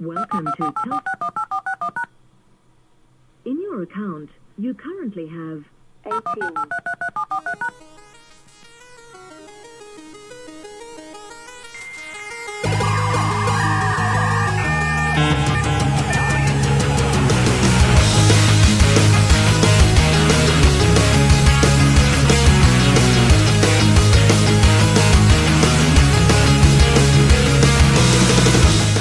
[0.00, 1.02] Welcome to Tel.
[3.44, 5.66] In your account, you currently have
[6.06, 6.54] 18.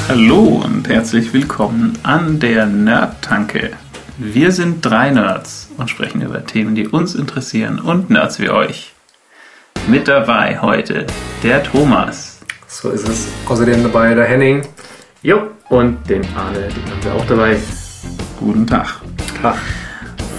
[0.09, 3.71] Hallo und herzlich willkommen an der Nerd-Tanke.
[4.17, 8.93] Wir sind drei Nerds und sprechen über Themen, die uns interessieren und Nerds wie euch.
[9.87, 11.05] Mit dabei heute
[11.43, 12.39] der Thomas.
[12.67, 13.27] So ist es.
[13.47, 14.63] Außerdem dabei der Henning.
[15.21, 17.57] Jo, und den Arne, den haben wir auch dabei.
[18.39, 18.87] Guten Tag.
[19.41, 19.55] Tag.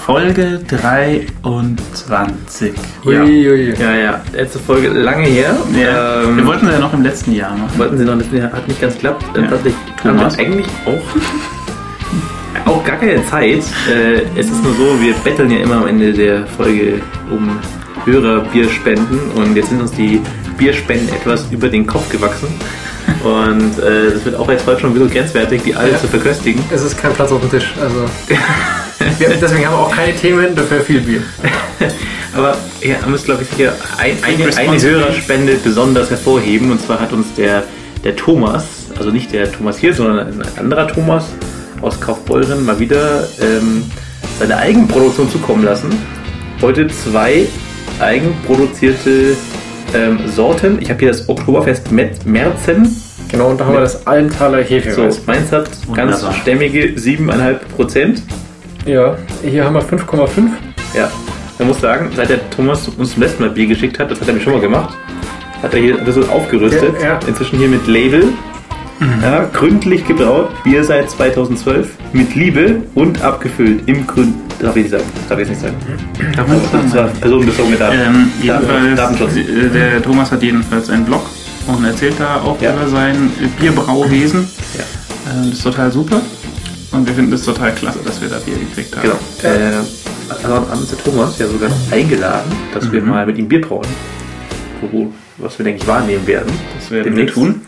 [0.04, 2.72] Folge 23.
[3.04, 3.22] Ja.
[3.22, 3.74] Uiuiui.
[3.78, 5.54] Ja, ja, letzte Folge lange her.
[5.72, 7.78] Ja, Ähm, wir wollten sie ja noch im letzten Jahr machen.
[7.78, 9.24] wollten sie noch, das hat nicht ganz geklappt.
[9.36, 9.42] Ja.
[9.42, 10.36] Tatsächlich haben Thomas?
[10.36, 13.62] wir eigentlich auch, auch gar keine Zeit.
[13.88, 17.58] Äh, es ist nur so, wir betteln ja immer am Ende der Folge um
[18.04, 20.20] Hörer-Bierspenden und jetzt sind uns die
[20.56, 22.48] Bierspenden etwas über den Kopf gewachsen.
[23.24, 25.98] Und äh, das wird auch jetzt heute schon ein bisschen grenzwertig, die alle Ja.
[25.98, 26.62] zu verköstigen.
[26.70, 27.72] Es ist kein Platz auf dem Tisch.
[27.80, 28.04] Also.
[29.18, 31.22] wir, deswegen haben wir auch keine Themen, dafür viel Bier.
[32.36, 34.80] Aber ja, man muss, glaube ich, hier ein, eine, eine.
[34.80, 36.70] Hörerspende besonders hervorheben.
[36.70, 37.64] Und zwar hat uns der,
[38.04, 38.64] der Thomas,
[39.00, 41.30] also nicht der Thomas hier, sondern ein anderer Thomas
[41.80, 43.82] aus Kaufbeuren mal wieder ähm,
[44.38, 45.88] seine Eigenproduktion zukommen lassen.
[46.60, 47.46] Heute zwei
[47.98, 49.36] eigenproduzierte
[49.94, 50.78] ähm, Sorten.
[50.82, 52.94] Ich habe hier das Oktoberfest Met Merzen.
[53.30, 54.92] Genau, und da haben wir das Allenthaler Hefe.
[54.92, 56.34] So, meins hat ganz Wunderbar.
[56.34, 58.22] stämmige 7,5 Prozent.
[58.84, 60.28] Ja, hier haben wir 5,5.
[60.94, 61.10] Ja,
[61.58, 64.28] man muss sagen, seit der Thomas uns zum letzten Mal Bier geschickt hat, das hat
[64.28, 64.94] er mir schon mal gemacht,
[65.62, 67.00] hat er hier ein bisschen aufgerüstet.
[67.00, 67.20] Ja, ja.
[67.26, 68.24] Inzwischen hier mit Label.
[69.22, 74.34] Ja, gründlich gebraut, Bier seit 2012, mit Liebe und abgefüllt im Gründ.
[74.60, 75.04] Darf ich nicht sagen.
[75.28, 75.74] Darf ich nicht sagen.
[76.36, 77.18] Darf man das Das war sagen?
[77.20, 77.98] personenbezogene Daten.
[77.98, 79.36] Ähm, jedenfalls, Datenschutz.
[79.36, 81.22] äh, der Thomas hat jedenfalls einen Blog
[81.66, 82.74] und erzählt da auch Ja.
[82.74, 84.46] über sein Bierbrauwesen.
[84.76, 84.84] Ja.
[85.32, 86.20] Ähm, das ist total super.
[86.92, 89.02] Und wir finden es total klasse, dass wir da Bier gekriegt haben.
[89.40, 89.54] Genau.
[89.54, 89.72] Äh,
[90.28, 93.62] also haben uns der Thomas ja sogar noch eingeladen, dass wir mal mit ihm Bier
[93.62, 93.86] brauen.
[94.92, 96.52] Wo, was wir, denke ich, wahrnehmen werden.
[96.78, 97.62] Das werden wir tun.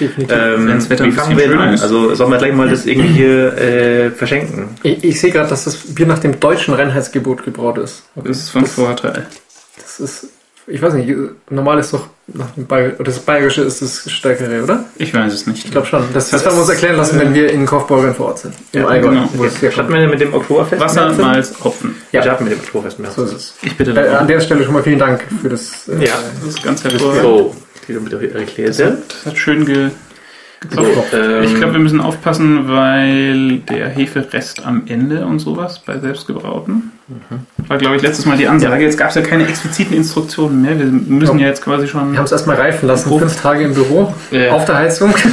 [0.00, 0.36] Definitiv.
[0.36, 1.74] Ähm, Wenn's Wetter wie fangen wir denn an?
[1.74, 1.82] ist.
[1.82, 4.68] Also sollen wir gleich mal das irgendwie hier äh, verschenken?
[4.82, 8.04] Ich, ich sehe gerade, dass das Bier nach dem deutschen Reinheitsgebot gebraut ist.
[8.14, 9.26] Das ist von Vorteil.
[9.76, 10.28] Das ist,
[10.66, 11.12] ich weiß nicht,
[11.50, 14.84] normal ist doch nach dem Bayer, das Bayerische ist das Stärkere, oder?
[14.96, 15.64] Ich weiß es nicht.
[15.64, 16.04] Ich glaube schon.
[16.14, 18.54] Das, das werden wir uns erklären lassen, wenn wir in Kaufbeuren vor Ort sind.
[18.72, 19.28] Im Ja, Allgäu, genau.
[19.34, 19.98] wo es Starten herkommt.
[19.98, 20.80] wir mit dem Oktoberfest?
[20.80, 21.12] Wasser?
[21.14, 21.96] Malz, Hopfen.
[22.12, 22.98] Ja, starten wir mit dem Oktoberfest.
[23.16, 23.54] So ist es.
[23.62, 25.88] Ich bitte Äh, an der Stelle schon mal vielen Dank für das.
[25.88, 26.12] Äh, Ja.
[26.40, 27.22] Das ist ganz hervorragend.
[27.22, 27.56] So,
[27.88, 28.68] die du mit erklärt.
[28.68, 29.90] Das hat, das hat schön ge
[30.72, 30.82] So,
[31.12, 36.92] ähm, Ich glaube, wir müssen aufpassen, weil der Heferest am Ende und sowas bei selbstgebrauten
[37.68, 38.82] war, glaube ich, letztes Mal die Ansage.
[38.84, 40.78] Jetzt gab es ja keine expliziten Instruktionen mehr.
[40.78, 42.12] Wir müssen ja jetzt quasi schon.
[42.12, 44.52] Wir haben es erstmal reifen lassen, fünf Tage im Büro, Ja.
[44.52, 45.14] auf der Heizung.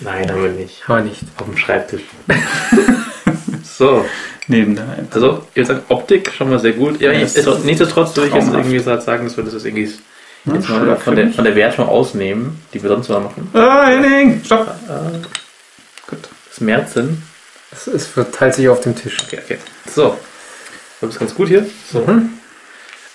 [0.00, 0.82] Nein, haben wir nicht.
[0.86, 1.22] Aber nicht.
[1.36, 2.02] Auf dem Schreibtisch.
[3.64, 4.04] so,
[4.46, 5.08] neben der Heim.
[5.10, 7.00] also ihr sagt Optik schon mal sehr gut.
[7.00, 9.66] Ja, Ja, jetzt, ist nichtsdestotrotz würde ich jetzt irgendwie so sagen, dass wir das jetzt
[9.66, 9.90] irgendwie
[10.44, 13.48] jetzt mal von der, von der Wertung ausnehmen, die wir sonst mal machen.
[13.52, 14.42] Ah, Henning!
[14.44, 14.72] Stopp!
[16.08, 16.18] Gut.
[16.48, 17.22] Das Märzen.
[17.72, 19.16] Es, es verteilt sich auf dem Tisch.
[19.24, 19.58] Okay, okay.
[19.86, 20.16] So.
[21.00, 21.66] Das ist ganz gut hier.
[21.92, 22.00] So.
[22.00, 22.30] Mhm.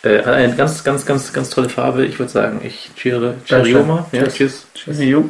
[0.03, 2.05] Äh, hat eine ganz, ganz, ganz, ganz tolle Farbe.
[2.05, 4.05] Ich würde sagen, ich cheere, cheerio mal.
[4.11, 4.67] Ja, Cheers.
[4.73, 4.99] tschüss.
[4.99, 5.29] Jo.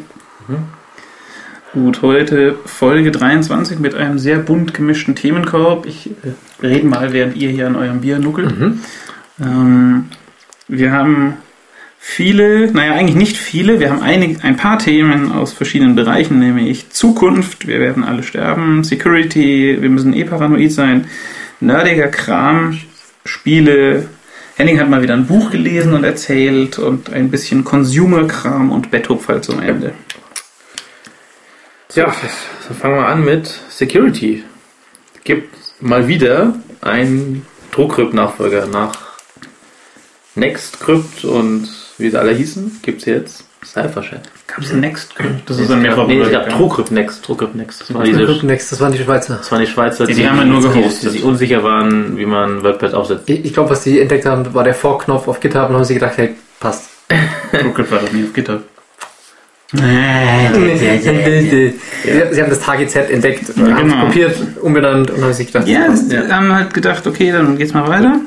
[1.74, 5.86] Gut, heute Folge 23 mit einem sehr bunt gemischten Themenkorb.
[5.86, 8.54] Ich äh, rede mal, während ihr hier an eurem Bier nuckelt.
[9.40, 10.10] Ähm,
[10.68, 11.38] wir haben
[12.04, 16.90] viele, naja, eigentlich nicht viele, wir haben einige, ein paar Themen aus verschiedenen Bereichen, nämlich
[16.90, 21.08] Zukunft, wir werden alle sterben, Security, wir müssen eh paranoid sein,
[21.60, 22.80] nerdiger Kram,
[23.24, 24.10] Spiele,
[24.56, 29.42] Henning hat mal wieder ein Buch gelesen und erzählt und ein bisschen Consumer-Kram und Betthupferl
[29.42, 29.94] zum Ende.
[31.94, 32.14] Ja,
[32.68, 34.44] dann fangen wir an mit Security.
[35.24, 38.94] Gibt mal wieder einen Druckcrypt-Nachfolger nach
[40.34, 41.70] NextCrypt und
[42.02, 44.22] wie sie alle hießen, gibt es jetzt Cypherchat.
[44.48, 45.14] Gab es Next?
[45.46, 46.50] Das ist an mir Nee, es gab.
[46.50, 47.82] TrueCrypt Next, TrueCrypt Next.
[47.82, 49.36] Das waren Das diese, Next, das waren die Schweizer.
[49.38, 51.04] das waren die Schweizer, Die- die haben ja nur gehostet.
[51.04, 53.30] die sich unsicher waren, wie man WordPress aufsetzt.
[53.30, 55.94] Ich, ich glaube, was die entdeckt haben, war der Vorknopf auf GitHub und haben sie
[55.94, 56.90] gedacht, hey, passt.
[57.52, 58.62] Druckcrypt war doch nie auf GitHub.
[59.74, 61.74] Sie,
[62.32, 64.06] sie haben das TGZ entdeckt, Ja, haben es genau.
[64.06, 66.10] kopiert, umbenannt und haben sich gedacht, Ja, passt.
[66.10, 68.20] sie haben halt gedacht, okay, dann geht's mal weiter.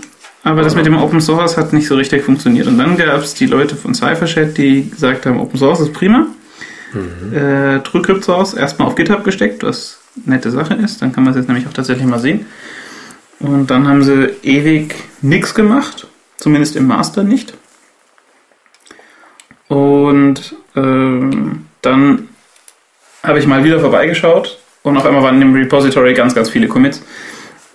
[0.44, 2.66] Aber das mit dem Open Source hat nicht so richtig funktioniert.
[2.66, 6.26] Und dann gab es die Leute von Cypherchat, die gesagt haben, Open Source ist prima.
[7.34, 11.00] äh, TrueCrypt Source erstmal auf GitHub gesteckt, was nette Sache ist.
[11.02, 12.46] Dann kann man es jetzt nämlich auch tatsächlich mal sehen.
[13.40, 16.06] Und dann haben sie ewig nichts gemacht,
[16.36, 17.54] zumindest im Master nicht.
[19.68, 22.28] Und ähm, dann
[23.22, 26.68] habe ich mal wieder vorbeigeschaut und auf einmal waren in dem Repository ganz, ganz viele
[26.68, 27.02] Commits.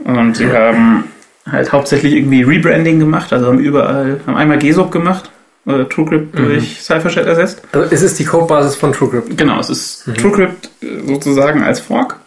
[0.04, 1.06] Und sie haben
[1.52, 5.30] halt hauptsächlich irgendwie Rebranding gemacht, also haben überall, haben einmal GSOP gemacht,
[5.66, 7.62] äh, TrueCrypt durch CipherShed ersetzt.
[7.72, 9.38] Also es ist die Codebasis von TrueCrypt.
[9.38, 12.18] Genau, es ist TrueCrypt äh, sozusagen als Fork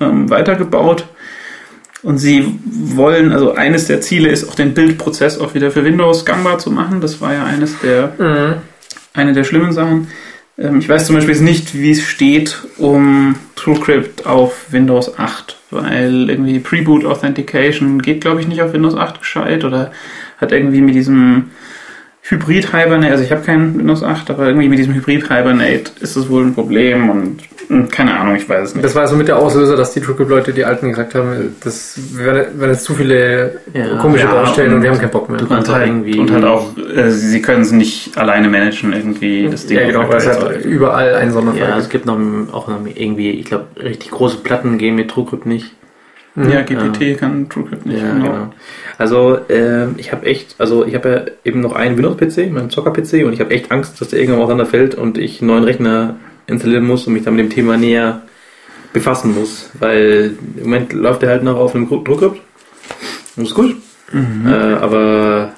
[0.00, 1.06] ähm, weitergebaut.
[2.02, 6.26] Und sie wollen, also eines der Ziele ist auch den Bildprozess auch wieder für Windows
[6.26, 7.00] gangbar zu machen.
[7.00, 8.60] Das war ja eines der,
[9.14, 10.08] eine der schlimmen Sachen.
[10.58, 15.56] Ähm, ich weiß zum Beispiel jetzt nicht, wie es steht um TrueCrypt auf Windows 8,
[15.70, 19.92] weil irgendwie Pre-Boot Authentication geht, glaube ich, nicht auf Windows 8 gescheit oder
[20.38, 21.50] hat irgendwie mit diesem
[22.26, 26.16] Hybrid Hibernate, also ich habe keinen Windows 8, aber irgendwie mit diesem Hybrid Hibernate ist
[26.16, 27.36] es wohl ein Problem und,
[27.68, 28.82] und keine Ahnung, ich weiß es nicht.
[28.82, 32.46] Das war so mit der Auslöser, dass die TrueCrypt-Leute, die Alten, gesagt haben, das werden
[32.70, 33.98] jetzt zu viele Ja.
[33.98, 35.38] komische Ja, Baustellen und, und wir haben keinen Bock mehr.
[35.38, 36.18] du kannst und auch halt, irgendwie.
[36.18, 40.08] und halt auch, äh, sie können es nicht alleine managen, irgendwie das Ding Ja, genau,
[40.08, 42.04] weil es halt überall ein Sonderfall Ja, es gibt.
[42.04, 42.18] gibt noch
[42.54, 45.74] auch noch irgendwie, ich glaube, richtig große Platten gehen mit TrueCrypt nicht.
[46.36, 48.02] Ja, GPT kann TrueCrypt nicht.
[48.02, 48.52] Ja, genau.
[48.98, 53.24] Also ähm, ich habe echt, also ich habe ja eben noch einen Windows-PC, meinen Zocker-PC,
[53.24, 56.16] und ich habe echt Angst, dass der irgendwann auseinanderfällt und ich einen neuen Rechner
[56.46, 58.22] installieren muss und mich dann mit dem Thema näher
[58.92, 62.40] befassen muss, weil im Moment läuft der halt noch auf einem TrueCrypt.
[63.36, 63.76] Das ist gut.
[64.46, 65.52] Äh, aber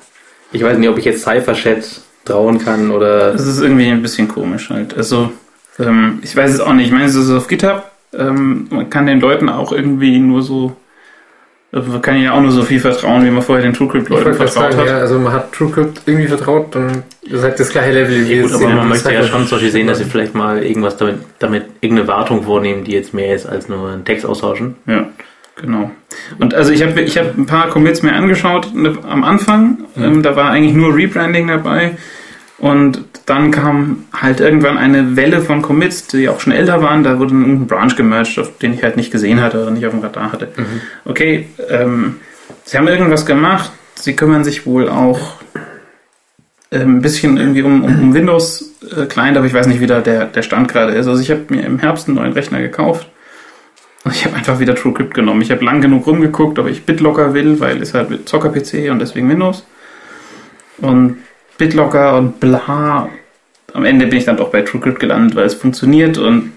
[0.53, 3.33] ich weiß nicht, ob ich jetzt Cypher-Chat trauen kann oder.
[3.33, 4.97] Das ist irgendwie ein bisschen komisch halt.
[4.97, 5.33] Also,
[5.79, 6.87] ähm, ich weiß es auch nicht.
[6.87, 7.85] Ich meine, es ist auf GitHub.
[8.19, 10.77] Ähm, man kann den Leuten auch irgendwie nur so,
[11.73, 14.35] also man kann ihnen ja auch nur so viel vertrauen, wie man vorher den TrueCrypt-Leuten
[14.35, 14.87] vertraut sagen, hat.
[14.87, 18.43] ja, also man hat TrueCrypt irgendwie vertraut, dann ist halt das gleiche Level wie Ja,
[18.43, 20.97] gut, es aber man möchte ja schon zum Beispiel sehen, dass sie vielleicht mal irgendwas
[20.97, 24.77] damit, damit irgendeine Wartung vornehmen, die jetzt mehr ist als nur einen Text austauschen.
[24.87, 25.09] Ja,
[25.61, 25.91] genau.
[26.39, 29.79] Und also ich habe ich hab ein paar Commits mir angeschaut ne, am Anfang.
[29.97, 31.97] Ähm, da war eigentlich nur Rebranding dabei.
[32.59, 37.05] Und dann kam halt irgendwann eine Welle von Commits, die auch schon älter waren.
[37.05, 39.93] Da wurde ein Branch gemerged, auf den ich halt nicht gesehen hatte oder nicht auf
[39.93, 40.49] dem Radar hatte.
[41.05, 42.17] Okay, ähm,
[42.65, 43.73] sie haben irgendwas gemacht.
[43.97, 45.35] Sie kümmern sich wohl auch
[46.71, 49.87] ähm, ein bisschen irgendwie um, um, um Windows äh, Client, aber ich weiß nicht, wie
[49.87, 51.07] da der, der Stand gerade ist.
[51.07, 53.09] Also ich habe mir im Herbst einen neuen Rechner gekauft.
[54.05, 55.43] Und ich habe einfach wieder TrueCrypt genommen.
[55.43, 59.01] Ich habe lang genug rumgeguckt, ob ich BitLocker will, weil es halt mit Zocker-PC und
[59.01, 59.67] deswegen Windows.
[60.79, 61.19] Und
[61.59, 63.09] BitLocker und bla.
[63.73, 66.53] Am Ende bin ich dann doch bei TrueCrypt gelandet, weil es funktioniert und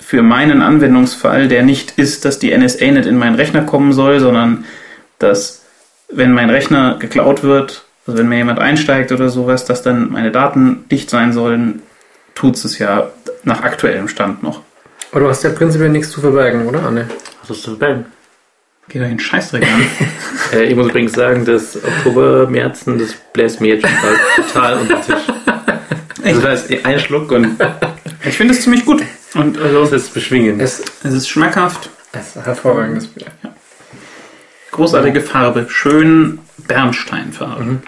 [0.00, 4.20] für meinen Anwendungsfall, der nicht ist, dass die NSA nicht in meinen Rechner kommen soll,
[4.20, 4.64] sondern
[5.18, 5.64] dass,
[6.10, 10.30] wenn mein Rechner geklaut wird, also wenn mir jemand einsteigt oder sowas, dass dann meine
[10.30, 11.82] Daten dicht sein sollen,
[12.34, 13.10] tut es ja
[13.44, 14.60] nach aktuellem Stand noch.
[15.10, 17.08] Aber du hast ja prinzipiell nichts zu verbergen, oder, Anne?
[17.40, 18.06] Was ist zu verbergen?
[18.88, 19.82] Geht doch den Scheißdreck an.
[20.52, 24.94] Äh, ich muss übrigens sagen, das Oktober, Märzen, das bläst mir jetzt schon total unter
[24.96, 25.14] den Tisch.
[26.22, 27.56] Also das ist ein Schluck und
[28.24, 29.02] Ich finde es ziemlich gut.
[29.34, 30.58] Und also, das ist beschwingen.
[30.60, 33.26] Es es ist schmackhaft, es ist ein hervorragendes Bier.
[34.70, 37.82] großartige Farbe, schön Bernsteinfarbe.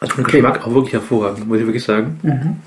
[0.00, 2.60] Also vom Geschmack auch wirklich hervorragend, muss ich wirklich sagen.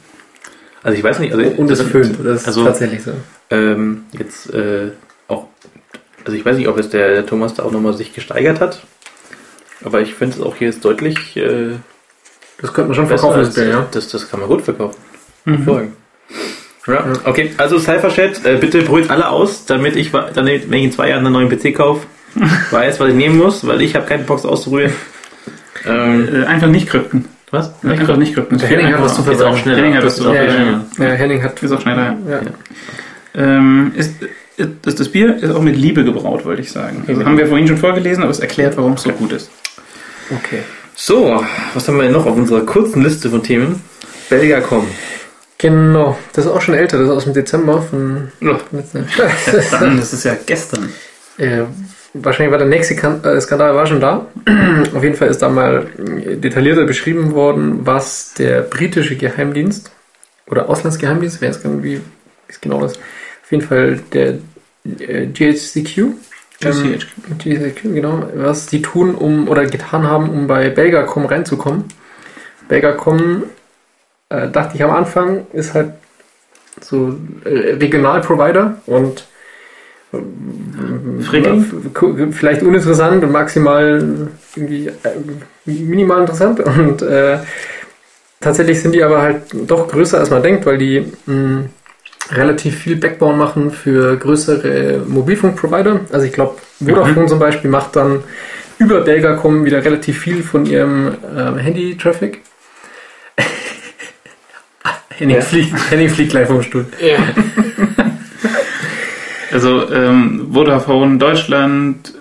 [0.84, 3.12] Also ich weiß nicht, also Und es föhnt, das ist also, tatsächlich so.
[3.50, 4.92] Ähm, jetzt äh,
[6.28, 8.81] also ich weiß nicht, ob es der, der Thomas da auch nochmal sich gesteigert hat,
[9.84, 11.76] aber ich finde es auch hier ist deutlich äh,
[12.62, 13.88] Das könnte man schon verkaufen, das als, Bier, ja.
[13.92, 14.98] das, das kann man gut verkaufen.
[15.46, 15.94] Hervorragend.
[16.86, 20.92] Ja, okay, also Cypherchat, äh, bitte probiert alle aus, damit ich, damit, wenn ich in
[20.92, 22.06] zwei Jahren einen neuen PC kaufe,
[22.72, 24.94] weiß, was ich nehmen muss, weil ich habe keinen Box auszuprobieren.
[25.86, 27.26] Ähm, Äh, einfach nicht krypten.
[27.52, 27.72] was?
[27.86, 28.57] Einfach nicht krypten.
[28.57, 29.56] Der Henning hat was zu schneller.
[29.56, 30.50] Henning hat das auch Ja, viel
[31.00, 31.14] ja, ja.
[31.14, 31.64] Henning hat...
[31.64, 32.18] Ist auch schneller.
[32.30, 32.42] Ja.
[33.36, 34.14] Ähm, ist,
[34.57, 37.04] ist, das Bier ist auch mit Liebe gebraut, wollte ich sagen.
[37.07, 39.49] Also haben wir vorhin schon vorgelesen, aber es erklärt, warum es so gut ist.
[40.31, 40.59] Okay.
[40.95, 43.81] So, was haben wir denn noch auf unserer kurzen Liste von Themen?
[44.30, 44.87] Belgacom.
[45.59, 48.59] Genau, das ist auch schon älter, das ist aus dem Dezember von Ja.
[49.71, 50.90] Dann, das ist ja gestern.
[51.37, 51.64] äh,
[52.14, 54.26] Wahrscheinlich war der nächste äh, Skandal war schon da.
[54.95, 59.92] Auf jeden Fall ist da mal detaillierter beschrieben worden, was der britische Geheimdienst
[60.47, 62.02] oder Auslandsgeheimdienst, wer es kann, wie
[62.47, 62.94] ist genau das,
[63.47, 64.39] auf jeden Fall der
[64.99, 66.16] äh, GHCQ, ähm,
[66.59, 67.37] GCHQ.
[67.37, 71.85] GCHQ, genau, was die tun, um oder getan haben, um bei Belgacom reinzukommen.
[72.68, 73.44] Belgacom,
[74.27, 75.94] äh, dachte ich am Anfang, ist halt
[76.81, 79.25] so äh, Regionalprovider und
[80.11, 80.18] äh,
[82.31, 84.27] vielleicht uninteressant und maximal
[84.57, 84.94] irgendwie äh,
[85.63, 87.39] minimal interessant und äh,
[88.42, 91.69] tatsächlich sind die aber halt doch größer als man denkt, weil die mh,
[92.31, 96.02] relativ viel Backbone machen für größere Mobilfunkprovider.
[96.12, 98.24] Also ich glaube, Vodafone zum Beispiel macht dann
[98.80, 102.42] über Belgacom wieder relativ viel von ihrem ähm, Handy-Traffic.
[105.18, 105.42] Henning, Ja.
[105.42, 106.86] fliegt, Henning fliegt gleich vom Stuhl.
[109.50, 112.14] Also ähm, Vodafone Deutschland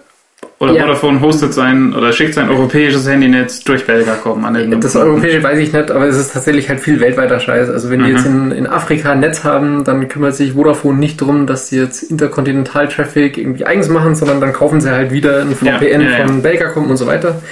[0.59, 0.83] oder Ja.
[0.85, 5.59] Vodafone hostet sein oder schickt sein europäisches Handynetz durch Belgacom an irgendeinem Das europäische weiß
[5.59, 7.69] ich nicht, aber es ist tatsächlich halt viel weltweiter Scheiß.
[7.69, 8.17] Also wenn die Mhm.
[8.17, 11.79] jetzt in, in Afrika ein Netz haben, dann kümmert sich Vodafone nicht drum, dass sie
[11.79, 16.27] jetzt Interkontinental-Traffic irgendwie eigens machen, sondern dann kaufen sie halt wieder ein VPN ja, ja.
[16.27, 17.43] von Belgacom und so weiter.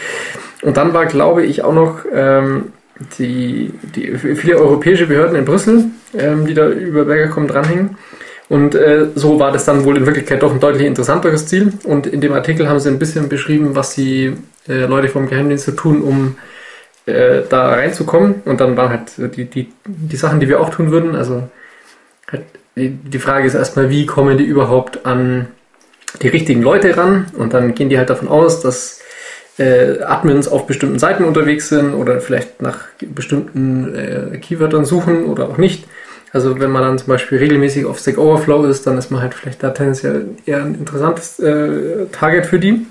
[0.62, 2.73] Und dann war, glaube ich, auch noch ähm,
[3.18, 5.84] die, die viele europäische Behörden in Brüssel,
[6.16, 7.96] ähm, die da über Belgacom dranhängen.
[8.54, 11.73] Und äh, so war das dann wohl in Wirklichkeit doch ein deutlich interessanteres Ziel.
[11.82, 14.32] Und in dem Artikel haben sie ein bisschen beschrieben, was die
[14.68, 16.37] äh, Leute vom Geheimdienst so tun, um
[17.06, 18.42] äh, da reinzukommen.
[18.44, 21.16] Und dann waren halt die, die, die Sachen, die wir auch tun würden.
[21.16, 21.49] Also
[22.30, 22.44] halt,
[22.76, 25.49] die, die Frage ist erstmal, wie kommen die überhaupt an
[26.23, 27.26] die richtigen Leute ran?
[27.37, 29.00] Und dann gehen die halt davon aus, dass
[29.58, 35.49] äh, Admins auf bestimmten Seiten unterwegs sind oder vielleicht nach bestimmten äh, Keywörtern suchen oder
[35.49, 35.88] auch nicht.
[36.34, 39.34] Also wenn man dann zum Beispiel regelmäßig auf Stack Overflow ist, dann ist man halt
[39.34, 42.84] vielleicht da tendenziell eher ein interessantes äh, Target für die.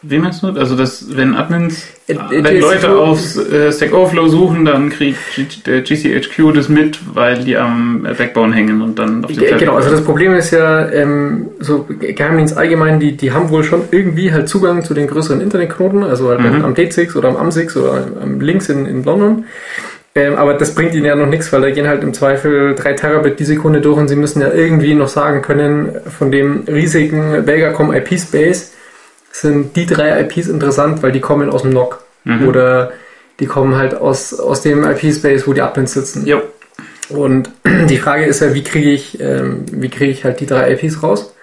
[0.00, 0.46] Wie meinst du?
[0.48, 4.88] Also dass wenn Admins, Äh, wenn äh, Leute GCQ auf äh, Stack Overflow suchen, dann
[4.90, 9.30] kriegt G der GCHQ das mit, weil die am äh, Backbone hängen und dann auf
[9.32, 10.02] den Traffic Genau, also das.
[10.02, 14.84] Problem ist ja, ähm, so Geheimdienst allgemein, die, die haben wohl schon irgendwie halt Zugang
[14.84, 16.64] zu den größeren Internetknoten, also halt Mhm.
[16.64, 19.44] am D6 oder am AMSIX oder am Links in, in London.
[20.14, 22.92] Ähm, aber das bringt ihnen ja noch nichts, weil da gehen halt im Zweifel 3
[22.94, 27.44] Terabit die Sekunde durch und sie müssen ja irgendwie noch sagen können, von dem riesigen
[27.44, 28.72] Belgacom IP-Space
[29.30, 32.02] sind die drei IPs interessant, weil die kommen aus dem NOC.
[32.24, 32.48] Mhm.
[32.48, 32.92] Oder
[33.40, 36.26] die kommen halt aus, aus dem IP-Space, wo die Admins sitzen.
[36.26, 36.42] Jo.
[37.08, 37.50] Und
[37.88, 41.02] die Frage ist ja, wie kriege ich, ähm, wie kriege ich halt die drei IPs
[41.02, 41.34] raus?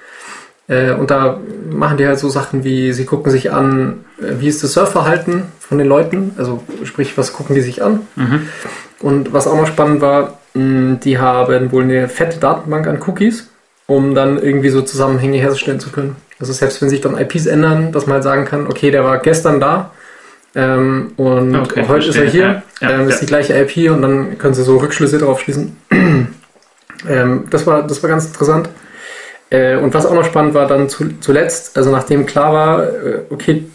[0.68, 1.40] Äh, und da
[1.72, 5.44] machen die halt so Sachen wie, sie gucken sich an, äh, wie ist das Surfverhalten
[5.60, 8.02] von den Leuten, also sprich, was gucken die sich an?
[8.16, 8.48] Mhm.
[9.00, 13.50] Und was auch noch spannend war, mh, die haben wohl eine fette Datenbank an Cookies,
[13.88, 16.16] um dann irgendwie so Zusammenhänge herzustellen zu können.
[16.40, 19.20] Also selbst wenn sich dann IPs ändern, dass man halt sagen kann, okay, der war
[19.20, 19.92] gestern da
[20.56, 22.32] ähm, und Okay, heute ist er verstehe.
[22.32, 23.20] hier, Ja, ja, ähm, ist ja.
[23.22, 25.76] die gleiche IP und dann können sie so Rückschlüsse darauf schließen.
[27.10, 28.70] ähm, das, war, das war ganz interessant.
[29.56, 33.22] Äh, und was auch noch spannend war dann zu, zuletzt, also nachdem klar war, äh,
[33.30, 33.66] okay,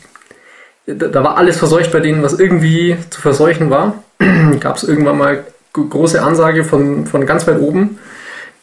[0.87, 4.02] da, war alles verseucht bei denen, was irgendwie zu verseuchen war,
[4.60, 7.99] gab es irgendwann mal große Ansage von, von ganz weit oben,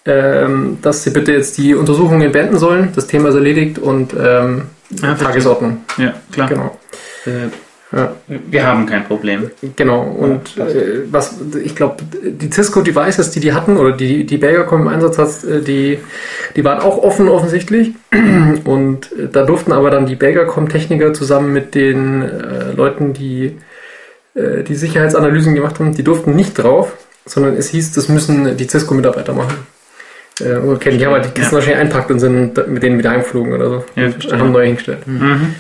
[0.06, 2.90] ähm, dass sie bitte jetzt die Untersuchungen beenden sollen.
[2.96, 4.64] Das Thema ist erledigt und ähm,
[5.02, 5.14] Ja.
[5.16, 5.84] Tagesordnung.
[5.98, 6.50] Ja, klar.
[6.50, 6.78] Genau.
[7.26, 7.50] Äh,
[7.96, 8.12] Ja.
[8.28, 9.50] wir haben kein Problem.
[9.78, 14.82] Genau, und äh, was ich glaube, die Cisco-Devices, die die hatten, oder die, die Belgacom
[14.82, 16.00] im Einsatz hat, äh, die,
[16.58, 17.94] die waren auch offen offensichtlich.
[18.66, 23.58] Und äh, da durften aber dann die Belgacom-Techniker zusammen mit den äh, Leuten, die
[24.36, 26.94] äh, die Sicherheitsanalysen gemacht haben, die durften nicht drauf,
[27.26, 29.66] sondern es hieß, das müssen die Cisco-Mitarbeiter machen.
[30.42, 31.60] Äh, okay, die haben halt die Kisten Ja.
[31.60, 33.86] wahrscheinlich einpackt und sind mit denen wieder heimgeflogen oder so.
[33.96, 35.08] Ja, haben neu hingestellt.
[35.08, 35.56] Mhm.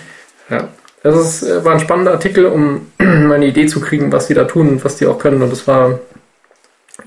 [0.49, 0.67] Ja,
[1.07, 4.33] das ist, äh, war ein spannender Artikel, um mal eine Idee zu kriegen, was die
[4.33, 5.41] da tun und was die auch können.
[5.41, 5.99] Und das war,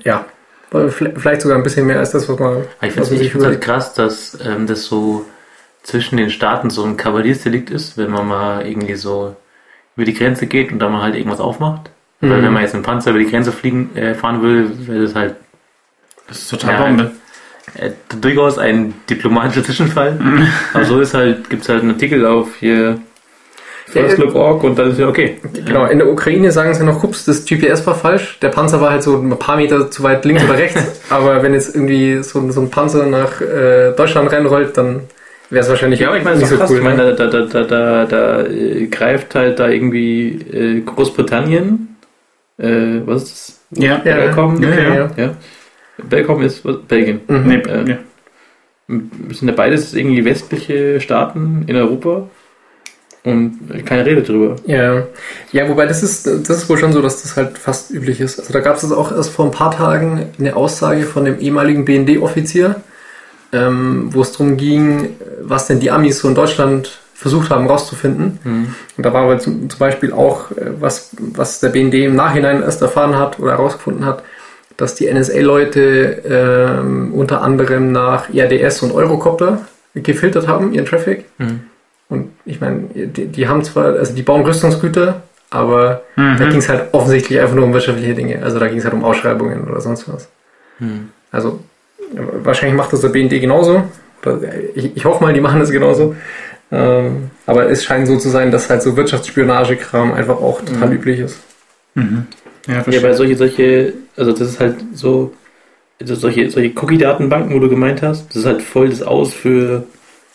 [0.03, 0.25] ja,
[0.69, 3.93] vielleicht sogar ein bisschen mehr als das, was man, Ich was finde es halt krass,
[3.93, 5.25] dass ähm, das so
[5.83, 9.35] zwischen den Staaten so ein Kavaliersdelikt ist, wenn man mal irgendwie so
[9.97, 11.89] über die Grenze geht und da mal halt irgendwas aufmacht.
[12.21, 12.43] Weil Mhm.
[12.43, 15.35] wenn man jetzt einen Panzer über die Grenze fliegen, äh, fahren würde, wäre das halt
[16.27, 17.11] Das ist total Ja, Bombe.
[17.75, 17.89] äh,
[18.21, 20.17] durchaus ein diplomatischer Zwischenfall.
[20.73, 22.99] Aber so ist halt, gibt es halt einen Artikel auf hier
[23.87, 25.37] First Look Org und dann ist ja okay.
[25.65, 28.39] Genau, in der Ukraine sagen sie noch, ups, das GPS war falsch.
[28.41, 31.01] Der Panzer war halt so ein paar Meter zu weit links oder rechts.
[31.09, 35.01] Aber wenn jetzt irgendwie so, ein- so ein Panzer nach äh, Deutschland reinrollt, dann
[35.49, 36.71] wäre es wahrscheinlich Ja, aber ich meine, das nicht ist so krass.
[36.71, 36.77] cool.
[36.77, 41.97] ich meine, da, da, da, da, da äh, greift halt da irgendwie äh, Großbritannien,
[42.57, 43.83] äh, was ist das?
[43.83, 43.91] Ja.
[43.93, 44.63] Ja, Belgacom?
[44.63, 45.09] ja, ja, ja.
[45.17, 45.29] ja.
[46.07, 46.77] Belgacom ist was?
[46.87, 47.19] Belgien.
[47.27, 47.43] Mhm.
[47.47, 47.97] Nee, Äh, ja.
[49.31, 52.29] Sind ja beides irgendwie westliche Staaten in Europa
[53.23, 54.55] und keine Rede drüber.
[54.65, 55.03] Ja,
[55.51, 58.39] ja, wobei das ist, das ist wohl schon so, dass das halt fast üblich ist.
[58.39, 61.85] Also da gab es auch erst vor ein paar Tagen eine Aussage von dem ehemaligen
[61.85, 62.77] BND-Offizier,
[63.53, 68.39] ähm, wo es darum ging, was denn die Amis so in Deutschland versucht haben rauszufinden.
[68.97, 72.63] Und da war aber zum, zum Beispiel auch, äh, was, was der BND im Nachhinein
[72.63, 74.23] erst erfahren hat oder herausgefunden hat,
[74.77, 79.59] dass die NSA-Leute ähm, unter anderem nach ERDS und Eurocopter
[79.93, 81.25] gefiltert haben, ihren Traffic.
[82.11, 86.35] Und ich meine, die, die haben zwar, also die bauen Rüstungsgüter, aber Mhm.
[86.37, 88.43] da ging es halt offensichtlich einfach nur um wirtschaftliche Dinge.
[88.43, 90.27] Also da ging es halt um Ausschreibungen oder sonst was.
[91.31, 91.59] Also
[92.43, 93.83] wahrscheinlich macht das der BND genauso.
[94.25, 94.39] Oder
[94.75, 96.15] ich, ich hoffe mal, die machen das genauso.
[96.71, 101.19] Ähm, aber es scheint so zu sein, dass halt so Wirtschaftsspionagekram einfach auch total üblich
[101.19, 101.39] ist.
[101.95, 102.27] Mhm.
[102.67, 105.33] Ja, Ja, weil solche, solche, also das ist halt so,
[105.99, 109.83] also solche, solche Cookie-Datenbanken, wo du gemeint hast, das ist halt voll das Aus für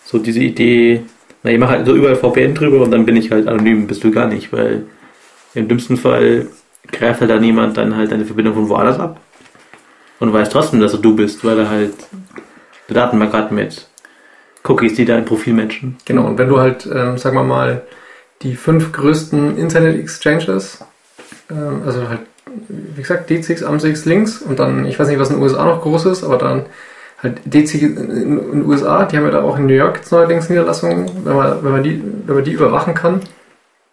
[0.05, 1.03] so diese Idee,
[1.47, 4.03] na, ich mache halt so überall VPN drüber und dann bin ich halt anonym, bist
[4.03, 4.85] du gar nicht, weil
[5.55, 6.49] im dümmsten Fall
[6.91, 9.21] greift halt da niemand dann halt deine Verbindung von woanders ab
[10.19, 11.95] und weiß trotzdem, dass du bist, weil er halt
[12.89, 13.87] eine Datenbank hat mit
[14.65, 15.97] Cookies, die dein Profil matchen.
[16.05, 17.83] Genau, und wenn du halt, ähm, sagen wir mal,
[18.43, 20.85] die fünf größten Internet-Exchanges,
[21.49, 22.23] ähm, also halt,
[22.69, 25.83] wie gesagt, D6, Amsix, Links und dann, ich weiß nicht, was in den USA noch
[25.83, 26.67] groß ist, aber dann
[27.23, 30.49] halt D6 in den USA, die haben ja da auch in New York jetzt neuerdings
[30.51, 33.21] Niederlassungen, wenn man, wenn man, die, wenn man die überwachen kann,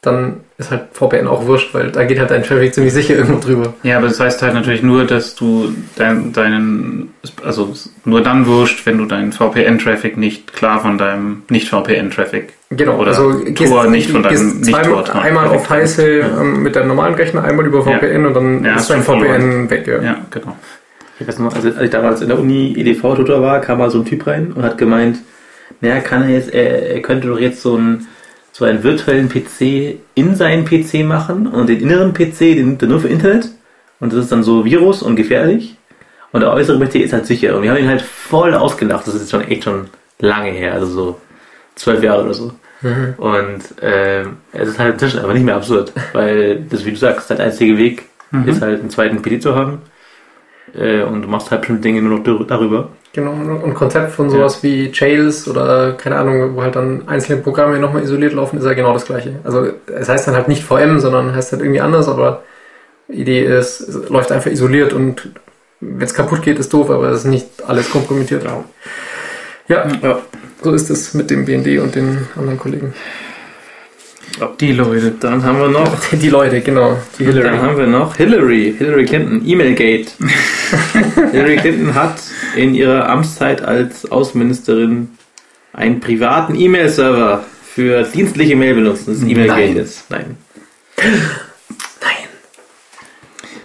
[0.02, 3.40] dann ist halt VPN auch wurscht, weil da geht halt dein Traffic ziemlich sicher irgendwo
[3.40, 3.74] drüber.
[3.84, 7.14] Ja, aber das heißt halt natürlich nur, dass du dein, deinen,
[7.46, 13.10] also nur dann wurscht, wenn du deinen VPN-Traffic nicht klar von deinem Nicht-VPN-Traffic Genau, Oder
[13.12, 15.70] also Tor nicht von deinem gehst zweimal, Nicht-Tor- einmal auf.
[15.70, 16.42] Heiße Ja.
[16.42, 17.98] ähm, mit deinem normalen Rechner, einmal über Ja.
[18.00, 19.42] VPN und dann Ja, ist dein du verloren.
[19.42, 19.88] VPN weg.
[19.88, 20.02] Ja.
[20.02, 20.58] Ja, genau.
[21.24, 24.00] Ich weiß noch, als als ich damals in der Uni EDV-Tutor war, kam mal so
[24.00, 25.20] ein Typ rein und hat gemeint,
[25.80, 28.08] naja, kann er jetzt, er, er könnte doch jetzt so einen,
[28.52, 32.90] so einen virtuellen PC in seinen PC machen und den inneren PC, den nimmt er
[32.90, 33.50] nur für Internet
[34.02, 35.78] und das ist dann so Virus und gefährlich.
[36.34, 37.56] Und der äußere PC ist halt sicher.
[37.56, 39.86] Und wir haben ihn halt voll ausgelacht, das ist jetzt schon echt schon
[40.20, 41.22] lange her, also so
[41.76, 42.52] zwölf Jahre oder so.
[43.18, 47.30] Und ähm, es ist halt inzwischen aber nicht mehr absurd, weil das, wie du sagst,
[47.30, 48.10] der einzige Weg
[48.46, 49.84] ist halt einen zweiten PC zu haben
[50.76, 52.90] äh, und du machst halt bestimmte Dinge nur noch dar- darüber.
[53.16, 57.78] Genau, und Konzept von sowas wie Jails oder keine Ahnung, wo halt dann einzelne Programme
[57.78, 59.36] nochmal isoliert laufen, ist ja genau das gleiche.
[59.44, 62.42] Also es heißt dann halt nicht VM, sondern heißt halt irgendwie anders, aber
[63.08, 65.30] die Idee ist, es läuft einfach isoliert und
[65.80, 68.44] wenn es kaputt geht, ist doof, aber es ist nicht alles kompromittiert.
[69.68, 70.20] Ja, Ja.
[70.64, 72.94] so ist es mit dem BND und den anderen Kollegen.
[74.60, 75.12] Die Leute.
[75.20, 76.98] Dann haben wir noch Die Leute, genau.
[77.20, 77.58] Die Dann Hillary.
[77.58, 80.14] haben wir noch Hillary, Hillary Clinton, E-Mail-Gate.
[81.32, 82.16] Hillary Clinton hat
[82.56, 85.10] in ihrer Amtszeit als Außenministerin
[85.74, 89.08] einen privaten E-Mail-Server für dienstliche Mail benutzt.
[89.08, 89.76] Das ist E-Mail-Gate Nein.
[89.76, 90.10] jetzt.
[90.10, 90.38] Nein.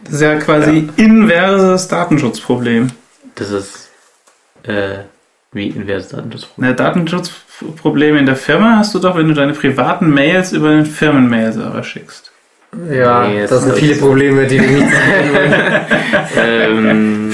[0.04, 2.88] Das ist ja quasi inverses Datenschutzproblem.
[3.34, 3.90] Das ist
[4.62, 5.00] äh,
[5.52, 6.70] wie inverses Datenschutzproblem.
[6.70, 6.76] Ein
[7.58, 11.82] Datenschutzproblem in der Firma hast du doch, wenn du deine privaten Mails über den Firmenmail-Server
[11.82, 12.32] schickst.
[12.92, 14.86] Ja, Nee, das das sind viele Probleme, die wir nicht
[16.36, 17.32] ähm,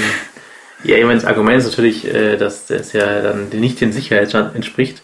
[0.83, 4.55] ja, ich meine, das Argument ist natürlich, äh, dass das ja dann nicht den Sicherheitsstand
[4.55, 5.01] entspricht.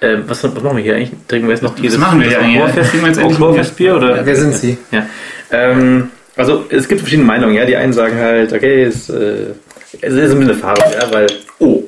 [0.00, 1.12] Ähm, was, was machen wir hier eigentlich?
[1.26, 2.74] Trinken wir jetzt noch dieses machen wir hier eigentlich?
[2.74, 4.24] Wir jetzt endlich Oktoberfestbier oder?
[4.24, 4.78] Wer sind sie?
[4.92, 5.06] Ja.
[5.50, 7.64] Ähm, also es gibt verschiedene Meinungen, ja.
[7.64, 9.52] Die einen sagen halt, okay, es, äh,
[10.00, 11.26] es ist ein bisschen Farbe, ja, weil,
[11.58, 11.82] oh,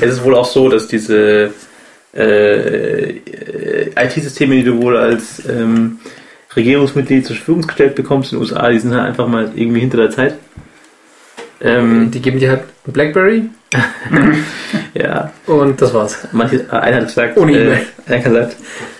[0.00, 1.50] es ist wohl auch so, dass diese
[2.16, 5.98] äh, äh, IT-Systeme, die du wohl als ähm,
[6.54, 9.96] Regierungsmitglied zur Verfügung gestellt bekommst in den USA, die sind halt einfach mal irgendwie hinter
[9.98, 10.34] der Zeit.
[11.60, 13.44] Ähm, Die geben dir halt ein Blackberry
[14.94, 16.28] ja, und das war's.
[16.32, 18.56] manche, einer hat gesagt, Ohne äh, einer hat gesagt,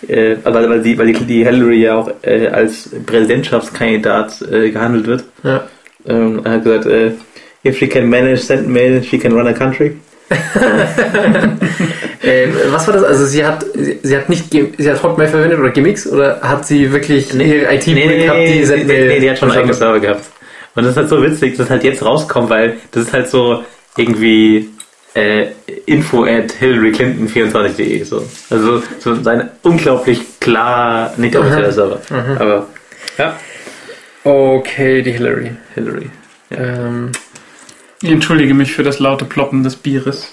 [0.09, 5.07] äh, weil, weil, die, weil die, die Hillary ja auch äh, als Präsidentschaftskandidat äh, gehandelt
[5.07, 5.25] wird.
[5.43, 5.69] Ja.
[6.07, 7.13] Ähm, er hat gesagt, äh,
[7.65, 9.97] if she can manage send mail, she can run a country.
[12.27, 13.05] Ähm, was war das?
[13.05, 16.67] Also sie hat sie, sie hat nicht sie hat Hotmail verwendet oder Gimmicks oder hat
[16.67, 19.77] sie wirklich ihre IT gehabt, die nee, Sendmail nee, die hat schon einen eigenen?
[19.77, 20.23] Server gehabt.
[20.75, 23.63] Und das ist halt so witzig, dass halt jetzt rauskommt, weil das ist halt so
[23.99, 24.71] irgendwie
[25.13, 25.49] äh,
[25.85, 28.27] info at hillaryclinton24.de so.
[28.49, 32.01] Also so sein unglaublich klar, nicht offizieller Server.
[32.39, 32.69] Aber
[33.19, 33.37] ja,
[34.25, 35.53] Okay, die Hillary.
[35.75, 36.11] Hillary.
[36.51, 37.13] Ähm,
[38.05, 40.31] Ich entschuldige mich für das laute Ploppen des Bieres.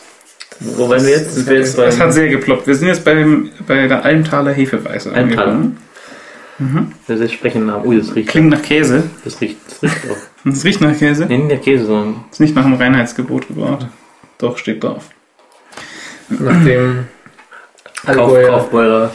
[0.60, 1.36] Wo waren wir jetzt?
[1.36, 2.68] Sind wir jetzt Es hat sehr geploppt.
[2.68, 5.52] Wir sind jetzt beim, bei der Almtaler Hefeweiße Almtaler.
[5.54, 5.78] angekommen.
[7.08, 7.86] wir sprechen Namen.
[7.88, 8.28] Ui, das riecht.
[8.28, 9.04] Klingt nach Käse.
[9.24, 10.50] Das riecht, das riecht auch.
[10.52, 11.26] Es riecht nach Käse.
[11.28, 13.88] Nee, nicht der Käse, sondern Ist nicht nach dem Reinheitsgebot gebaut.
[14.38, 15.06] Doch, steht drauf.
[16.28, 17.06] nach dem
[18.06, 18.34] Kauf.
[18.48, 19.12] Kaufbeurer.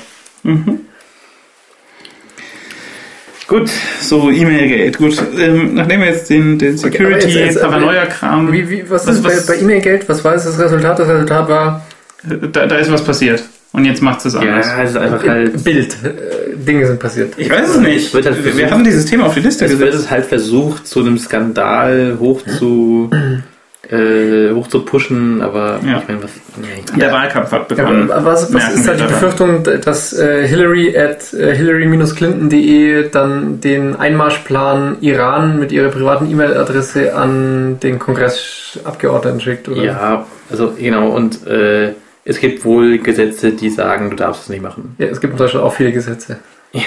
[3.48, 3.70] Gut,
[4.02, 4.98] so E-Mail-Gate.
[4.98, 9.06] Gut, ähm, nachdem wir jetzt den, den Okay, aber jetzt- jetzt- Security-Paranoia-Kram, Wie, wie, was,
[9.06, 10.08] Was- ist was- bei, bei E-Mail-Geld?
[10.08, 10.98] Was war jetzt das Resultat?
[10.98, 11.86] Das Resultat war
[12.24, 13.42] da, da ist was passiert.
[13.72, 14.66] Und jetzt macht es anders.
[14.66, 15.62] Ja, es ist einfach halt.
[15.62, 15.92] Bild.
[16.02, 17.34] Äh, Dinge sind passiert.
[17.36, 18.06] Ich weiß es nicht.
[18.06, 20.04] Es wird halt wir, wir versucht- haben dieses Thema auf die Liste Es wird gesetzt.
[20.06, 23.10] es halt versucht, zu einem Skandal hoch zu,
[23.88, 25.98] äh, hoch zu pushen, aber Ja.
[25.98, 26.30] ich meine, was.
[26.60, 26.98] Nee.
[26.98, 28.10] Der Wahlkampf hat Ja, begonnen.
[28.10, 29.14] aber was, was ist da wir die daran.
[29.14, 37.14] Befürchtung, dass äh, Hillary at äh, hillary-clinton.de dann den Einmarschplan Iran mit ihrer privaten E-Mail-Adresse
[37.14, 39.82] an den Kongress Abgeordneten schickt, oder?
[39.82, 41.92] Ja, also genau, und äh,
[42.24, 44.96] es gibt wohl Gesetze, die sagen, du darfst es nicht machen.
[44.98, 46.38] Ja, es gibt in Deutschland auch viele Gesetze.
[46.72, 46.82] Ja,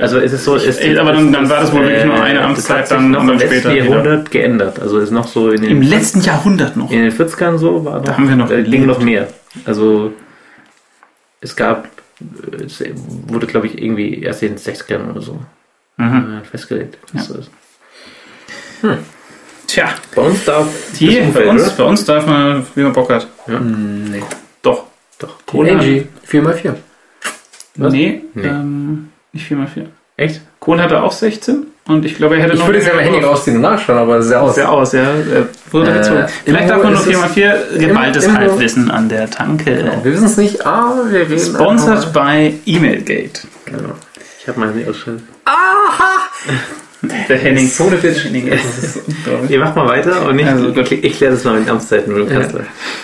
[0.00, 2.42] Also es ist so, es, Ey, aber dann- dann war das wohl wirklich nur eine
[2.42, 3.84] Amtszeit, das hat sich dann- noch und dann im letzten später wieder.
[3.86, 4.80] Jahrhundert geändert.
[4.80, 6.90] Also es ist noch so in Im den, letzten Jahrhundert noch.
[6.90, 9.28] in den 40ern so war noch, Da haben wir noch äh, ging noch mehr.
[9.64, 10.12] Also
[11.40, 11.88] es gab, äh,
[12.64, 12.82] es
[13.26, 15.40] wurde glaube ich irgendwie erst in den 60ern oder so
[15.96, 16.40] Mhm.
[16.42, 16.98] äh, festgelegt.
[17.12, 17.50] Das ist-
[19.66, 21.70] Tja, Bei uns darf hier, das bei uns, oder?
[21.76, 23.26] bei uns darf man, wie man Bock hat.
[23.46, 24.22] Hm, nee.
[24.62, 24.84] Doch.
[25.18, 25.44] Doch.
[25.44, 25.72] Kohle.
[25.72, 26.74] Angie, 4x4.
[27.76, 27.92] Was?
[27.92, 28.46] Nee, Nee.
[28.46, 29.86] Ähm, nicht 4x4.
[30.16, 30.40] Echt?
[30.58, 32.66] Kohl hatte auch 16 und ich glaube, er hätte Ich noch.
[32.68, 33.38] würde jetzt ja mein Handy raus.
[33.38, 34.54] rausziehen und nachschauen, aber es ist ja aus.
[34.54, 35.06] Sehr aus, ja.
[35.72, 36.26] Wurde Äh.
[36.44, 39.90] Vielleicht darf man nur ist es- 4x4 geballtes irgendwo- Halbwissen an der Tanke.
[40.04, 41.38] Wir wissen es nicht, aber wir reden.
[41.38, 43.40] Sponsored by Emailgate.
[43.64, 43.90] Genau.
[44.40, 45.24] Ich habe meine nicht ausgeschaltet.
[47.28, 47.68] Der Henning.
[47.68, 48.24] So eine Bitch.
[48.24, 49.00] Henning, ist.
[49.48, 52.12] Ihr macht mal weiter und ich, Also, ich, ich, ich kläre das mal mit Amtszeiten
[52.28, 52.40] Ja.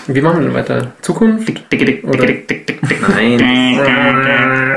[0.09, 0.93] Wie machen wir denn weiter?
[1.01, 1.47] Zukunft?
[1.47, 3.09] Dick, dick, dick, dick, dick, dick, dick.
[3.09, 3.81] Nein,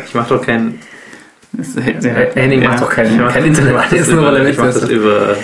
[0.07, 0.77] ich mache doch kein,
[1.59, 2.69] Ist- Äh, Henning ja.
[2.69, 4.89] macht doch kein, mach, kein Internet, das ist nur, weil er über, ich mach das
[4.89, 5.35] über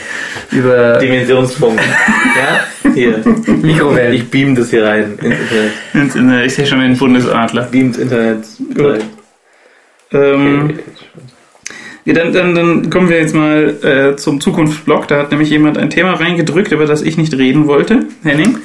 [0.52, 1.80] Über Dimensionsfunk.
[2.84, 2.92] ja?
[2.94, 3.24] Hier.
[3.62, 4.14] Mikrowellen.
[4.14, 5.72] Ich beam das hier rein ins Internet.
[5.94, 7.64] Ins- in der- Ich sehe schon den Bundesadler.
[7.64, 8.44] Beam ins Internet.
[10.12, 10.80] Ähm, Okay.
[12.06, 15.08] ja, dann, dann, dann kommen wir jetzt mal äh, zum Zukunftsblock.
[15.08, 18.06] Da hat nämlich jemand ein Thema reingedrückt, über das ich nicht reden wollte.
[18.24, 18.60] Henning?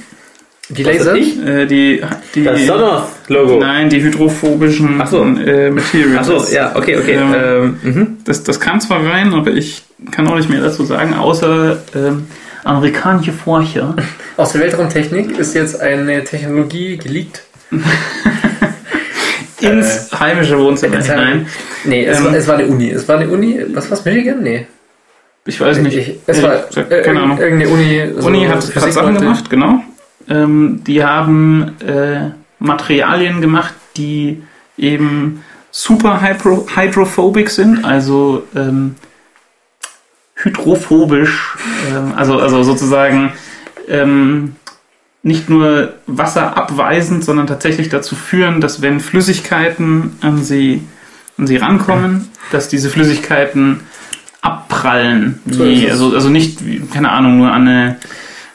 [0.70, 1.14] Die Laser?
[1.14, 1.42] ich?
[1.44, 2.02] Äh, die,
[2.34, 3.58] die, Das Sonos-Logo.
[3.58, 5.22] Nein, die hydrophobischen Ach so.
[5.24, 6.28] äh, Materials.
[6.28, 7.12] Achso, ja, okay, okay.
[7.14, 8.16] Ähm, Ähm, mhm.
[8.24, 12.26] Das, das kam zwar rein, aber ich kann auch nicht mehr dazu sagen, außer ähm,
[12.64, 13.96] amerikanische Forscher.
[14.36, 17.42] Aus der Weltraumtechnik ist jetzt eine Technologie geleakt.
[19.60, 21.46] ins heimische Wohnzimmer hinein.
[21.84, 22.90] Nee, es, Ähm, war, es war eine Uni.
[22.90, 23.60] Es war eine Uni.
[23.74, 24.04] Was war's?
[24.04, 24.42] Michigan?
[24.42, 24.66] Nee.
[25.46, 25.96] Ich weiß nicht.
[25.96, 27.38] Ich, es Ehrlich war äh, keine Ahnung.
[27.38, 28.02] irgendeine Uni.
[28.18, 29.82] so Uni hat, hat Sachen gemacht, genau.
[30.28, 34.42] Ähm, die haben äh, Materialien gemacht, die
[34.76, 38.96] eben super hydro hydrophobic sind, also ähm,
[40.34, 41.56] hydrophobisch,
[41.90, 43.32] ähm, also, also sozusagen
[43.88, 44.56] ähm,
[45.22, 50.82] nicht nur wasserabweisend, sondern tatsächlich dazu führen, dass wenn Flüssigkeiten an sie,
[51.36, 53.80] an sie rankommen, dass diese Flüssigkeiten
[54.40, 55.40] abprallen.
[55.44, 56.60] Wie, also, also nicht,
[56.92, 57.96] keine Ahnung, nur an eine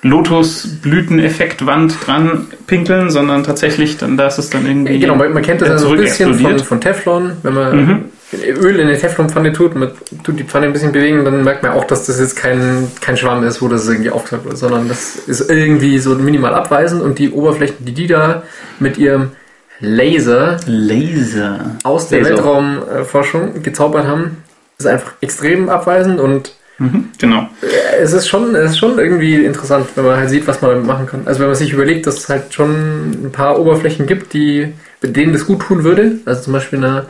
[0.04, 5.00] Lotusblüteneffektwand dran pinkeln, sondern tatsächlich, dann da ist es dann irgendwie.
[5.00, 7.32] Genau, man, man kennt das äh, ja so ein bisschen von, von Teflon.
[7.44, 8.06] Wenn man Mhm.
[8.34, 9.92] Öl in eine Teflonpfanne tut, man
[10.24, 13.16] tut die Pfanne ein bisschen bewegen, dann merkt man auch, dass das jetzt kein, kein
[13.16, 17.20] Schwamm ist, wo das irgendwie aufgetaucht wird, sondern das ist irgendwie so minimal abweisend und
[17.20, 18.42] die Oberflächen, die die da
[18.80, 19.32] mit ihrem
[19.80, 21.60] Laser Laser.
[21.84, 22.38] aus der Laser.
[22.38, 24.38] Weltraumforschung gezaubert haben,
[24.80, 27.50] ist einfach extrem abweisend und Mhm, genau.
[27.62, 30.72] äh, es ist schon, es ist schon irgendwie interessant, wenn man halt sieht, was man
[30.72, 31.22] damit machen kann.
[31.26, 35.16] Also wenn man sich überlegt, dass es halt schon ein paar Oberflächen gibt, die, mit
[35.16, 37.06] denen das gut tun würde, also zum Beispiel eine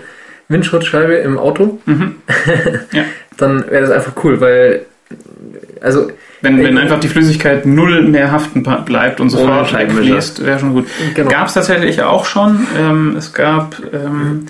[0.50, 2.16] Windschutzscheibe im Auto, Mhm.
[2.92, 3.04] Ja.
[3.38, 4.86] dann wäre das einfach cool, weil
[5.82, 10.74] Also, Wenn, wenn einfach die Flüssigkeit null mehr haften bleibt und sofort wegfließt, wäre schon
[10.74, 10.88] gut.
[11.14, 11.30] Genau.
[11.30, 12.68] Gab es tatsächlich auch schon.
[12.78, 14.48] Ähm, es gab ähm,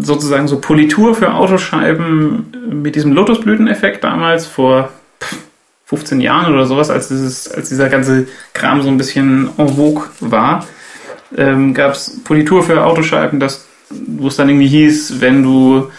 [0.00, 2.46] sozusagen so Politur für Autoscheiben
[2.82, 4.90] mit diesem Lotusblüteneffekt damals vor
[5.22, 5.36] pff,
[5.86, 10.04] 15 Jahren oder sowas, als, dieses, als dieser ganze Kram so ein bisschen en vogue
[10.20, 10.66] war.
[11.36, 15.90] Ähm, gab es Politur für Autoscheiben, das, wo es dann irgendwie hieß, wenn du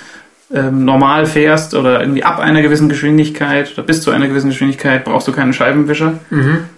[0.54, 5.04] ähm, normal fährst oder irgendwie ab einer gewissen Geschwindigkeit oder bis zu einer gewissen Geschwindigkeit
[5.04, 6.20] brauchst du keinen Scheibenwischer,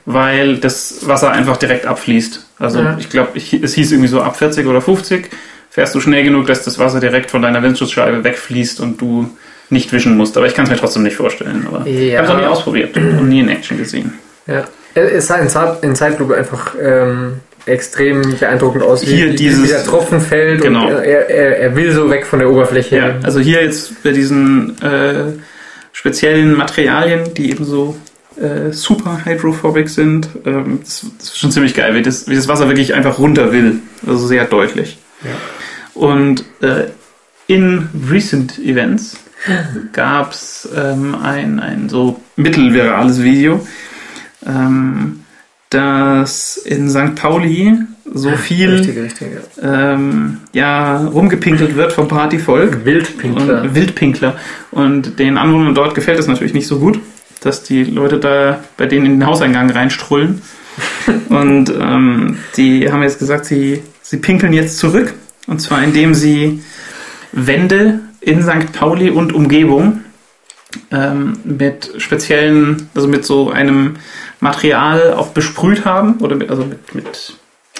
[0.05, 2.45] weil das Wasser einfach direkt abfließt.
[2.59, 2.95] Also Ja.
[2.97, 5.29] ich glaube, es hieß irgendwie so ab 40 oder 50
[5.75, 9.29] fährst du schnell genug, dass das Wasser direkt von deiner Windschutzscheibe wegfließt und du
[9.69, 10.37] nicht wischen musst.
[10.37, 11.67] Aber ich kann es mir trotzdem nicht vorstellen.
[11.69, 12.19] Aber ich Ja.
[12.19, 14.13] habe es auch nie ausprobiert und nie in Action gesehen.
[14.47, 14.63] ja.
[14.97, 19.67] Es sah in, Zeit, in Zeitlupe einfach ähm, extrem beeindruckend aus, wie, Hier dieses- wie
[19.67, 20.85] der Tropfen fällt Genau.
[20.87, 22.95] und er, er, er will so weg von der Oberfläche.
[22.95, 25.33] Ja, also hier jetzt bei diesen äh,
[25.91, 27.97] speziellen Materialien, die eben so
[28.39, 32.47] äh, super hydrophobic sind, ähm, das, das ist schon ziemlich geil, wie das, wie das
[32.47, 33.79] Wasser wirklich einfach runter will.
[34.07, 34.97] Also sehr deutlich.
[35.95, 36.89] Und äh,
[37.47, 39.17] in recent Events
[39.93, 43.65] gab es ähm, ein, ein so mittelvirales Video,
[44.45, 45.21] ähm,
[45.69, 47.15] dass in St.
[47.15, 47.77] Pauli
[48.13, 49.27] so viel Richtig, richtig.
[49.61, 49.93] Ja.
[49.93, 52.85] ähm, ja, rumgepinkelt wird vom Partyvolk.
[52.85, 53.63] Wildpinkler.
[53.63, 54.35] Und Wildpinkler.
[54.71, 56.99] Und den Anwohnern dort gefällt es natürlich nicht so gut,
[57.41, 60.41] dass die Leute da bei denen in den Hauseingang reinstrullen.
[61.29, 65.13] und ähm, die haben jetzt gesagt, sie, sie pinkeln jetzt zurück.
[65.47, 66.63] Und zwar indem sie
[67.31, 68.71] Wände in St.
[68.73, 70.01] Pauli und Umgebung
[70.91, 73.97] ähm, mit speziellen, also mit so einem
[74.39, 77.35] Material auch besprüht haben oder mit, also mit, mit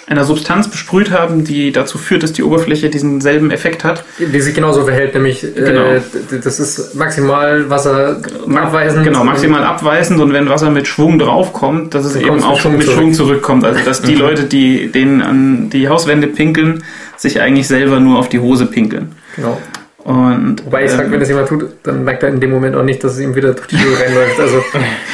[0.08, 4.04] einer Substanz besprüht haben, die dazu führt, dass die Oberfläche diesen selben Effekt hat.
[4.20, 5.94] Die sich genauso verhält, nämlich Genau.
[5.94, 6.02] äh,
[6.44, 9.04] das ist maximal Wasser abweisend.
[9.04, 12.78] Genau, maximal abweisend und wenn Wasser mit Schwung draufkommt, dass es eben auch mit Schwung
[12.78, 12.88] mit.
[12.88, 13.66] Schwung zurückkommt.
[13.66, 16.84] Also dass die Leute, die denen an die Hauswände pinkeln,
[17.18, 19.14] sich eigentlich selber nur auf die Hose pinkeln.
[19.36, 19.60] Genau.
[20.04, 22.76] Und Wobei ich sage, ähm, wenn das jemand tut, dann merkt er in dem Moment
[22.76, 24.40] auch nicht, dass es ihm wieder durch die Tür reinläuft.
[24.40, 24.58] Also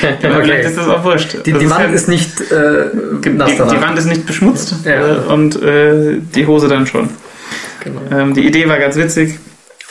[0.24, 1.38] aber vielleicht ist das auch wurscht.
[1.46, 2.88] die, die ist Wand ja- ist nicht äh,
[3.24, 3.82] die, nass die danach.
[3.82, 5.16] Wand ist nicht beschmutzt Ja.
[5.16, 7.10] äh, und äh, die Hose dann schon.
[7.84, 8.02] Genau.
[8.12, 9.40] Ähm, die Idee war ganz witzig.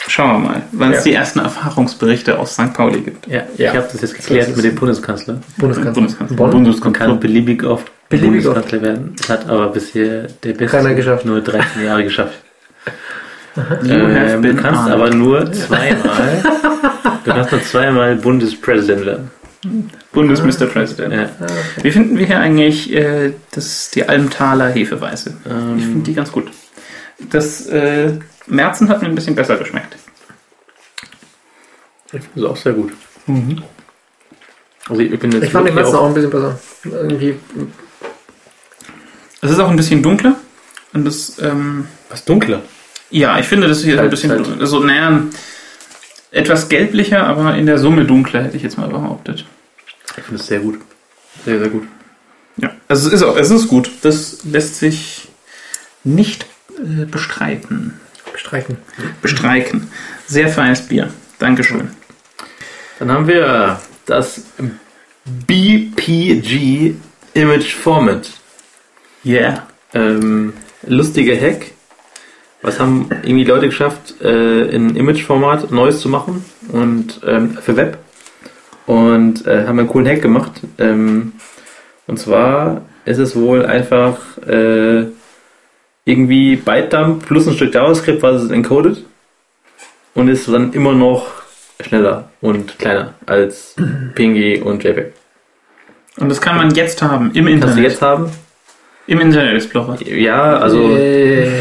[0.08, 0.98] Schauen wir mal, wann Ja.
[0.98, 2.72] es die ersten Erfahrungsberichte aus St.
[2.72, 3.26] Pauli gibt.
[3.26, 3.70] Ja, Ja.
[3.70, 5.40] ich habe das jetzt geklärt mit dem Bundeskanzler.
[5.58, 5.92] Bundeskanzler.
[5.92, 6.36] Bundeskanzler.
[6.36, 6.46] Bonn?
[6.50, 7.06] Man Bundeskanzler.
[7.06, 9.14] kann beliebig oft Beliebig Bundeskanzler werden.
[9.18, 11.24] Das hat aber bisher der Beste Keiner geschafft.
[11.26, 12.38] nur 13 Jahre geschafft.
[13.56, 16.42] You have Ähm, du kannst aber nur zweimal,
[17.24, 19.30] du kannst nur zweimal Bundespräsident werden.
[20.12, 20.66] Bundes-Mr.
[20.66, 21.12] President.
[21.12, 21.28] Ja.
[21.82, 25.34] Wie finden wir hier eigentlich äh, das, die Almtaler Hefeweiße?
[25.48, 26.50] Ähm, Ich finde die ganz gut.
[27.30, 28.12] Das äh,
[28.46, 29.96] Märzen hat mir ein bisschen besser geschmeckt.
[32.12, 32.92] Ich finde es auch sehr gut.
[34.88, 36.58] Also ich bin jetzt Ich fand den letzten auch- ein bisschen besser.
[36.84, 37.36] Irgendwie,
[39.42, 40.36] Es ist auch ein bisschen dunkler.
[40.92, 42.62] Und das, ähm, was dunkler.
[43.10, 44.60] ja, ich finde das hier ein Halt, bisschen, halt.
[44.60, 45.22] also, naja,
[46.32, 49.44] etwas gelblicher, aber in der Summe dunkler, hätte ich jetzt mal behauptet.
[50.16, 50.80] Ich finde es sehr gut.
[51.44, 51.84] Sehr, sehr gut.
[52.56, 53.88] Ja, also es ist, auch, es ist gut.
[54.02, 55.28] Das lässt sich
[56.02, 56.44] nicht
[56.78, 58.00] äh, bestreiten.
[58.40, 58.78] Bestreichen.
[59.20, 59.90] Bestreiken.
[60.26, 61.10] Sehr feines Bier.
[61.38, 61.90] Dankeschön.
[62.98, 64.42] Dann haben wir das
[65.46, 66.94] BPG
[67.34, 68.30] Image Format.
[69.24, 69.66] Yeah.
[69.92, 70.54] Ähm,
[70.86, 71.72] lustiger Hack.
[72.62, 77.98] Was haben irgendwie Leute geschafft, äh, in Image-Format Neues zu machen und ähm, für Web
[78.86, 80.52] und äh, haben einen coolen Hack gemacht.
[80.78, 81.32] Ähm,
[82.06, 85.06] und zwar ist es wohl einfach äh,
[86.04, 89.04] irgendwie Bytedump plus ein Stück JavaScript, was es encoded
[90.14, 91.26] und ist dann immer noch
[91.80, 93.74] schneller und kleiner als
[94.14, 95.12] PNG und JPEG.
[96.18, 97.76] Und das kann man jetzt haben im Kannst Internet.
[97.78, 98.30] du jetzt haben?
[99.06, 99.96] Im Internet Explorer.
[100.02, 101.48] Ja, also Äh,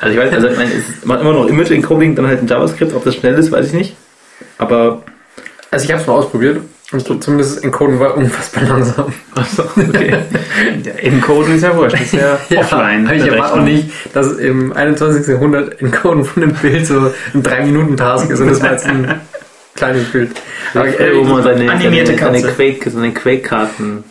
[0.00, 2.46] Also ich weiß, also ich meine, es macht immer noch Image Encoding, dann halt in
[2.46, 3.96] JavaScript, ob das schnell ist, weiß ich nicht.
[4.58, 5.02] Aber
[5.70, 6.60] also ich habe es mal ausprobiert
[6.92, 9.12] und so- zumindest das Encoden war unfassbar langsam.
[9.76, 10.16] okay.
[10.84, 11.94] Der Encoden ist ja wurscht.
[11.94, 13.06] Das ist ja, offline.
[13.06, 15.26] aber ich erwarte auch nicht, dass im 21.
[15.26, 19.20] Jahrhundert Encoden von einem Bild so ein 3-Minuten-Task ist und das war jetzt ein
[19.74, 20.30] kleines Bild.
[20.74, 22.40] Aber, Äh, wo man seine, Animierte seine.
[22.42, 24.04] Quake, seine Quake-Karten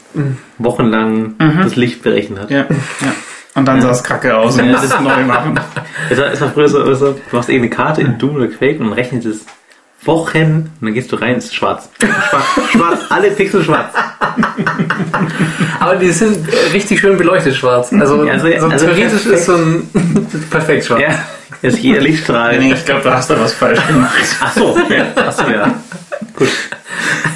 [0.57, 2.51] wochenlang das Licht berechnet hat.
[2.51, 2.67] Ja, ja.
[3.55, 5.57] Und dann sah es kacke aus und Ja, muss es neu machen.
[6.09, 8.79] Es war, es war früher so, so, du machst irgendeine Karte in Doom oder Quake
[8.79, 9.45] und dann rechnet es
[10.05, 11.89] Wochen und dann gehst du rein, es ist schwarz.
[11.99, 13.93] Schwarz, schwarz alle Pixel schwarz.
[15.79, 17.91] aber die sind richtig schön beleuchtet schwarz.
[17.93, 19.35] Also, Ja, also- so also theoretisch perfekt.
[19.35, 19.89] ist so ein
[20.49, 21.01] perfekt schwarz.
[21.01, 21.19] Ja,
[21.61, 22.57] Ist jeder Lichtstrahl.
[22.59, 24.13] Nee, ich glaube, da hast du was falsch gemacht.
[24.41, 25.05] Ach so, ja.
[25.15, 25.73] Ach so, ja.
[26.35, 26.49] Gut.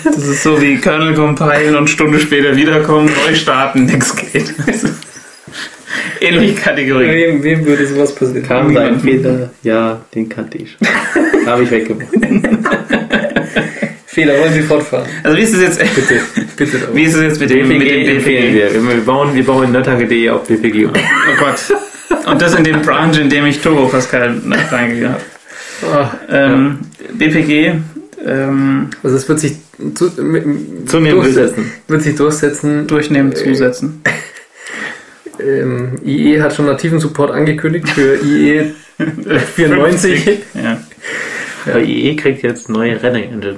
[0.04, 4.54] Das ist so wie Kernel compilen und Stunde später wiederkommen, neu starten, nix geht.
[6.22, 7.08] Ähnliche Kategorie.
[7.08, 8.44] Wem, wem würde sowas passieren?
[8.48, 9.50] Kam sein Fehler?
[9.64, 10.78] Ja, den kannte ich.
[11.46, 12.08] Habe ich weggemacht.
[14.06, 15.08] Fehler, wollen Sie fortfahren?
[15.24, 16.20] Also wie ist es jetzt, Bitte,
[16.58, 16.78] bitte.
[16.80, 16.96] doch.
[16.96, 18.74] wie ist es jetzt mit dem, mit dem empfehlen wir.
[18.74, 20.92] Wir bauen, wir bauen Nerdtage.de auf BPG um.
[20.94, 22.26] Oh Gott.
[22.28, 24.36] Und das in dem Branch, in dem ich Turbo Pascal
[24.72, 25.22] reingegeben habe.
[25.94, 26.80] Ah, Ähm,
[27.14, 27.74] BPG,
[28.26, 29.54] ähm, Also es wird sich
[29.96, 30.44] zu, mit,
[30.90, 31.56] Zunehmend durchsetzen.
[31.56, 31.72] durchsetzen.
[31.88, 32.88] Wird sich durchsetzen.
[32.88, 34.02] durchnehmen, zusetzen.
[35.42, 38.74] Ähm, IE hat schon nativen Support angekündigt für IE
[39.56, 40.40] 94.
[40.54, 40.78] Ja.
[41.66, 43.58] Aber IE kriegt jetzt neue Rendering Engine.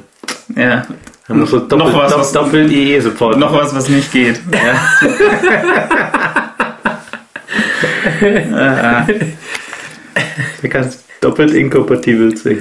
[0.56, 0.86] ja.
[1.28, 3.38] Da muss so doppelt, Noch was, doppelt, was- doppelt IE Support.
[3.38, 4.40] Noch was, was nicht geht.
[4.52, 4.82] Ja.
[8.22, 9.14] äh,
[10.62, 12.56] Du kannst doppelt inkompatibel zu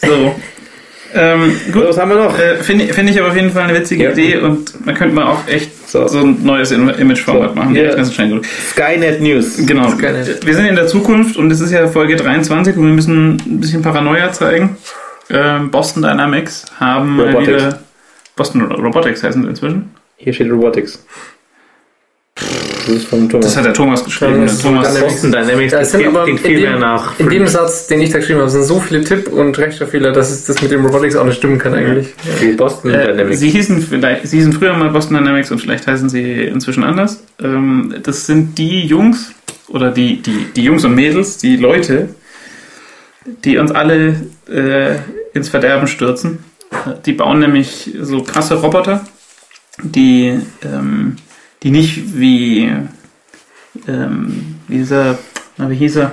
[0.00, 0.34] so.
[1.14, 2.38] Ähm, gut, Was haben wir noch?
[2.38, 4.10] Äh, Finde ich- finde ich aber auf jeden Fall eine witzige Ja.
[4.12, 6.06] Idee und man könnte mal auch echt So.
[6.06, 7.54] so, ein neues In- Image-Format So.
[7.56, 7.74] machen.
[7.74, 7.94] Ja.
[7.94, 8.46] Ganz schnell gut.
[8.70, 9.56] Skynet News.
[9.66, 9.88] Genau.
[9.90, 10.46] Skynet.
[10.46, 13.60] Wir sind in der Zukunft und es ist ja Folge 23 und wir müssen ein
[13.60, 14.76] bisschen Paranoia zeigen.
[15.30, 17.48] Ähm, Boston Dynamics haben mal Robotics.
[17.48, 17.78] wieder
[18.36, 19.90] Boston Robotics heißen sie inzwischen.
[20.16, 21.04] Hier steht Robotics.
[22.86, 23.28] Das Thomas.
[23.44, 24.46] Das hat der Thomas geschrieben.
[24.46, 25.00] Thomas, Dynamics.
[25.00, 27.18] Boston Dynamics Da sind klingt- aber klingt in viel dem- mehr nach.
[27.18, 30.30] In dem Satz, den ich da geschrieben habe, sind so viele Tipp- und Rechtschreibfehler, dass
[30.30, 32.08] es das mit dem Robotics auch nicht stimmen kann eigentlich.
[32.40, 33.40] Die Boston äh, Dynamics.
[33.40, 37.22] sie, hießen vielleicht, sie hießen früher mal Boston Dynamics und vielleicht heißen sie inzwischen anders.
[37.42, 39.32] Ähm, das sind die Jungs
[39.68, 42.08] oder die, die, die Jungs und Mädels, die Leute,
[43.44, 44.14] die uns alle
[44.50, 44.94] äh,
[45.34, 46.38] ins Verderben stürzen.
[47.04, 49.04] Die bauen nämlich so krasse Roboter,
[49.82, 51.16] die, ähm,
[51.62, 52.72] die nicht wie,
[53.86, 55.18] ähm, dieser,
[55.56, 56.12] na, wie hieß er?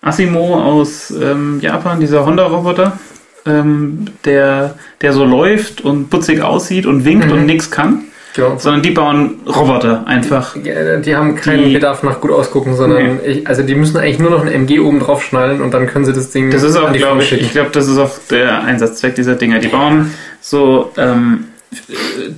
[0.00, 2.98] Asimo aus ähm, Japan, dieser Honda-Roboter,
[3.46, 7.32] ähm, der, der so läuft und putzig aussieht und winkt Mhm.
[7.32, 8.02] und nichts kann,
[8.36, 8.58] Genau.
[8.58, 10.56] sondern die bauen Roboter einfach.
[10.56, 14.18] Ja, Die haben keinen Die- Bedarf nach gut ausgucken, sondern ich, also die müssen eigentlich
[14.18, 16.76] nur noch ein MG oben drauf schnallen und dann können sie das Ding Das ist
[16.76, 17.44] auch, die glaube ich, schicken.
[17.44, 19.58] ich glaube, das ist auch der Einsatzzweck dieser Dinger.
[19.58, 20.10] Die bauen
[20.42, 21.53] so ähm, äh,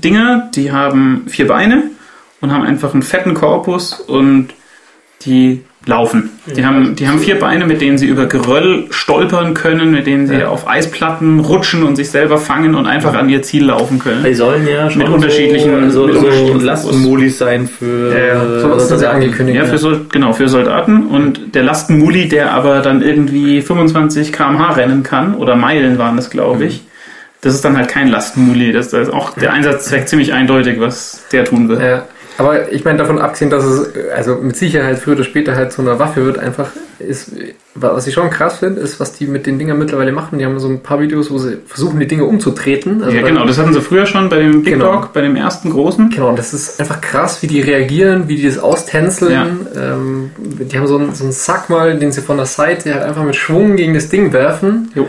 [0.05, 1.85] Dinger, die haben vier Beine
[2.41, 4.49] und haben einfach einen fetten Korpus und
[5.25, 6.31] die laufen.
[6.57, 10.27] Die haben, die haben vier Beine, mit denen sie über Geröll stolpern können, mit denen
[10.27, 10.49] sie Ja.
[10.49, 14.25] auf Eisplatten rutschen und sich selber fangen und einfach an ihr Ziel laufen können.
[14.25, 18.57] Die sollen ja schon Mit unterschiedlichen- so, mit so, so Lastenmolis sein für Ja, ja.
[18.75, 19.57] äh, So sie angekündigt.
[19.57, 21.07] Ja, für Sol genau, für Soldaten.
[21.07, 26.31] Und der Lastenmuli, der aber dann irgendwie 25 km/h rennen kann, oder Meilen waren das,
[26.31, 26.83] glaube ich,
[27.47, 28.73] das ist dann halt kein Lastenmuli.
[28.73, 31.81] Das, das ist auch der Einsatzzweck ziemlich eindeutig, was der tun will.
[31.81, 32.05] Ja,
[32.39, 35.81] aber ich meine davon abgesehen, dass es also mit Sicherheit früher oder später halt zu
[35.81, 37.33] einer Waffe wird, einfach ist,
[37.75, 40.39] was ich schon krass finde, ist, was die mit den Dingern mittlerweile machen.
[40.39, 43.03] Die haben so ein paar Videos, wo sie versuchen, die Dinge umzutreten.
[43.03, 44.93] Also ja, genau, das hatten sie früher schon bei dem Big Genau.
[44.93, 46.11] Dog, bei dem ersten großen.
[46.11, 49.67] Genau, und das ist einfach krass, wie die reagieren, wie die das austänzeln.
[49.77, 53.05] Ähm, die haben so einen, so einen Sack mal, den sie von der Seite halt
[53.05, 54.91] einfach mit Schwung gegen das Ding werfen.
[54.95, 55.07] Jo.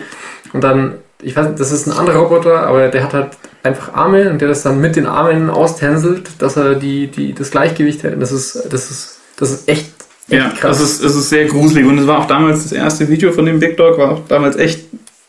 [0.53, 0.95] Und dann,
[1.27, 3.29] ich weiß nicht, das ist ein anderer Roboter, aber der hat halt
[3.63, 7.51] einfach Arme und der das dann mit den Armen austänzelt, dass er die, die, das
[7.51, 8.13] Gleichgewicht hält.
[8.15, 9.91] Und das ist, das ist, das ist echt,
[10.29, 10.77] Ja, krass.
[10.77, 11.85] das ist, es ist sehr gruselig.
[11.85, 14.55] Und es war auch damals das erste Video von dem Big Dog, war auch damals
[14.55, 14.85] echt,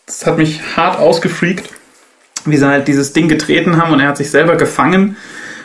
[0.06, 1.68] das hat mich hart ausgefreakt,
[2.44, 5.16] wie sie halt dieses Ding getreten haben und er hat sich selber gefangen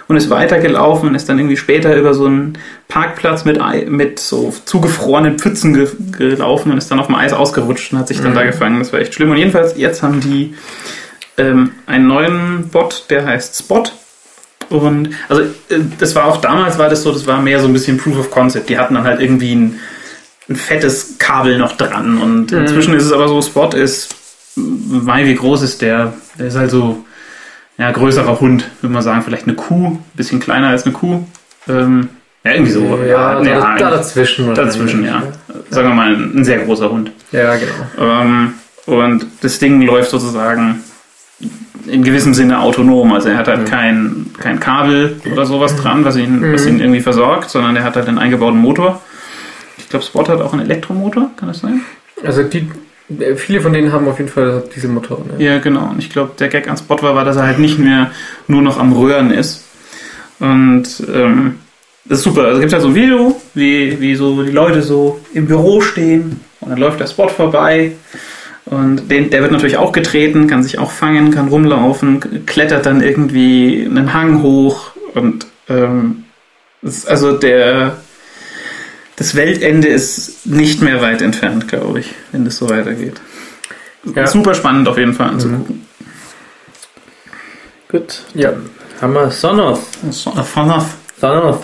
[0.07, 4.53] und ist weitergelaufen und ist dann irgendwie später über so einen Parkplatz mit, mit so
[4.65, 8.31] zugefrorenen Pfützen ge gelaufen und ist dann auf dem Eis ausgerutscht und hat sich dann
[8.31, 8.35] Mhm.
[8.35, 8.79] da gefangen.
[8.79, 9.31] Das war echt schlimm.
[9.31, 10.55] Und jedenfalls, jetzt haben die
[11.37, 13.83] ähm, einen neuen Bot, der heißt Spot.
[14.69, 17.73] Und also äh, das war auch damals war das so, das war mehr so ein
[17.73, 18.69] bisschen Proof of Concept.
[18.69, 19.79] Die hatten dann halt irgendwie ein,
[20.49, 22.17] ein fettes Kabel noch dran.
[22.19, 22.59] Und Mhm.
[22.59, 24.15] inzwischen ist es aber so, Spot ist,
[24.55, 26.13] weil wie groß ist der?
[26.37, 27.03] Der ist halt so,
[27.77, 31.25] ja, größerer Hund, würde man sagen, vielleicht eine Kuh, ein bisschen kleiner als eine Kuh.
[31.67, 32.09] Ähm,
[32.43, 32.99] ja, irgendwie so.
[33.07, 34.53] ja, da, da eigentlich dazwischen.
[34.53, 35.23] dazwischen, ja.
[35.69, 37.11] Sagen wir mal, ein, ein sehr großer Hund.
[37.31, 38.21] Ja, genau.
[38.21, 38.53] Ähm,
[38.85, 40.83] und das Ding läuft sozusagen
[41.87, 43.13] in gewissem Sinne autonom.
[43.13, 47.01] Also er hat halt kein, kein Kabel oder sowas dran, was ihn, was ihn irgendwie
[47.01, 49.01] versorgt, sondern er hat halt einen eingebauten Motor.
[49.77, 51.81] Ich glaube, Spot hat auch einen Elektromotor, kann das sein?
[52.23, 52.69] Also die,
[53.35, 55.29] viele von denen haben auf jeden Fall diese Motoren.
[55.37, 55.53] Ja.
[55.53, 55.89] Ja, genau.
[55.89, 58.11] Und ich glaube, der Gag an Spot war, war, dass er halt nicht mehr
[58.47, 59.65] nur noch am Röhren ist.
[60.39, 61.55] Und ähm,
[62.05, 62.43] das ist super.
[62.43, 65.81] Also es gibt halt so ein Video, wie, wie so die Leute so im Büro
[65.81, 67.93] stehen und dann läuft der Spot vorbei.
[68.65, 73.01] Und den, der wird natürlich auch getreten, kann sich auch fangen, kann rumlaufen, klettert dann
[73.01, 76.23] irgendwie einen Hang hoch und ähm,
[77.07, 77.97] also der
[79.15, 83.21] das Weltende ist nicht mehr weit entfernt, glaube ich, wenn das so weitergeht.
[84.15, 84.27] Ja.
[84.27, 85.85] Super spannend auf jeden Fall anzugucken.
[87.89, 88.23] Gut.
[88.33, 88.51] Ja.
[89.01, 89.79] Haben wir Sonos.
[90.09, 90.85] So, Sonos.
[91.21, 91.57] Sonos.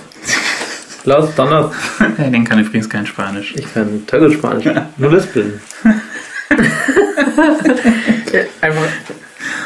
[1.06, 1.74] Los, Sonos.
[2.18, 3.54] Ja, Den kann übrigens kein Spanisch.
[3.56, 4.66] Ich kann gut Spanisch.
[4.98, 5.60] Nur Lispeln.
[8.62, 8.84] Einfach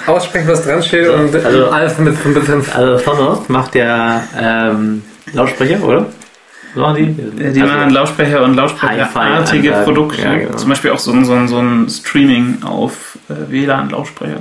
[0.06, 2.64] aussprechen, was dran steht und Also- alles mit von bisschen.
[2.74, 5.04] Also Sonos macht ja ähm,
[5.34, 6.06] Lautsprecher, oder?
[6.76, 7.44] So machen die?
[7.54, 9.72] Die Also- machen Lautsprecher und Lautsprecherartige.
[9.84, 10.22] Produkte.
[10.22, 10.56] Ja, genau.
[10.56, 14.40] Zum Beispiel auch so ein, so ein, so ein Streaming auf äh, WLAN-Lautsprecher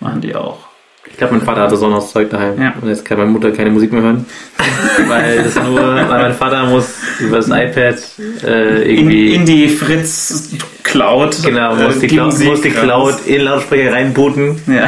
[0.00, 0.58] machen die auch.
[1.06, 2.60] Ich glaube, mein Vater hatte Sonos Zeug daheim.
[2.60, 2.72] Ja.
[2.80, 4.24] Und jetzt kann meine Mutter keine Musik mehr hören.
[5.08, 7.96] weil das nur, weil mein Vater muss über das iPad
[8.42, 9.34] äh, In, irgendwie.
[9.34, 10.50] in die Fritz
[10.82, 11.36] Cloud.
[11.44, 14.60] genau, muss die, äh, Cloud, muss die Cloud in Lautsprecher reinbooten.
[14.66, 14.86] Ja.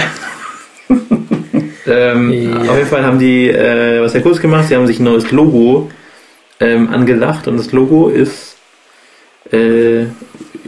[1.87, 2.71] Ähm, Ja.
[2.71, 4.67] Auf jeden Fall haben die äh, was sehr Cooles gemacht.
[4.69, 5.91] Sie haben sich ein neues Logo
[6.61, 8.57] ähm, angedacht und das Logo ist
[9.53, 10.03] äh,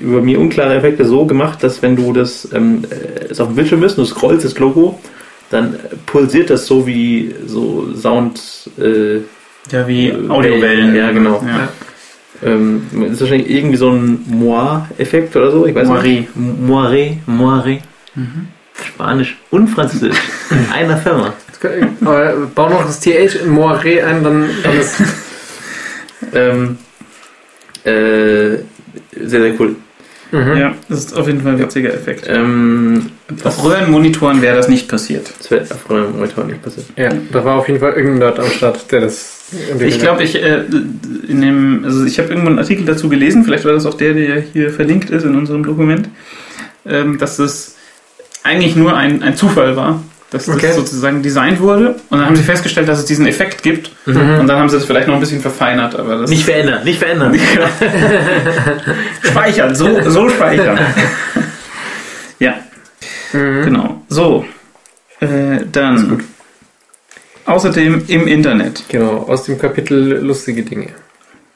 [0.00, 3.56] über mir unklare Effekte so gemacht, dass wenn du das ähm, äh, es auf dem
[3.56, 4.98] Bildschirm ist und du scrollst das Logo,
[5.50, 8.40] dann äh, pulsiert das so wie so Sound.
[8.78, 9.18] Äh,
[9.72, 10.94] Ja, wie Audiowellen.
[10.94, 11.42] Ja, genau.
[11.46, 11.68] Ja.
[12.44, 15.66] ähm, ist wahrscheinlich irgendwie so ein Moire-Effekt oder so.
[15.66, 16.02] Ich weiß Moiré.
[16.02, 16.28] nicht.
[16.36, 17.78] Moiré, Moiré.
[18.86, 20.16] Spanisch und Französisch
[20.50, 21.32] in einer Firma.
[22.04, 25.02] Aber bau noch das TH in Moiré ein, dann, dann ist.
[26.34, 26.78] Ähm,
[27.84, 28.58] äh,
[29.12, 29.76] sehr, sehr cool.
[30.30, 30.56] Mhm.
[30.58, 32.26] ja, das ist auf jeden Fall ein witziger Effekt.
[32.28, 33.06] Ähm,
[33.44, 35.32] Auf Röhrenmonitoren wäre das nicht passiert.
[35.38, 36.86] das wäre auf meinem Monitor nicht passiert.
[36.96, 39.36] Ja, da war auf jeden Fall irgendein Nerd am Start, der das.
[39.80, 40.64] Ich glaube, ich äh,
[41.28, 44.12] in dem, also ich habe irgendwo einen Artikel dazu gelesen, vielleicht war das auch der,
[44.12, 46.10] der hier verlinkt ist in unserem Dokument,
[46.84, 47.76] ähm, dass es
[48.42, 50.72] eigentlich nur ein, ein Zufall war, dass das Okay.
[50.72, 54.50] sozusagen designt wurde und dann haben sie festgestellt, dass es diesen Effekt gibt und dann
[54.52, 57.34] haben sie das vielleicht noch ein bisschen verfeinert, aber das Nicht verändern, nicht verändern.
[59.22, 60.78] speichern, so, so speichern.
[62.38, 62.54] ja,
[63.32, 63.64] Mhm.
[63.64, 64.02] genau.
[64.08, 64.44] So,
[65.20, 66.24] äh, dann
[67.44, 68.84] außerdem im Internet.
[68.88, 70.88] Genau, aus dem Kapitel lustige Dinge.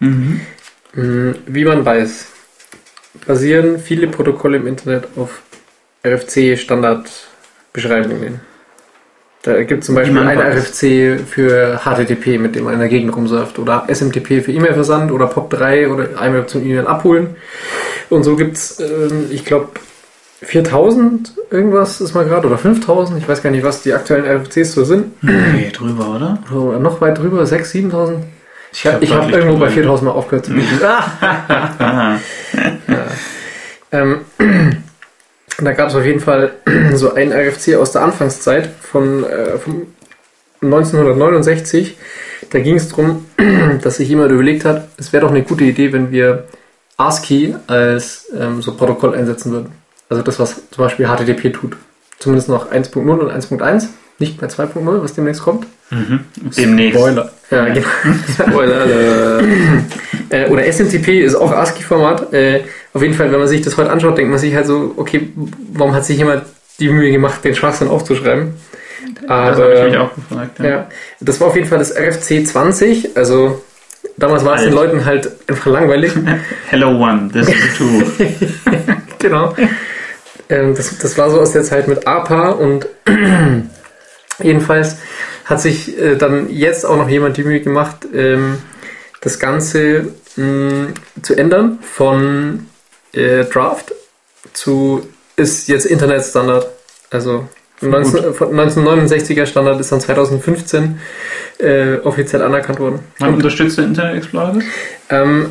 [0.00, 0.40] Mhm.
[0.94, 2.26] Mm, Wie man weiß,
[3.26, 5.40] basieren viele Protokolle im Internet auf
[6.04, 8.40] RFC-Standardbeschreibungen.
[9.42, 10.38] Da gibt es zum Beispiel ein.
[10.38, 15.26] RFC für HTTP, mit dem man in der Gegend rumsurft, oder SMTP für E-Mail-Versand oder
[15.26, 17.36] POP3 oder einmal zum E-Mail abholen.
[18.08, 19.70] Und so gibt es, ähm, ich glaube,
[20.42, 24.74] 4000 irgendwas ist mal gerade, oder 5000, ich weiß gar nicht, was die aktuellen RFCs
[24.74, 25.22] so sind.
[25.22, 26.38] Nee, drüber, oder?
[26.54, 28.16] Oder noch weit drüber, 6.000, 7.000.
[28.72, 29.70] Ich, glaub, ich habe irgendwo bei drüber.
[29.70, 30.80] 4000 mal aufgehört zu bieten.
[30.84, 32.18] Aha.
[33.94, 34.20] Ähm,
[35.58, 36.52] da gab es auf jeden Fall
[36.94, 39.86] so ein RFC aus der Anfangszeit von, äh, von
[40.62, 41.96] 1969.
[42.50, 43.26] Da ging es darum,
[43.82, 46.44] dass sich jemand überlegt hat, es wäre doch eine gute Idee, wenn wir
[46.96, 49.72] ASCII als ähm, so Protokoll einsetzen würden.
[50.08, 51.76] Also das, was zum Beispiel HTTP tut.
[52.18, 53.88] Zumindest noch 1.0 und 1.1,
[54.18, 55.66] nicht bei 2.0, was demnächst kommt.
[56.56, 56.98] Demnächst.
[56.98, 57.30] Spoiler.
[57.50, 57.86] Ja, genau.
[58.48, 59.40] Spoiler.
[60.30, 62.32] Äh, oder SMTP ist auch ASCII-Format.
[62.32, 62.60] Äh,
[62.94, 65.30] auf jeden Fall, wenn man sich das heute anschaut, denkt man sich halt so, okay,
[65.72, 66.44] warum hat sich jemand
[66.78, 68.54] die Mühe gemacht, den Schwachsinn aufzuschreiben?
[69.26, 70.58] Das habe ich mich auch gefragt.
[70.58, 70.64] Ja.
[70.64, 70.88] ja,
[71.20, 73.16] das war auf jeden Fall das RFC 20.
[73.16, 73.62] Also
[74.16, 74.72] damals war es den.
[74.72, 76.12] Leuten halt einfach langweilig.
[76.68, 78.02] Hello One, this is two.
[79.18, 79.54] genau.
[80.48, 82.86] Ähm, das, das war so aus der Zeit mit APA und
[84.42, 84.98] jedenfalls
[85.44, 88.58] hat sich äh, dann jetzt auch noch jemand die Mühe gemacht, ähm,
[89.20, 90.88] das Ganze mh,
[91.22, 92.66] zu ändern von
[93.12, 93.92] äh, Draft
[94.52, 95.06] zu
[95.36, 96.66] ist jetzt Internetstandard.
[97.10, 97.48] Also
[97.80, 101.00] 19, von 1969er Standard ist dann 2015
[101.58, 103.00] äh, offiziell anerkannt worden.
[103.18, 104.54] Man unterstützt den Internet Explorer?
[104.54, 104.64] das?
[105.10, 105.46] Ähm,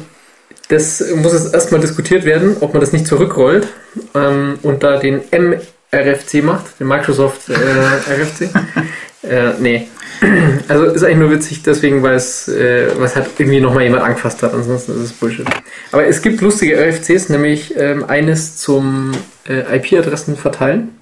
[0.70, 3.68] das muss jetzt erstmal diskutiert werden, ob man das nicht zurückrollt
[4.16, 8.50] ähm, und da den MRFC macht, den Microsoft äh, RFC.
[9.24, 9.88] äh, nee.
[10.68, 14.42] Also ist eigentlich nur witzig, deswegen, weil es, äh, es halt irgendwie nochmal jemand angefasst
[14.44, 15.46] hat, ansonsten ist es Bullshit.
[15.92, 19.12] Aber es gibt lustige RFCs, nämlich ähm, eines zum
[19.48, 21.02] äh, IP-Adressen verteilen.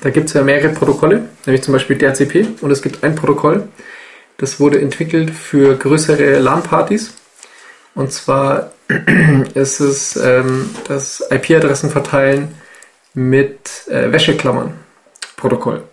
[0.00, 3.68] Da gibt es ja mehrere Protokolle, nämlich zum Beispiel DHCP und es gibt ein Protokoll,
[4.38, 7.14] das wurde entwickelt für größere LAN-Partys.
[7.94, 8.72] Und zwar
[9.54, 12.54] ist es ähm, das IP-Adressen verteilen
[13.14, 14.74] mit äh, Wäscheklammern.
[15.36, 15.84] Protokoll.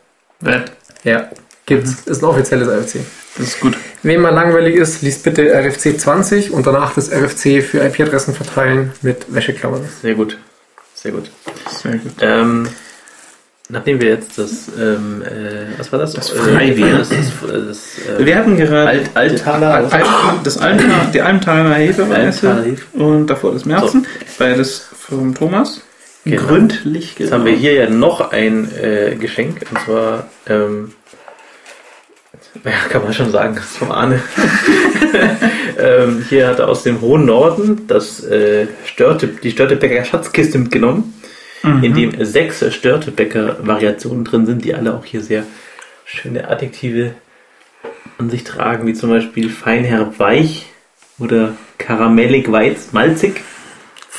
[0.44, 0.72] That.
[1.04, 1.30] Ja,
[1.66, 2.02] gibt's.
[2.06, 3.00] Ist ein offizielles RFC.
[3.38, 3.78] Das ist gut.
[4.04, 8.92] Wem mal langweilig ist, liest bitte RFC 20 und danach das RFC für IP-Adressen verteilen
[9.02, 9.88] mit Wäscheklammern.
[10.02, 10.38] Sehr gut.
[10.94, 11.32] Sehr gut.
[11.70, 12.12] Sehr gut.
[12.22, 12.68] Ähm,
[13.70, 16.14] nachdem wir jetzt das, ähm, äh, was war das?
[16.14, 16.98] Das Äh, Freibier.
[16.98, 19.74] Das, das, das, äh, Wir hatten gerade Alt, Altaler.
[19.76, 20.02] Al-
[20.44, 22.06] das Almtaler, die Almtaler Hefe.
[22.94, 24.06] und davor das Märzen.
[24.38, 25.82] Beides vom Thomas.
[26.24, 26.44] Genau.
[26.44, 30.94] Gründlich Jetzt haben wir hier ja noch ein äh, Geschenk und zwar, ähm,
[32.64, 34.22] ja, kann man schon sagen, das ist vom Arne.
[35.80, 41.16] ähm, hier hat er aus dem hohen Norden das äh, Störte, die Störtebecker Schatzkiste mitgenommen,
[41.64, 45.44] in dem sechs Störtebecker Variationen drin sind, die alle auch hier sehr
[46.06, 47.14] schöne Adjektive
[48.18, 50.66] an sich tragen, wie zum Beispiel feinherb weich
[51.20, 53.42] oder karamellig weiß malzig.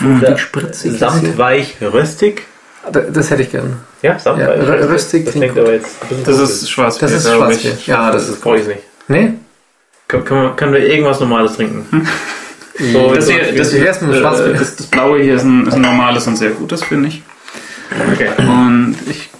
[0.04, 2.42] Oder spritzig ist samtweich röstig.
[2.92, 3.78] Da- Das hätte ich gern.
[4.02, 4.48] Ja, Samtweich.
[4.66, 7.72] Ja, rö- röstig Das klingt klingt aber jetzt ein Das ist Schwarzbier, Das ist Schwarzbier.
[7.78, 7.86] ich.
[7.86, 8.40] Ja, das, ist.
[8.40, 8.80] brauche ich nicht.
[9.08, 9.34] Nee?
[10.08, 12.06] Kann, kann man, können wir irgendwas Normales trinken?
[12.92, 14.54] So, Das, hier, das, wär's mit dem äh, Schwarzbier?
[14.54, 17.22] das, das blaue hier ist ein, ist ein normales und sehr gutes, finde ich.
[18.12, 18.30] okay.
[18.38, 19.30] Und ich,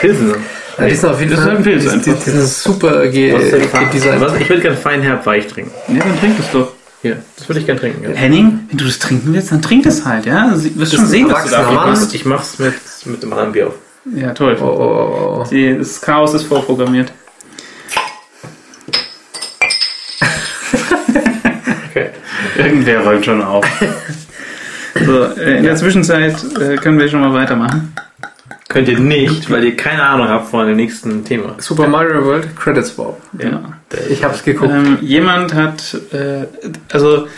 [0.00, 0.34] Pilsen.
[0.78, 3.06] Ja, die sind auf jeden Das ist Fall ein Pilz die, die, die sind super
[3.06, 4.20] ge Was ist Fein- gedesignt.
[4.20, 5.70] was, ich würde gerne feinherb weich trinken.
[5.88, 6.72] ne, dann trink es doch.
[7.02, 8.04] Hier, das würde ich gerne trinken.
[8.04, 8.10] Ja.
[8.10, 10.50] Henning, wenn du das trinken willst, dann trink es halt, ja?
[10.54, 11.74] Du wirst schon ein sehen, was du Mann.
[11.74, 12.14] machst.
[12.14, 12.74] Ich mach's mit,
[13.06, 13.74] mit dem anderen Bier auf.
[14.14, 14.56] Ja, toll.
[14.60, 15.46] Oh, oh, oh, oh.
[15.50, 17.12] Die, das Chaos ist vorprogrammiert.
[21.90, 22.10] Okay.
[22.56, 23.66] Irgendwer räumt schon auf.
[25.06, 27.94] So, äh, in der Zwischenzeit äh, können wir schon mal weitermachen.
[28.72, 31.56] Könnt ihr nicht, weil ihr keine Ahnung habt von dem nächsten Thema.
[31.58, 33.20] Super Mario World Credit Swap.
[33.38, 33.78] Ja.
[34.08, 34.72] Ich hab's geguckt.
[34.72, 36.46] Ähm, jemand hat, äh,
[36.90, 37.28] also,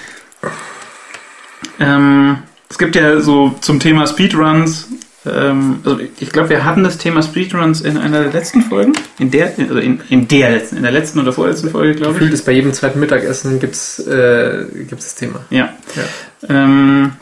[1.81, 2.39] ähm,
[2.71, 4.89] es gibt ja so zum Thema Speedruns,
[5.27, 9.33] ähm, also ich glaube, wir hatten das Thema Speedruns in einer der letzten Folgen, in
[9.33, 12.35] der, also in, in der letzten, in der letzten oder vorletzten Folge, glaube Gefühlt ich.
[12.35, 15.41] ist bei jedem zweiten Mittagessen gibt's, äh, gibt's das Thema.
[15.51, 15.71] Ja.
[15.97, 16.03] Ja.
[16.49, 17.13] Ähm,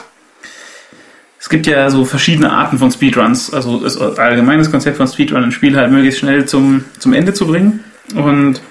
[1.43, 3.53] es gibt ja so verschiedene Arten von Speedruns.
[3.53, 7.49] Also das allgemeines Konzept von Speedrun, ein Spiel halt möglichst schnell zum, zum Ende zu
[7.49, 7.81] bringen.
[8.15, 8.63] Und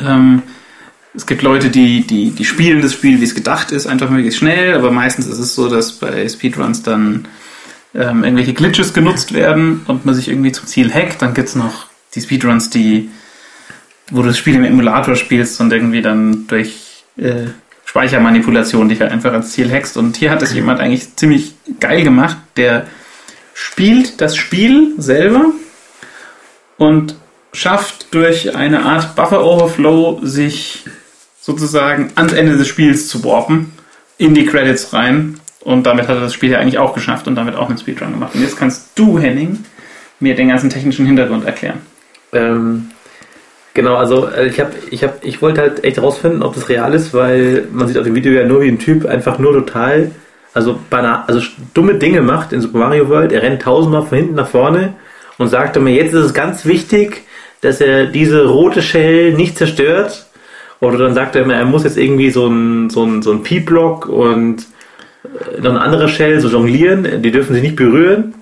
[0.00, 0.42] ähm,
[1.14, 4.38] es gibt Leute, die, die, die spielen das Spiel, wie es gedacht ist, einfach möglichst
[4.38, 7.28] schnell, aber meistens ist es so, dass bei Speedruns dann
[7.94, 11.20] ähm, irgendwelche Glitches genutzt werden und man sich irgendwie zum Ziel hackt.
[11.20, 13.10] Dann gibt's noch die Speedruns, die,
[14.10, 17.48] wo du das Spiel im Emulator spielst und irgendwie dann durch äh,
[17.94, 19.96] Speichermanipulation dich halt einfach ans Ziel hackst.
[19.96, 22.88] Und hier hat es jemand eigentlich ziemlich geil gemacht, der
[23.54, 25.44] spielt das Spiel selber
[26.76, 27.14] und
[27.52, 30.86] schafft durch eine Art Buffer Overflow sich
[31.40, 33.70] sozusagen ans Ende des Spiels zu warpen,
[34.18, 35.38] in die Credits rein.
[35.60, 38.10] Und damit hat er das Spiel ja eigentlich auch geschafft und damit auch einen Speedrun
[38.10, 38.34] gemacht.
[38.34, 39.64] Und jetzt kannst du, Henning,
[40.18, 41.78] mir den ganzen technischen Hintergrund erklären.
[42.32, 42.90] Ähm,
[43.74, 46.94] genau, also äh, ich, hab, ich, hab, ich wollte halt echt rausfinden, ob das real
[46.94, 50.12] ist, weil man sieht auf dem Video ja nur, wie ein Typ einfach nur total,
[50.54, 51.40] also, banal, also
[51.74, 53.32] dumme Dinge macht in Super Mario World.
[53.32, 54.94] Er rennt tausendmal von hinten nach vorne
[55.36, 57.22] und sagt mir, jetzt ist es ganz wichtig,
[57.60, 60.26] dass er diese rote Shell nicht zerstört.
[60.80, 63.42] Oder dann sagt er immer, er muss jetzt irgendwie so ein, so ein, so ein
[63.42, 64.66] P-Block und
[65.24, 68.34] äh, noch eine andere Shell so jonglieren, die dürfen sich nicht berühren.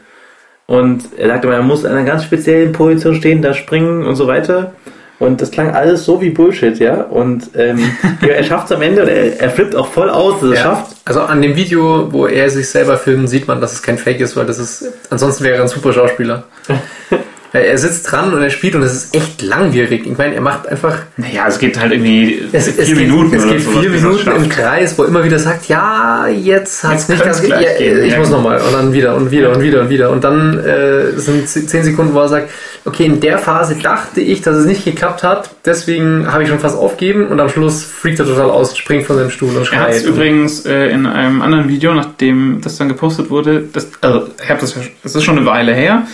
[0.67, 4.17] Und er sagte mal, er muss in einer ganz speziellen Position stehen, da springen und
[4.17, 4.75] so weiter.
[5.23, 7.03] Und das klang alles so wie Bullshit, ja.
[7.03, 7.79] Und ähm,
[8.23, 10.55] ja, er schafft es am Ende oder er, er flippt auch voll aus, dass er
[10.55, 10.97] es schafft.
[11.05, 14.19] Also an dem Video, wo er sich selber filmt, sieht man, dass es kein Fake
[14.19, 16.43] ist, weil das ist, ansonsten wäre er ein super Schauspieler.
[17.53, 20.07] Weil er sitzt dran und er spielt und es ist echt langwierig.
[20.07, 23.35] Ich meine, er macht einfach Naja, es geht halt irgendwie Es, vier es geht, Minuten
[23.35, 24.49] es oder geht vier er es Minuten im.
[24.49, 28.13] Kreis, wo er immer wieder sagt, ja, jetzt hat's Jetzt nicht ganz ja, gehen, Ich
[28.13, 28.59] ja, muss nochmal.
[28.61, 30.11] Und dann wieder und wieder und wieder und wieder.
[30.11, 32.51] Und dann äh, sind zehn Sekunden, wo er sagt,
[32.85, 36.59] okay, in der Phase dachte ich, dass es nicht geklappt hat, deswegen habe ich schon
[36.59, 39.81] fast aufgeben und am Schluss freakt er total aus, springt von seinem Stuhl und Er
[39.81, 40.09] hat es schreit.
[40.09, 44.61] übrigens äh, in einem anderen Video, nachdem das dann gepostet wurde, das, also ich habe
[44.61, 46.07] das, das ist schon eine Weile her.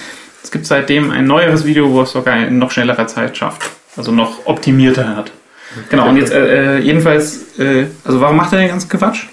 [0.43, 3.71] Es gibt seitdem ein neueres Video, wo es sogar in noch schnellerer Zeit schafft.
[3.97, 5.33] Also noch optimierter hat.
[5.91, 9.27] Genau, und jetzt äh, äh, jedenfalls, äh, also warum macht er den ganzen Quatsch?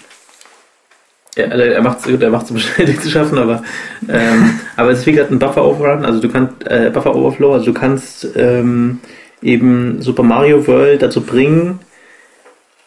[1.36, 3.64] Ja, also er macht es er macht's um schnell zu schaffen, aber,
[4.10, 7.66] ähm, aber es wie gesagt ein Buffer Overrun, also du kannst, äh, Buffer Overflow, also
[7.66, 9.00] du kannst ähm,
[9.42, 11.80] eben Super Mario World dazu bringen,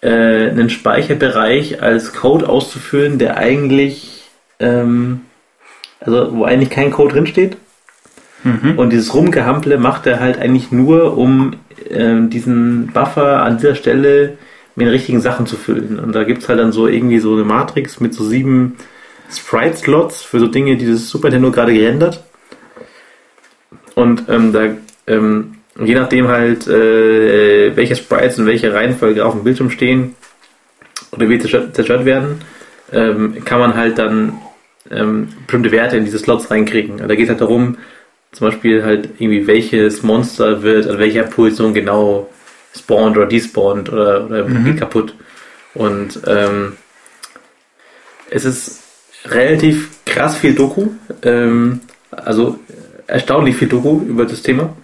[0.00, 4.28] äh, einen Speicherbereich als Code auszufüllen, der eigentlich,
[4.60, 5.22] ähm,
[6.00, 7.14] also wo eigentlich kein Code
[8.44, 8.76] drinsteht.
[8.76, 11.56] Und dieses Rumgehample macht er halt eigentlich nur, um
[11.90, 14.38] ähm, diesen Buffer an dieser Stelle
[14.76, 15.98] mit den richtigen Sachen zu füllen.
[15.98, 18.76] Und da gibt's halt dann so irgendwie so eine Matrix mit so sieben
[19.30, 22.24] Sprite-Slots für so Dinge, die das Super Nintendo gerade gerendert.
[23.94, 24.68] Und ähm, da,
[25.06, 30.14] ähm, je nachdem halt, äh, welche Sprites in welcher Reihenfolge auf dem Bildschirm stehen
[31.10, 32.40] oder wie zerstört, werden,
[32.92, 34.34] ähm, kann man halt dann
[34.90, 36.98] ähm, bestimmte Werte in diese Slots reinkriegen.
[36.98, 37.76] Da geht es halt darum,
[38.32, 42.28] zum Beispiel halt irgendwie welches Monster wird an welcher Position genau
[42.76, 45.14] spawnt oder despawnt oder, oder geht kaputt.
[45.74, 46.76] Und ähm,
[48.30, 48.82] es ist
[49.26, 50.88] relativ krass viel Doku,
[51.22, 52.58] ähm, also
[53.06, 54.76] erstaunlich viel Doku über das Thema.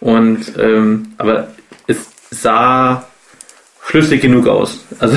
[0.00, 1.48] Und ähm, aber
[1.86, 3.06] es sah
[3.86, 4.84] schlüssig genug aus.
[4.98, 5.16] Also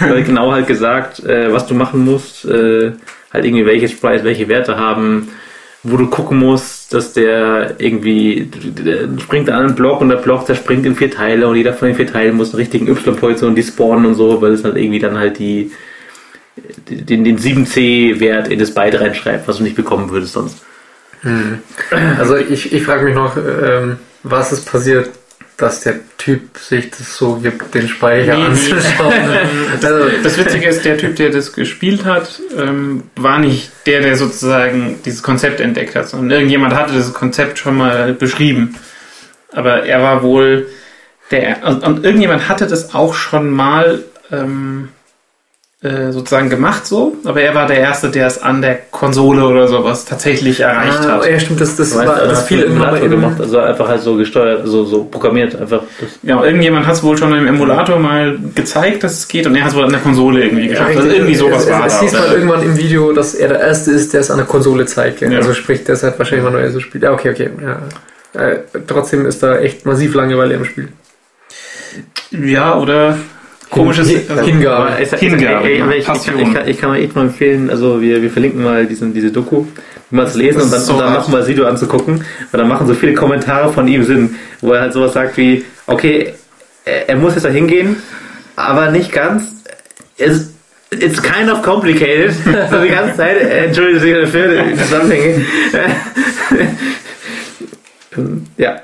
[0.00, 2.92] genau halt gesagt, äh, was du machen musst, äh,
[3.32, 5.30] halt irgendwie welche Sprites, welche Werte haben,
[5.82, 10.46] wo du gucken musst, dass der irgendwie der springt an einen Block und der Block,
[10.46, 13.54] der springt in vier Teile und jeder von den vier Teilen muss einen richtigen Y-Position,
[13.54, 15.70] die spawnen und so, weil es halt irgendwie dann halt die
[16.88, 20.58] den, den 7C-Wert in das Byte reinschreibt, was du nicht bekommen würdest sonst.
[22.18, 25.10] Also ich, ich frage mich noch, ähm, was ist passiert,
[25.58, 29.12] dass der Typ sich das so gibt, den Speicher Nee, anzuschauen.
[29.72, 34.16] also, Das Witzige ist, der Typ, der das gespielt hat, ähm, war nicht der, der
[34.16, 38.76] sozusagen dieses Konzept entdeckt hat, sondern irgendjemand hatte das Konzept schon mal beschrieben.
[39.52, 40.68] Aber er war wohl
[41.32, 44.90] der, und, und irgendjemand hatte das auch schon mal ähm,
[45.80, 49.68] äh, sozusagen gemacht so, aber er war der Erste, der es an der Konsole oder
[49.68, 51.30] sowas tatsächlich erreicht ah, hat.
[51.30, 54.16] ja, stimmt, das, das, weißt, war, das einen irgendwann mal gemacht, also einfach halt so
[54.16, 58.36] gesteuert, so, so programmiert, einfach das Ja, irgendjemand hat es wohl schon im Emulator mal
[58.56, 60.96] gezeigt, dass es geht und er hat es wohl an der Konsole irgendwie geschafft.
[60.96, 62.04] Also irgendwie sowas es, war es, da.
[62.04, 64.46] es hieß mal irgendwann im Video, dass er der Erste ist, der es an der
[64.46, 65.20] Konsole zeigt.
[65.20, 65.28] Ja.
[65.30, 67.04] Also sprich, der es halt wahrscheinlich mal neu so spielt.
[67.04, 67.50] Ja, okay, okay.
[67.62, 68.42] Ja.
[68.42, 70.88] Äh, trotzdem ist da echt massiv Langeweile im Spiel.
[72.32, 73.16] Ja, oder
[73.70, 74.90] komisches Hin- also, Hingabe.
[75.18, 78.30] Hingabe, aber ich, ich, ich, kann, ich kann mal echt mal empfehlen, also wir, wir
[78.30, 79.64] verlinken mal diesen, diese Doku,
[80.10, 81.20] mal zu lesen und dann, so und dann hart.
[81.22, 84.80] nochmal das Video anzugucken, weil dann machen so viele Kommentare von ihm Sinn, wo er
[84.82, 86.32] halt sowas sagt wie, okay,
[86.84, 87.96] er, er muss jetzt da hingehen,
[88.56, 89.44] aber nicht ganz,
[90.16, 90.50] es,
[90.90, 92.32] it's kind of complicated,
[92.70, 95.44] so die ganze Zeit, äh, entschuldige Sie dafür, die Zusammenhänge.
[98.56, 98.80] ja.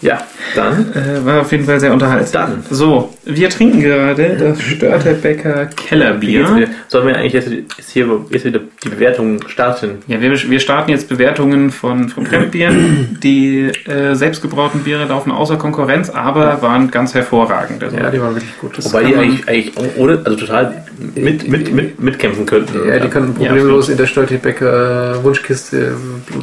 [0.00, 0.22] Ja,
[0.54, 0.92] dann.
[0.94, 2.50] Äh, war auf jeden Fall sehr unterhaltsam.
[2.50, 2.64] Dann.
[2.70, 6.68] So, wir trinken gerade das Störtebecker Kellerbier.
[6.88, 9.98] Sollen wir eigentlich jetzt, jetzt hier jetzt wieder die Bewertung starten?
[10.06, 13.18] Ja, wir, wir starten jetzt Bewertungen von, von Fremdbieren.
[13.22, 17.82] Die äh, selbstgebrauten Biere laufen außer Konkurrenz, aber waren ganz hervorragend.
[17.82, 18.76] Also, Ja, die waren wirklich gut.
[18.76, 22.88] das Wobei die eigentlich, eigentlich ohne, also total mit, mit, mit, mitkämpfen könnten.
[22.88, 25.96] Ja, die können Ja, problemlos in der Stoltebecker Wunschkiste,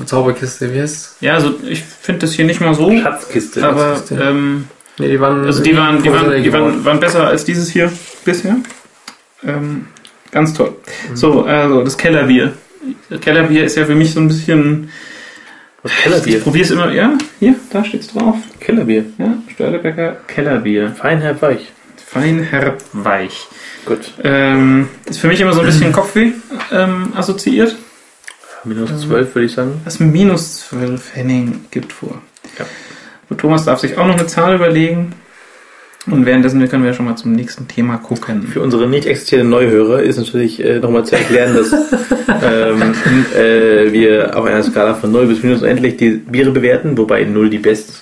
[0.06, 3.64] Zauberkiste, wie heißt ja, also ich finde das hier nicht mal so, Schatzkiste.
[3.68, 4.24] aber Schatzkiste.
[4.24, 4.66] ähm,
[5.02, 7.90] Nee, die waren, Also die waren, die waren, die waren, waren besser als dieses hier
[8.26, 8.58] bisher.
[9.48, 9.86] Ähm,
[10.30, 10.76] ganz toll.
[11.14, 12.52] So, also das Kellerbier.
[13.22, 14.90] Kellerbier ist ja für mich so ein bisschen.
[15.84, 16.40] Was Ich Kellerbier?
[16.42, 16.92] probiere es immer.
[16.92, 18.36] Ja, hier, da steht's drauf.
[18.60, 19.06] Kellerbier.
[19.18, 20.92] Ja, Störtebecker Kellerbier.
[21.00, 21.72] Fein, herb, weich.
[22.06, 23.48] Fein, herb, weich.
[23.86, 24.14] Gut.
[24.24, 26.32] Ähm, ist für mich immer so ein bisschen Kopfweh
[26.72, 27.76] ähm, assoziiert.
[28.66, 29.82] Minus 12 würde ich sagen.
[29.86, 32.22] Was minus 12 Henning gibt vor.
[32.58, 32.66] Ja.
[33.30, 35.14] Und Thomas darf sich auch noch eine Zahl überlegen.
[36.08, 38.44] Und währenddessen können wir schon mal zum nächsten Thema gucken.
[38.48, 41.72] Für unsere nicht existierenden Neuhörer ist natürlich äh, nochmal zu erklären, dass
[42.44, 42.96] ähm,
[43.36, 47.50] äh, wir auf einer Skala von 0 bis minus unendlich die Biere bewerten, wobei 0
[47.50, 48.02] die, best,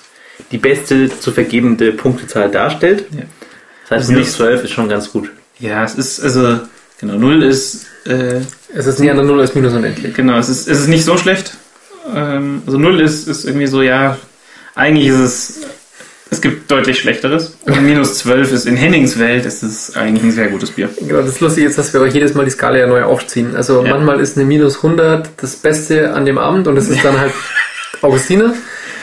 [0.52, 3.04] die beste zu vergebende Punktezahl darstellt.
[3.10, 3.22] Ja.
[3.88, 5.30] Das heißt, Also minus nicht- 12 ist schon ganz gut.
[5.58, 6.60] Ja, es ist, also,
[7.00, 8.40] genau, 0 ist, äh,
[8.74, 10.14] Es ist näher an der Null als Minus unendlich.
[10.14, 11.52] genau, es ist, es ist nicht so schlecht.
[12.14, 14.16] Ähm, also 0 ist, ist irgendwie so, ja,
[14.74, 15.60] eigentlich ist es,
[16.30, 17.56] es gibt deutlich Schlechteres.
[17.62, 20.88] Und minus 12 ist in Hennings Welt, ist es eigentlich ein sehr gutes Bier.
[21.00, 23.56] Genau, das Lustige ist, dass wir euch jedes Mal die Skala ja neu aufziehen.
[23.56, 23.90] Also Ja.
[23.90, 27.32] manchmal ist eine minus 100 das Beste an dem Abend und es ist dann halt
[28.02, 28.54] Augustiner.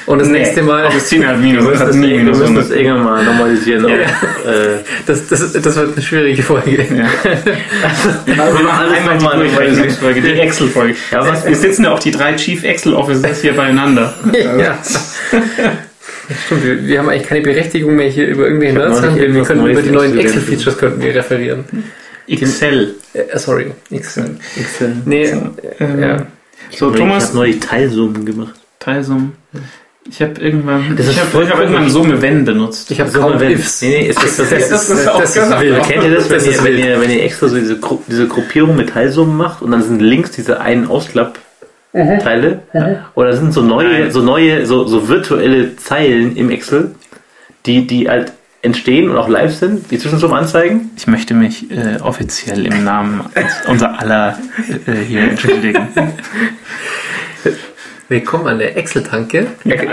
[0.05, 2.55] Und das nächste Mal, Augustina hat minus, Wir müssen hat das, nie wir minus müssen
[2.55, 2.79] das 100.
[2.85, 3.87] irgendwann mal normalisieren.
[3.89, 3.95] Ja.
[3.95, 6.85] Äh, das, das, das wird eine schwierige Folge.
[6.95, 7.07] Ja.
[8.37, 10.95] Also Einmal die nochmal Durchrechnungsfolge, die Excel-Folge.
[11.11, 14.13] Ja, was- Wir sitzen ja auch die drei Chief Excel Officers hier beieinander.
[14.59, 14.77] Ja.
[16.45, 19.15] Stimmt, wir, wir haben eigentlich keine Berechtigung mehr hier über irgendwelche Ich Nerds.
[19.15, 20.17] Wir, wir können Neues über die neuen.
[20.19, 21.65] Excel-Features könnten wir referieren.
[22.27, 22.95] Excel.
[23.13, 24.37] Äh, sorry, Excel.
[24.59, 24.95] Excel.
[25.05, 25.33] Nee,
[25.79, 26.25] Ähm, ja.
[26.71, 28.55] So, Ich Thomas, habe neulich Teilsummen gemacht.
[28.79, 29.33] Teilsummen.
[30.07, 32.91] Ich habe irgendwann, Das ich ich hab irgendwann Summe wenn benutzt.
[32.91, 33.81] Ich habe So, kaum wenn- Ifs.
[33.81, 35.59] Nee, nee, ist das, das, Das das, ist, das ist genau.
[35.61, 35.83] wild.
[35.83, 38.75] Kennt ihr das, wenn, ihr, wenn, ihr, wenn ihr extra so diese, Gru diese Gruppierung
[38.75, 42.59] mit Teilsummen macht und dann sind links diese einen Ausklappteile
[43.15, 44.11] oder sind so neue, Nein.
[44.11, 46.93] so neue, so, so virtuelle Zeilen im Excel,
[47.65, 48.31] die, die halt
[48.61, 50.91] entstehen und auch live sind, die Zwischensummen anzeigen.
[50.97, 53.21] Ich möchte mich äh, offiziell im Namen
[53.67, 54.37] unser aller
[54.85, 55.87] äh, hier entschuldigen.
[58.07, 59.47] Willkommen an der Excel-Tanke.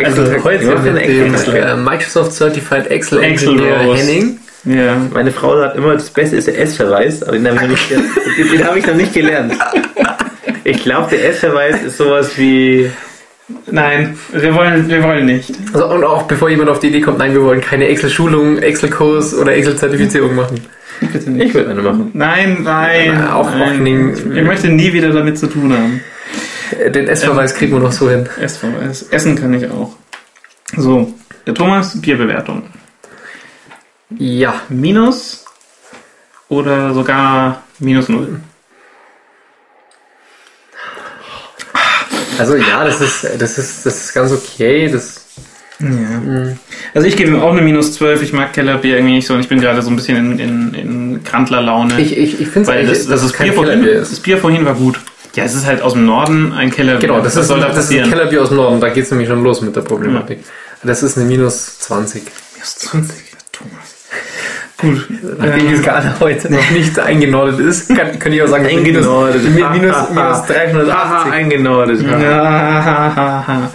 [0.05, 0.97] Also heute Ja, mit dem
[1.35, 1.57] Excel.
[1.57, 4.03] äh, Microsoft Certified Excel Excel Engineer Rose.
[4.03, 4.39] Henning.
[4.65, 4.97] Ja.
[5.13, 7.89] Meine Frau sagt immer, das Beste ist der S-Verweis, aber den habe ich, noch nicht
[7.89, 7.99] ge-
[8.39, 9.55] den, den habe ich noch nicht gelernt.
[10.65, 12.91] Ich glaube, der S-Verweis ist sowas wie.
[13.71, 15.51] Nein, wir wollen, wir wollen nicht.
[15.73, 19.35] Also, und auch bevor jemand auf die Idee kommt, nein, wir wollen keine Excel-Schulung, Excel-Kurs
[19.35, 20.61] oder Excel-Zertifizierung machen.
[21.01, 21.47] Bitte nicht.
[21.47, 22.11] Ich würde eine machen.
[22.13, 23.13] Nein, nein.
[23.19, 23.83] Na, auch- nein.
[23.83, 24.21] nicht.
[24.37, 26.01] Ich möchte nie wieder damit zu tun haben.
[26.73, 28.29] Den S-Verweis kriegen wir noch so hin.
[28.39, 29.03] SVS.
[29.11, 29.95] Essen kann ich auch.
[30.77, 31.13] So,
[31.47, 32.65] der Thomas, Bierbewertung.
[34.19, 34.63] Ja.
[34.69, 35.45] Minus
[36.49, 38.41] oder sogar minus null.
[42.39, 44.89] Also ja, das ist, das ist, das ist ganz okay.
[44.91, 45.27] Das,
[45.81, 46.55] Ja.
[46.95, 48.23] Also ich gebe ihm auch eine minus 12.
[48.23, 50.75] Ich mag Kellerbier irgendwie nicht so und ich bin gerade so ein bisschen in, in,
[50.75, 52.01] in Krantlerlaune.
[52.01, 54.21] ich ich, ich finde weil das, das, das, Bier vorhin, das.
[54.21, 55.01] Bier vorhin war gut.
[55.35, 57.09] Ja, es ist halt aus dem Norden ein Kellerbier.
[57.09, 58.09] Genau, das, Was ist, soll da das ist ein?
[58.09, 58.81] Kellerbier aus dem Norden.
[58.81, 60.41] Da geht es nämlich schon los mit der Problematik.
[60.83, 62.23] Das ist eine minus 20.
[62.55, 63.17] Minus 20,
[63.53, 63.93] Thomas.
[64.79, 65.07] Gut.
[65.39, 69.43] Nachdem die Skala heute noch nicht eingenordet ist, kann, kann ich auch sagen, Eingenordet.
[69.45, 71.33] Minus, minus, minus 380.
[71.33, 72.03] eingenordet.
[72.03, 73.71] Ja,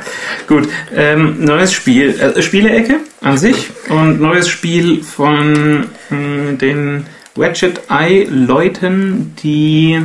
[0.47, 0.68] gut.
[0.93, 7.05] Ähm, neues Spiel, äh, Spielecke an sich und neues Spiel von mh, den
[7.38, 10.01] Ratchet Eye Leuten, die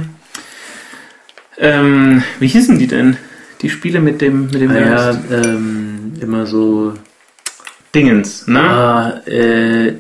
[1.63, 3.17] ähm, wie hießen die denn?
[3.63, 6.95] Die Spiele mit dem mit dem Ah, ja, ähm, immer so.
[7.95, 8.61] Dingens, ne?
[8.61, 9.95] Ah, äh, äh,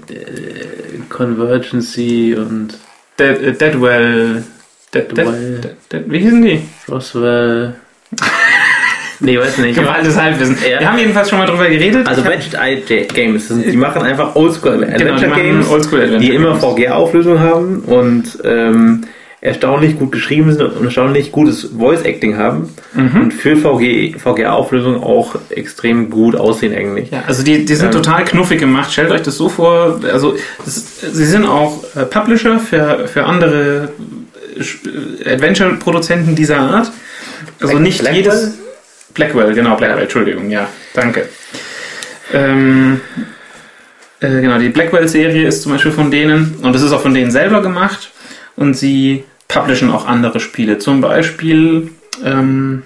[1.10, 2.78] Convergency und
[3.18, 4.42] Dead, äh, Deadwell.
[4.94, 5.60] Dead, Dead, Deadwell.
[5.60, 6.62] Dead, Dead, wie hießen die?
[6.88, 7.74] Roswell.
[9.20, 9.78] nee, weiß nicht.
[9.78, 10.56] Gewaltes Halbwissen.
[10.68, 10.80] Ja.
[10.80, 12.08] Wir haben jedenfalls schon mal drüber geredet.
[12.08, 16.34] Also Ratchet Eye Games, die machen einfach Oldschool genau, die Adventure Games, Oldschool Adventure die
[16.34, 16.56] immer.
[16.56, 19.04] VGA-Auflösung haben und ähm,
[19.42, 23.22] erstaunlich gut geschrieben sind und erstaunlich gutes Voice-Acting haben Mhm.
[23.22, 27.10] und für VG, VGA-Auflösung auch extrem gut aussehen eigentlich.
[27.10, 27.92] Ja, also die, die sind Ähm.
[27.92, 28.92] total knuffig gemacht.
[28.92, 33.88] Stellt euch das so vor, also das, sie sind auch äh, Publisher für, für andere
[35.26, 36.92] äh, Adventure-Produzenten dieser Art.
[37.60, 38.16] Also Black- nicht Blackwell?
[38.22, 38.58] jedes...
[39.14, 40.04] Blackwell, genau, Blackwell.
[40.04, 41.28] Entschuldigung, ja, danke.
[42.32, 43.00] Ähm,
[44.20, 47.30] äh, genau, die Blackwell-Serie ist zum Beispiel von denen und das ist auch von denen
[47.30, 48.10] selber gemacht
[48.56, 50.78] und sie publishen auch andere Spiele.
[50.78, 51.90] Zum Beispiel
[52.24, 52.82] ähm,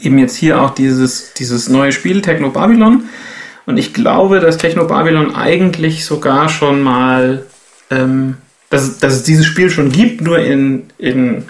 [0.00, 3.04] eben jetzt hier auch dieses, dieses neue Spiel Techno Babylon.
[3.66, 7.46] Und ich glaube, dass Techno Babylon eigentlich sogar schon mal,
[7.90, 8.36] ähm,
[8.70, 11.44] dass, es- dass es dieses Spiel schon gibt, nur in, in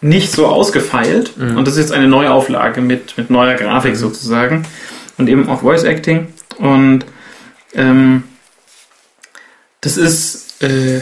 [0.00, 1.32] nicht so ausgefeilt.
[1.36, 4.64] Und das ist jetzt eine Neuauflage mit, mit neuer Grafik sozusagen.
[5.18, 6.28] Und eben auch Voice Acting.
[6.58, 7.04] Und
[7.74, 8.22] ähm,
[9.80, 11.00] das ist äh,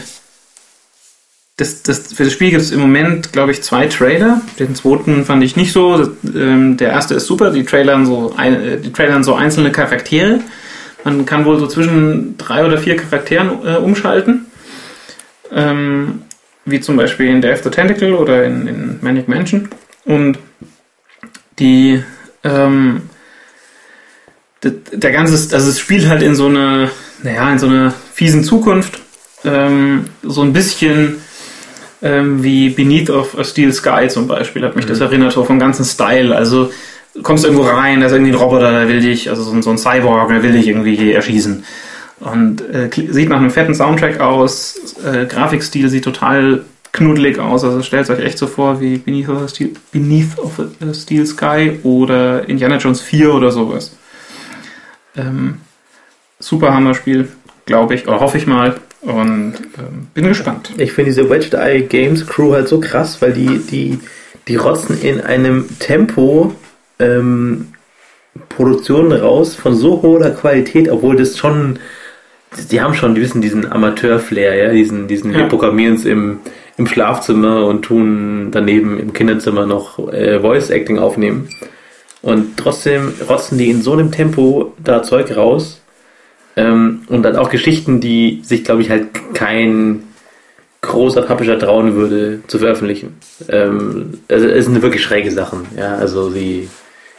[1.56, 4.42] das, das, für das Spiel gibt es im Moment, glaube ich, zwei Trailer.
[4.58, 5.96] Den zweiten fand ich nicht so.
[5.96, 7.50] Das, ähm, der erste ist super.
[7.50, 10.40] Die trailern so, ein, äh, die trailern so einzelne Charaktere.
[11.04, 14.46] Man kann wohl so zwischen drei oder vier Charakteren äh, umschalten.
[15.50, 16.22] Ähm,
[16.66, 19.70] wie zum Beispiel in of the Tentacle oder in, in Manic Mansion.
[20.04, 20.38] Und
[21.58, 22.02] die,
[22.44, 23.02] ähm,
[24.62, 26.90] der, der ganze, also es spielt halt in so einer,
[27.22, 29.00] naja, in so einer fiesen Zukunft.
[29.44, 31.22] Ähm, so ein bisschen
[32.06, 35.58] ähm, wie Beneath of a Steel Sky zum Beispiel, hat mich das erinnert, so vom
[35.58, 36.34] ganzen Style.
[36.36, 36.70] Also
[37.14, 39.62] du kommst irgendwo rein, da ist irgendwie ein Roboter, der will dich, also so, ein-
[39.62, 41.64] so ein Cyborg, der will dich irgendwie erschießen.
[42.20, 47.82] Und äh, sieht nach einem fetten Soundtrack aus, äh, Grafikstil sieht total knuddelig aus, also
[47.82, 51.78] stellt euch echt so vor wie Beneath of a Steel, Beneath of a Steel Sky
[51.82, 53.94] oder Indiana Jones 4 oder sowas.
[55.14, 55.58] Ähm,
[56.38, 57.28] super Hammerspiel,
[57.66, 58.76] glaube ich, oder hoffe ich mal.
[59.06, 60.72] Und ähm, bin gespannt.
[60.78, 64.00] Ich finde diese Wedged Eye Games Crew halt so krass, weil die, die,
[64.48, 66.52] die rotzen in einem Tempo
[66.98, 67.68] ähm,
[68.48, 71.78] Produktionen raus von so hoher Qualität, obwohl das schon,
[72.70, 75.38] die haben schon, die wissen diesen Amateur-Flair, ja, diesen, diesen, Ja.
[75.38, 76.40] wir programmieren es im,
[76.76, 81.48] im Schlafzimmer und tun daneben im Kinderzimmer noch äh, Voice Acting aufnehmen.
[82.22, 85.80] Und trotzdem rotzen die in so einem Tempo da Zeug raus.
[86.56, 90.02] Ähm, und dann auch Geschichten, die sich, glaube ich, halt kein
[90.80, 93.16] großer Publisher trauen würde zu veröffentlichen.
[93.48, 95.66] Ähm, also es sind wirklich schräge Sachen.
[95.76, 96.68] Ja, also die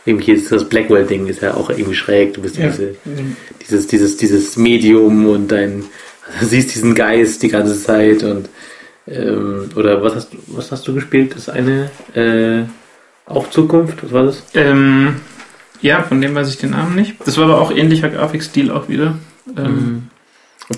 [0.06, 2.34] irgendwie ist das Blackwell-Ding ist ja auch irgendwie schräg.
[2.34, 2.68] Du bist Ja.
[2.70, 2.96] diese,
[3.62, 5.84] dieses, dieses, dieses Medium und dein
[6.40, 8.50] du siehst diesen Geist die ganze Zeit und
[9.08, 11.36] ähm, oder was hast du was hast du gespielt?
[11.36, 12.64] Das eine äh,
[13.26, 14.44] auch Zukunft, was war das?
[14.54, 15.16] Ähm,
[15.82, 17.16] ja, von dem weiß ich den Namen nicht.
[17.26, 19.18] Das war aber auch ähnlicher Grafikstil auch wieder.
[19.56, 20.08] Ähm,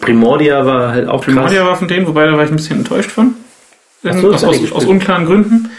[0.01, 3.09] Primordia war halt auch Primordia war von denen, wobei da war ich ein bisschen enttäuscht
[3.11, 3.33] von.
[4.05, 5.69] Ach so, aus, aus, unklaren Gründen.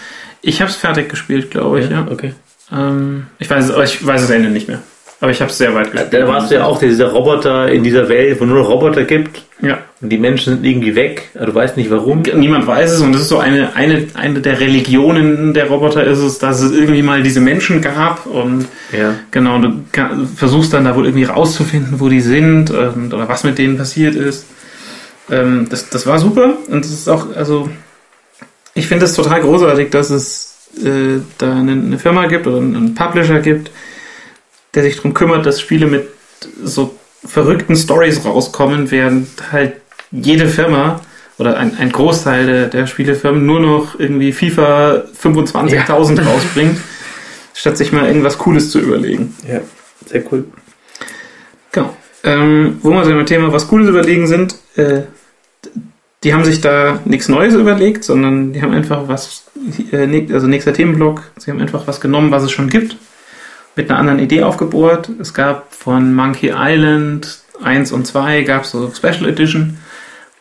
[0.43, 2.07] Ich habe es fertig gespielt, glaube ich, ja.
[2.11, 2.34] okay.
[2.72, 4.82] Ähm, ich, weiß, es- aber ich weiß das Ende nicht mehr.
[5.23, 6.14] Aber ich habe es sehr weit gespielt.
[6.14, 9.79] Da warst du ja auch dieser Roboter in dieser Welt, wo nur Roboter gibt Ja.
[10.01, 11.29] und die Menschen sind irgendwie weg.
[11.35, 12.23] Du weißt nicht warum.
[12.23, 16.21] Niemand weiß es und das ist so eine, eine, eine der Religionen der Roboter ist
[16.21, 18.66] es, dass es irgendwie mal diese Menschen gab und
[18.99, 19.14] Ja.
[19.31, 19.73] genau, du
[20.37, 24.14] versuchst dann da wohl irgendwie rauszufinden, wo die sind und, oder was mit denen passiert
[24.14, 24.47] ist.
[25.31, 27.68] Ähm, das, das war super und es ist auch, also
[28.75, 32.95] ich finde es total großartig, dass es äh, da eine, eine Firma gibt oder einen
[32.95, 33.71] Publisher gibt,
[34.75, 36.09] der sich darum kümmert, dass Spiele mit
[36.62, 36.95] so
[37.25, 39.75] verrückten Stories rauskommen, während halt
[40.11, 41.01] jede Firma
[41.39, 46.79] oder ein, ein Großteil der, der Spielefirmen nur noch irgendwie FIFA 25.000 rausbringt,
[47.55, 49.35] statt sich mal irgendwas Cooles zu überlegen.
[49.49, 49.61] Ja,
[50.07, 50.45] sehr cool.
[51.73, 51.95] Genau.
[52.23, 55.03] Ähm, wo wir so beim Thema was Cooles überlegen sind, äh,
[56.23, 59.45] die haben sich da nichts Neues überlegt, sondern die haben einfach was,
[59.93, 62.97] äh, ne- also nächster Themenblock, sie haben einfach was genommen, was es schon gibt,
[63.77, 65.11] mit einer anderen Idee aufgebohrt.
[65.21, 69.79] Es gab von Monkey Island 1 und 2 gab so Special Edition,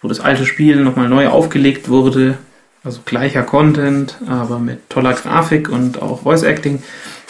[0.01, 2.37] wo das alte Spiel nochmal neu aufgelegt wurde.
[2.83, 6.81] Also gleicher Content, aber mit toller Grafik und auch Voice Acting.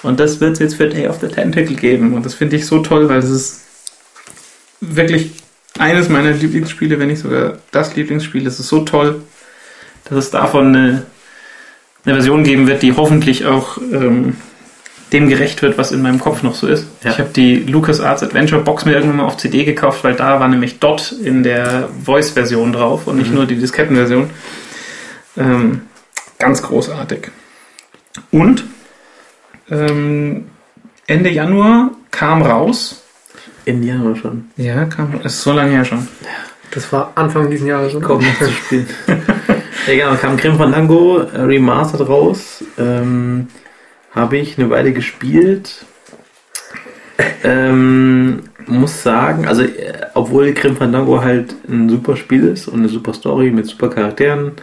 [0.04, 2.14] Und das wird es jetzt für Day of the Tentacle geben.
[2.14, 3.66] Und das finde ich so toll, weil es ist
[4.80, 5.32] wirklich
[5.78, 8.46] eines meiner Lieblingsspiele, wenn nicht sogar das Lieblingsspiel.
[8.46, 9.22] Es ist so toll,
[10.06, 11.06] dass es davon eine,
[12.06, 14.36] eine Version geben wird, die hoffentlich auch ähm,
[15.12, 16.88] dem gerecht wird, was in meinem Kopf noch so ist.
[17.04, 17.12] Ja.
[17.12, 20.48] Ich habe die LucasArts Adventure Box mir irgendwann mal auf CD gekauft, weil da war
[20.48, 24.30] nämlich Dot in der Voice-Version drauf und nicht nur die Diskettenversion.
[25.38, 25.82] Ähm,
[26.38, 27.30] ganz großartig.
[28.32, 28.64] Und
[29.72, 30.46] ähm,
[31.08, 33.04] Ende Januar kam raus.
[33.66, 34.50] Indianer schon.
[34.58, 36.08] Ja, kam, ist so lange her schon.
[36.72, 38.00] Das war Anfang diesen Jahres.
[38.02, 38.88] Kommt nicht zu spielen.
[39.88, 42.64] ja, genau, kam Grim Fandango äh, Remastered raus.
[42.78, 43.48] Ähm,
[44.12, 45.86] Habe ich eine Weile gespielt.
[47.44, 52.90] Ähm, muss sagen, also äh, obwohl Grim Fandango halt ein super Spiel ist und eine
[52.90, 54.54] super Story mit super Charakteren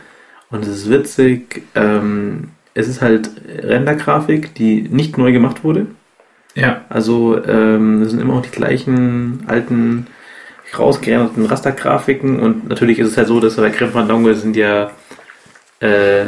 [0.51, 5.86] und es ist witzig, ähm, es ist halt Rendergrafik, die nicht neu gemacht wurde.
[6.55, 6.84] Ja.
[6.88, 10.07] Also ähm, es sind immer noch die gleichen alten
[10.78, 14.90] rausgerenderten Rastergrafiken und natürlich ist es halt so, dass bei Grim Fandango sind ja
[15.80, 16.26] äh,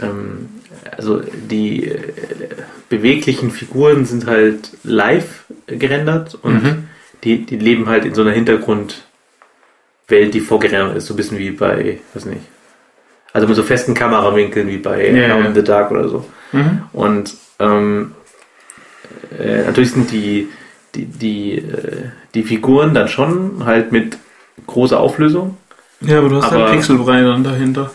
[0.00, 0.48] ähm,
[0.96, 1.98] also die äh,
[2.88, 6.88] beweglichen Figuren sind halt live gerendert und Mhm.
[7.24, 9.02] die, die leben halt in so einer Hintergrundwelt,
[10.32, 12.40] die vorgerendert ist, so ein bisschen wie bei, weiß nicht,
[13.32, 16.24] also mit so festen Kamerawinkeln wie bei Ja, Now in the Dark oder so.
[16.52, 16.82] Mhm.
[16.92, 18.12] Und ähm,
[19.38, 20.48] äh, natürlich sind die,
[20.94, 24.18] die, die, äh, die Figuren dann schon halt mit
[24.66, 25.56] großer Auflösung.
[26.00, 27.90] Ja, aber du hast Aber- halt Pixelbrei dann dahinter.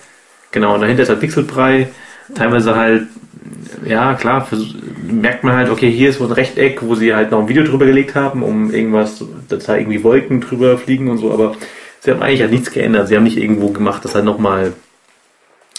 [0.51, 1.89] Genau, und dahinter ist halt Pixelbrei.
[2.33, 3.03] Teilweise halt,
[3.85, 4.47] ja klar,
[5.07, 7.63] merkt man halt, okay, hier ist so ein Rechteck, wo sie halt noch ein Video
[7.63, 11.55] drüber gelegt haben, um irgendwas, dass da irgendwie Wolken drüber fliegen und so, aber
[12.01, 13.07] sie haben eigentlich halt nichts geändert.
[13.07, 14.73] Sie haben nicht irgendwo gemacht, dass halt nochmal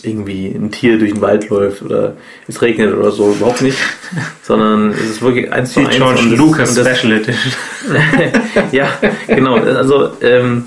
[0.02, 2.16] irgendwie ein Tier durch den Wald läuft oder
[2.46, 3.78] es regnet oder so, überhaupt nicht.
[4.42, 5.96] Sondern es ist wirklich eins zu eins.
[5.96, 7.52] George und Lucas und das- Special Edition.
[8.72, 8.88] ja,
[9.26, 9.56] genau.
[9.56, 10.66] Also, ähm,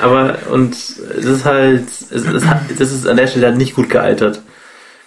[0.00, 3.88] aber und es ist halt, es, hat, das ist an der Stelle halt nicht gut
[3.88, 4.42] gealtert.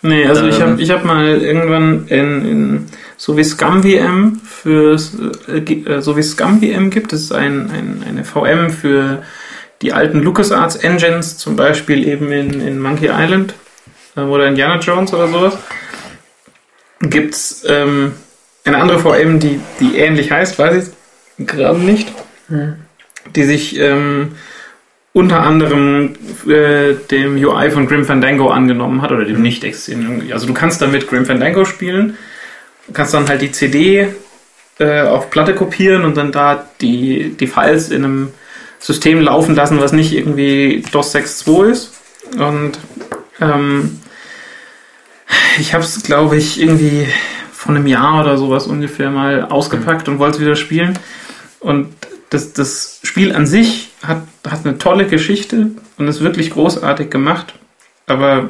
[0.01, 0.61] Nee, also ich Ähm.
[0.61, 2.85] habe ich hab mal irgendwann in, in
[3.17, 4.95] so wie Scum VM für
[5.47, 9.23] äh, so wie Scum VM gibt es ein, ein, eine VM für
[9.81, 13.53] die alten LucasArts Engines, zum Beispiel eben in, in Monkey Island
[14.15, 15.57] äh, oder Indiana Jones oder sowas.
[16.99, 18.13] Gibt's ähm,
[18.65, 20.87] eine andere VM, die, die ähnlich heißt, weiß
[21.37, 22.11] ich gerade nicht,
[23.35, 24.35] die sich ähm,
[25.17, 26.13] unter anderem
[26.47, 30.31] äh, dem UI von Grim Fandango angenommen hat oder dem nicht existierenden.
[30.31, 32.15] Also du kannst damit Grim Fandango spielen,
[32.93, 34.09] kannst dann halt die CD
[34.77, 38.31] äh, auf Platte kopieren und dann da die, die Files in einem
[38.77, 41.93] System laufen lassen, was nicht irgendwie DOS 6.2 ist.
[42.37, 42.77] Und
[43.41, 43.99] ähm,
[45.59, 47.07] ich habe es, glaube ich, irgendwie
[47.51, 50.99] von einem Jahr oder sowas ungefähr mal ausgepackt und wollte es wieder spielen.
[51.59, 51.87] Und
[52.29, 57.53] das, das Spiel an sich hat, hat eine tolle Geschichte und ist wirklich großartig gemacht.
[58.05, 58.49] Aber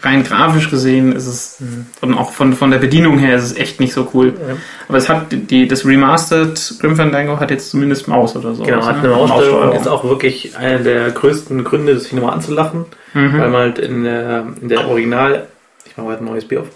[0.00, 1.58] rein grafisch gesehen ist es,
[2.00, 4.32] und auch von, von der Bedienung her ist es echt nicht so cool.
[4.88, 8.62] Aber es hat die, das Remastered Grim Fandango hat jetzt zumindest Maus oder so.
[8.62, 9.76] Genau, hat eine Maussteuerung.
[9.76, 13.32] Ist auch wirklich einer der größten Gründe, sich nochmal anzulachen, Mhm.
[13.38, 15.48] weil man halt in der, in der Original,
[15.84, 16.68] ich mache heute ein neues Bier auf.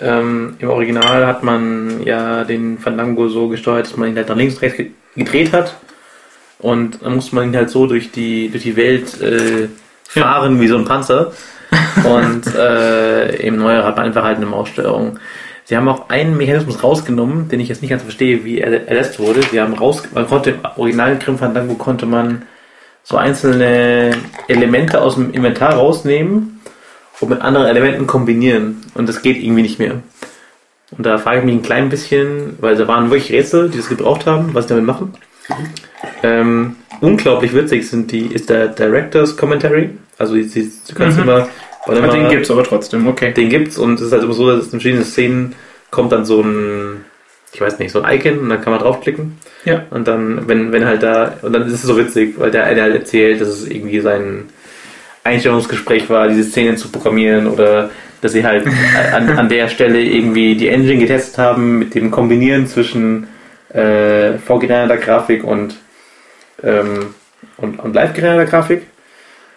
[0.00, 4.36] Ähm, Im Original hat man ja den Fandango so gesteuert, dass man ihn halt nach
[4.36, 5.76] links und rechts ge- gedreht hat.
[6.58, 9.68] Und dann musste man ihn halt so durch die, durch die Welt äh,
[10.04, 11.32] fahren wie so ein Panzer.
[12.04, 15.18] Und äh, im Neuer hat man einfach halt eine Maussteuerung.
[15.64, 19.18] Sie haben auch einen Mechanismus rausgenommen, den ich jetzt nicht ganz verstehe, wie er erlässt
[19.18, 19.42] wurde.
[19.42, 22.42] Sie haben raus, man konnte im originalen Grim Fandango konnte man
[23.02, 24.12] so einzelne
[24.48, 26.55] Elemente aus dem Inventar rausnehmen
[27.20, 28.82] und mit anderen Elementen kombinieren.
[28.94, 30.02] Und das geht irgendwie nicht mehr.
[30.96, 33.88] Und da frage ich mich ein klein bisschen, weil da waren wirklich Rätsel, die das
[33.88, 35.14] gebraucht haben, was sie damit machen.
[36.22, 39.90] Ähm, unglaublich witzig sind die, ist der Director's Commentary.
[40.18, 41.24] Also die, die, du kannst Mhm.
[41.24, 41.48] immer,
[41.86, 43.32] warte Aber mal, den gibt's aber trotzdem, okay.
[43.32, 45.54] den gibt's und es ist halt immer so, dass in verschiedenen Szenen
[45.90, 47.04] kommt dann so ein,
[47.52, 49.38] ich weiß nicht, so ein Icon und dann kann man draufklicken.
[49.64, 49.84] Ja.
[49.90, 52.82] Und dann, wenn, wenn halt da, und dann ist es so witzig, weil der eine
[52.82, 54.44] halt erzählt, dass es irgendwie sein
[55.26, 58.66] Einstellungsgespräch war, diese Szenen zu programmieren oder dass sie halt
[59.12, 63.28] an, an der Stelle irgendwie die Engine getestet haben mit dem Kombinieren zwischen
[63.72, 65.76] äh, vorgerenderter Grafik und,
[66.62, 67.14] ähm,
[67.56, 68.82] und, und live gerenderter Grafik.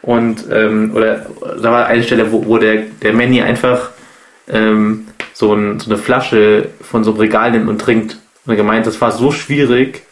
[0.02, 1.26] Und ähm, oder
[1.62, 3.92] da war eine Stelle, wo, wo der, der Manny einfach
[4.48, 8.18] ähm, so, ein, so eine Flasche von so einem Regal nimmt und trinkt.
[8.46, 10.04] Und er gemeint, das war so schwierig,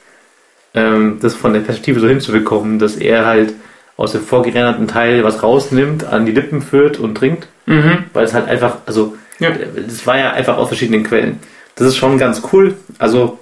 [0.73, 3.53] ähm, das von der Perspektive so hinzubekommen, dass er halt
[3.97, 7.47] aus dem vorgerenderten Teil was rausnimmt, an die Lippen führt und trinkt.
[7.65, 8.05] Mhm.
[8.13, 9.49] Weil es halt einfach, also, Ja.
[9.75, 11.39] das war ja einfach aus verschiedenen Quellen.
[11.75, 12.75] Das ist schon ganz cool.
[12.99, 13.39] Also,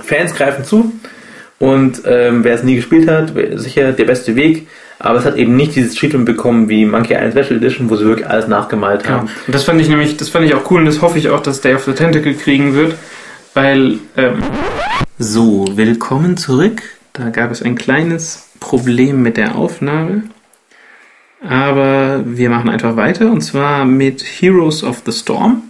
[0.00, 0.92] Fans greifen zu.
[1.58, 4.68] Und ähm, wer es nie gespielt hat, sicher der beste Weg.
[5.00, 8.04] Aber es hat eben nicht dieses Treatment bekommen wie Monkey Island Special Edition, wo sie
[8.04, 9.10] wirklich alles nachgemalt Ja.
[9.10, 9.28] haben.
[9.46, 11.40] Und das fand ich nämlich, das fand ich auch cool und das hoffe ich auch,
[11.42, 12.94] dass Day of the Tentacle kriegen wird,
[13.54, 14.42] weil, ähm,
[15.18, 16.82] so, willkommen zurück.
[17.12, 20.24] Da gab es ein kleines Problem mit der Aufnahme.
[21.40, 25.62] Aber wir machen einfach weiter und zwar mit Heroes of the Storm.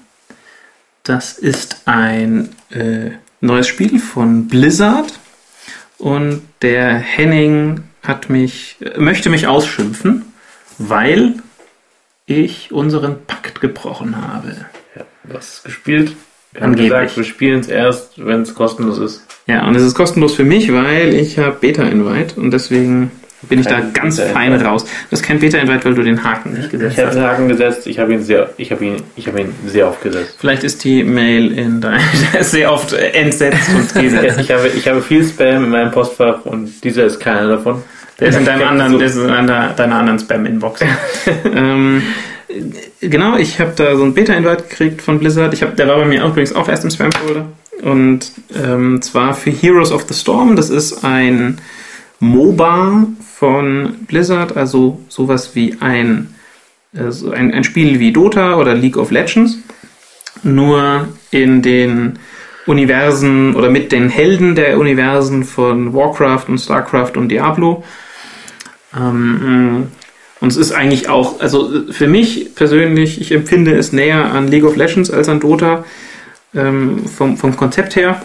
[1.03, 3.11] Das ist ein äh,
[3.41, 5.19] neues Spiel von Blizzard
[5.99, 10.33] und der Henning hat mich, äh, möchte mich ausschimpfen,
[10.79, 11.35] weil
[12.27, 14.67] ich unseren Pakt gebrochen habe.
[14.95, 16.15] Ja, was gespielt?
[16.53, 16.91] Wir haben Angeblich.
[16.91, 19.27] gesagt, wir spielen es erst, wenn es kostenlos ist.
[19.47, 23.11] Ja, und es ist kostenlos für mich, weil ich habe Beta-Invite und deswegen
[23.43, 24.85] bin ich da Kein ganz fein raus.
[25.11, 27.17] Das ist kein Beta-Invite, weil du den Haken nicht gesetzt Ich habe hast.
[27.17, 30.03] den Haken gesetzt, ich habe ihn sehr, ich habe ihn, ich habe ihn sehr oft
[30.03, 30.37] gesetzt.
[30.41, 32.01] Vielleicht ist die Mail in dein,
[32.41, 34.39] sehr oft äh, entsetzt und gesetzt.
[34.41, 37.83] Ich habe, ich habe viel Spam in meinem Postfach und dieser ist keiner davon.
[38.19, 38.99] Der ist in deinem anderen, so.
[38.99, 40.81] der ist in einer, deiner anderen Spam-Inbox.
[41.55, 42.03] ähm,
[43.01, 45.55] genau, ich habe da so ein Beta-Invite gekriegt von Blizzard.
[45.55, 47.47] Ich hab, der war bei mir auch übrigens auch erst im Spam-Folder.
[47.83, 50.57] Und ähm, zwar für Heroes of the Storm.
[50.57, 51.61] Das ist ein
[52.21, 56.35] MOBA von Blizzard, also sowas wie ein,
[56.93, 59.59] äh, so ein, ein Spiel wie Dota oder League of Legends.
[60.43, 62.19] Nur in den
[62.67, 67.83] Universen oder mit den Helden der Universen von Warcraft und Starcraft und Diablo.
[68.97, 69.89] Ähm,
[70.41, 74.65] und es ist eigentlich auch, also für mich persönlich, ich empfinde es näher an League
[74.65, 75.85] of Legends als an Dota
[76.55, 78.23] ähm, vom, vom Konzept her.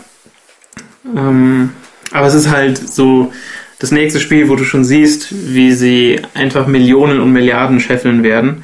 [1.16, 1.72] Ähm,
[2.12, 3.34] aber es ist halt so
[3.80, 8.64] das nächste Spiel, wo du schon siehst, wie sie einfach Millionen und Milliarden scheffeln werden.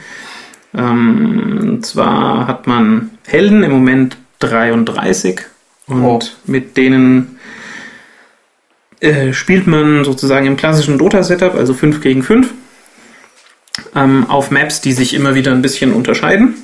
[0.76, 5.41] Ähm, und zwar hat man Helden im Moment 33
[5.88, 6.20] und Oh.
[6.45, 7.39] mit denen
[9.00, 12.54] äh, spielt man sozusagen im klassischen Dota-Setup, also 5 gegen 5,
[13.96, 16.56] ähm, auf Maps, die sich immer wieder ein bisschen unterscheiden.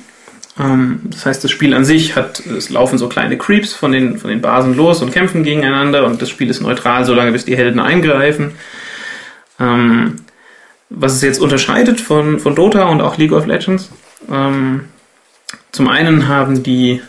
[0.58, 4.18] Ähm, das heißt, das Spiel an sich hat, es laufen so kleine Creeps von den,
[4.18, 7.56] von den Basen los und kämpfen gegeneinander und das Spiel ist neutral, solange bis die
[7.56, 8.52] Helden eingreifen.
[9.58, 10.16] Ähm,
[10.88, 13.90] was es jetzt unterscheidet von, von Dota und auch League of Legends,
[14.30, 14.84] ähm,
[15.72, 17.02] zum einen haben die,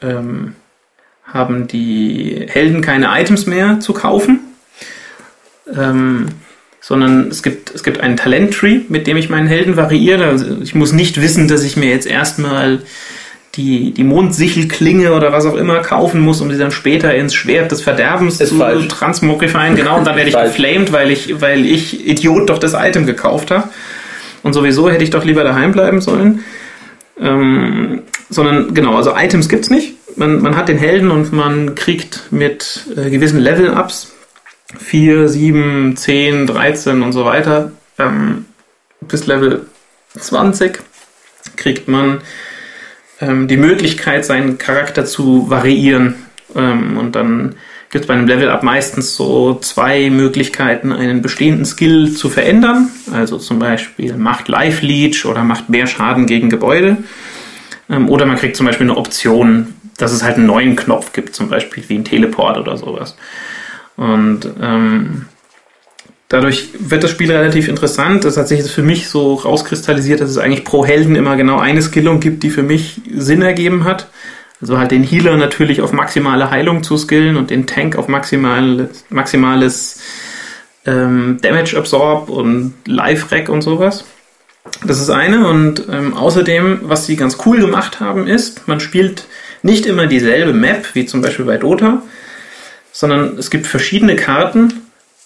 [0.00, 0.54] ähm,
[1.24, 4.40] haben die Helden keine Items mehr zu kaufen,
[5.74, 6.28] ähm,
[6.86, 10.26] sondern es gibt, es gibt einen Talent-Tree, mit dem ich meinen Helden variiere.
[10.26, 12.78] Also ich muss nicht wissen, dass ich mir jetzt erstmal
[13.56, 17.72] die, die Mondsichelklinge oder was auch immer kaufen muss, um sie dann später ins Schwert
[17.72, 18.86] des Verderbens Ist zu falsch.
[18.86, 19.74] transmogrifieren.
[19.74, 23.50] Genau, und dann werde ich geflamed, weil ich, weil ich Idiot doch das Item gekauft
[23.50, 23.68] habe.
[24.44, 26.44] Und sowieso hätte ich doch lieber daheim bleiben sollen.
[27.20, 29.94] Ähm, sondern genau, also Items gibt's nicht.
[30.14, 34.12] Man, man hat den Helden und man kriegt mit äh, gewissen Level-Ups
[34.78, 38.46] 4, 7, 10, 13 und so weiter ähm,
[39.00, 39.66] bis Level
[40.18, 40.80] 20
[41.56, 42.20] kriegt man
[43.20, 46.16] ähm, die Möglichkeit, seinen Charakter zu variieren.
[46.54, 47.56] Ähm, und dann
[47.90, 52.90] gibt es bei einem Level-Up meistens so zwei Möglichkeiten, einen bestehenden Skill zu verändern.
[53.12, 56.98] Also zum Beispiel macht Life Leech oder macht mehr Schaden gegen Gebäude.
[57.88, 61.34] Ähm, oder man kriegt zum Beispiel eine Option, dass es halt einen neuen Knopf gibt,
[61.34, 63.16] zum Beispiel wie ein Teleport oder sowas.
[63.96, 65.26] Und ähm,
[66.28, 68.24] dadurch wird das Spiel relativ interessant.
[68.24, 71.58] Das hat sich jetzt für mich so rauskristallisiert, dass es eigentlich pro Helden immer genau
[71.58, 74.08] eine Skillung gibt, die für mich Sinn ergeben hat.
[74.60, 79.04] Also halt den Healer natürlich auf maximale Heilung zu skillen und den Tank auf maximales,
[79.10, 80.00] maximales
[80.86, 84.04] ähm, Damage Absorb und Life Rack und sowas.
[84.84, 89.26] Das ist eine und ähm, außerdem, was sie ganz cool gemacht haben, ist, man spielt
[89.62, 92.02] nicht immer dieselbe Map, wie zum Beispiel bei Dota,
[92.98, 94.72] sondern es gibt verschiedene Karten,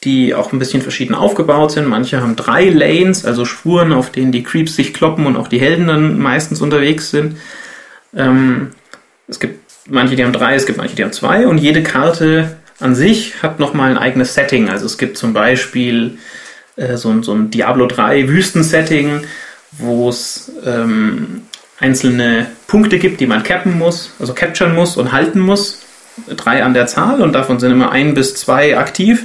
[0.02, 1.86] die auch ein bisschen verschieden aufgebaut sind.
[1.86, 5.60] Manche haben drei Lanes, also Spuren, auf denen die Creeps sich kloppen und auch die
[5.60, 7.36] Helden dann meistens unterwegs sind.
[8.16, 8.70] Ähm,
[9.28, 12.56] es gibt manche, die haben drei, es gibt manche, die haben zwei und jede Karte
[12.80, 14.68] an sich hat nochmal ein eigenes Setting.
[14.68, 16.18] Also es gibt zum Beispiel
[16.76, 19.20] äh, so, ein- so ein Diablo 3 Wüstensetting,
[19.72, 21.42] wo es ähm,
[21.78, 25.82] einzelne Punkte gibt, die man cappen muss, also capturen muss und halten muss.
[26.36, 29.24] Drei an der Zahl und davon sind immer ein bis zwei aktiv.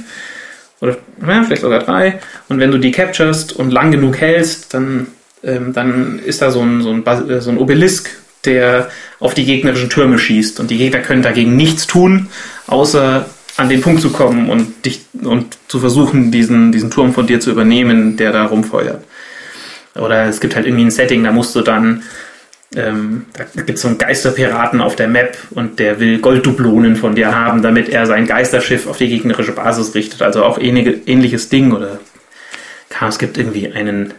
[0.80, 2.20] Oder ja, vielleicht sogar drei.
[2.48, 5.06] Und wenn du die capturest und lang genug hältst, dann,
[5.42, 8.10] ähm, dann ist da so ein, so, ein äh, so ein Obelisk,
[8.44, 10.60] der auf die gegnerischen Türme schießt.
[10.60, 12.28] Und die Gegner können dagegen nichts tun,
[12.66, 13.26] außer
[13.56, 17.40] an den Punkt zu kommen und dich und zu versuchen, diesen, diesen Turm von dir
[17.40, 19.02] zu übernehmen, der da rumfeuert.
[19.94, 22.02] Oder es gibt halt irgendwie ein Setting, da musst du dann,
[22.74, 27.14] ähm, da gibt es so einen Geisterpiraten auf der Map und der will Golddublonen von
[27.14, 30.22] dir haben, damit er sein Geisterschiff auf die gegnerische Basis richtet.
[30.22, 31.72] Also auch ähnliche, ähnliches Ding.
[31.72, 32.00] Oder
[33.08, 34.14] es gibt irgendwie einen,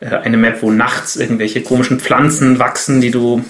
[0.00, 3.44] äh, eine Map, wo nachts irgendwelche komischen Pflanzen wachsen, die du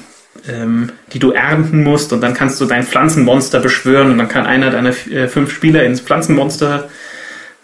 [0.48, 4.46] ähm, die du ernten musst und dann kannst du dein Pflanzenmonster beschwören und dann kann
[4.46, 6.88] einer deiner äh, fünf Spieler ins Pflanzenmonster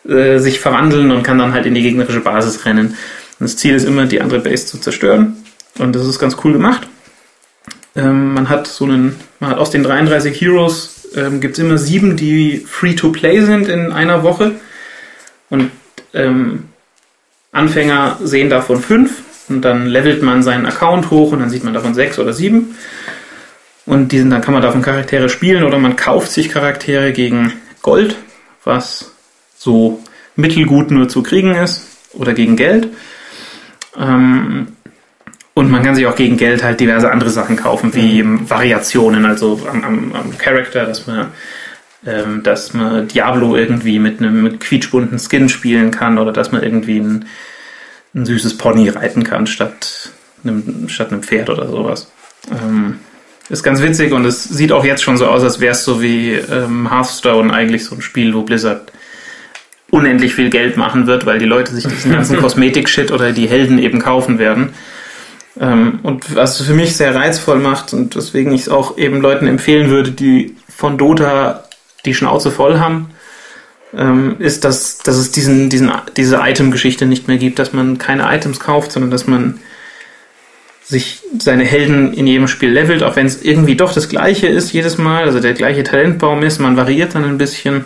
[0.06, 2.88] äh, sich verwandeln und kann dann halt in die gegnerische Basis rennen.
[3.40, 5.36] Und das Ziel ist immer, die andere Base zu zerstören
[5.78, 6.88] und das ist ganz cool gemacht.
[7.96, 11.78] Ähm, man hat so einen, man hat aus den 33 Heroes ähm, gibt es immer
[11.78, 14.52] sieben, die free to play sind in einer Woche
[15.50, 15.70] und
[16.14, 16.64] ähm,
[17.52, 21.74] Anfänger sehen davon fünf und dann levelt man seinen Account hoch und dann sieht man
[21.74, 22.76] davon sechs oder sieben.
[23.86, 28.16] Und diesen, dann kann man davon Charaktere spielen oder man kauft sich Charaktere gegen Gold,
[28.64, 29.12] was
[29.56, 30.02] so
[30.36, 32.88] mittelgut nur zu kriegen ist, oder gegen Geld.
[33.98, 34.76] Ähm,
[35.58, 39.60] und man kann sich auch gegen Geld halt diverse andere Sachen kaufen, wie Variationen, also
[39.68, 41.32] am, am, am Charakter, dass man,
[42.06, 46.62] ähm, dass man Diablo irgendwie mit einem mit quietschbunten Skin spielen kann oder dass man
[46.62, 47.24] irgendwie ein,
[48.14, 50.12] ein süßes Pony reiten kann statt
[50.44, 52.12] einem, statt einem Pferd oder sowas.
[52.52, 53.00] Ähm,
[53.48, 56.00] ist ganz witzig und es sieht auch jetzt schon so aus, als wäre es so
[56.00, 58.92] wie ähm, Hearthstone eigentlich so ein Spiel, wo Blizzard
[59.90, 63.80] unendlich viel Geld machen wird, weil die Leute sich diesen ganzen Kosmetik-Shit oder die Helden
[63.80, 64.72] eben kaufen werden.
[65.60, 69.46] Ähm, und was für mich sehr reizvoll macht und weswegen ich es auch eben Leuten
[69.46, 71.64] empfehlen würde, die von Dota
[72.04, 73.10] die Schnauze voll haben,
[73.96, 78.32] ähm, ist, dass, dass es diesen, diesen, diese Item-Geschichte nicht mehr gibt, dass man keine
[78.34, 79.60] Items kauft, sondern dass man
[80.84, 84.72] sich seine Helden in jedem Spiel levelt, auch wenn es irgendwie doch das gleiche ist
[84.72, 87.84] jedes Mal, also der gleiche Talentbaum ist, man variiert dann ein bisschen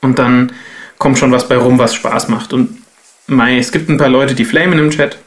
[0.00, 0.52] und dann
[0.98, 2.52] kommt schon was bei rum, was Spaß macht.
[2.52, 2.78] Und
[3.26, 5.18] mei, es gibt ein paar Leute, die flamen im Chat,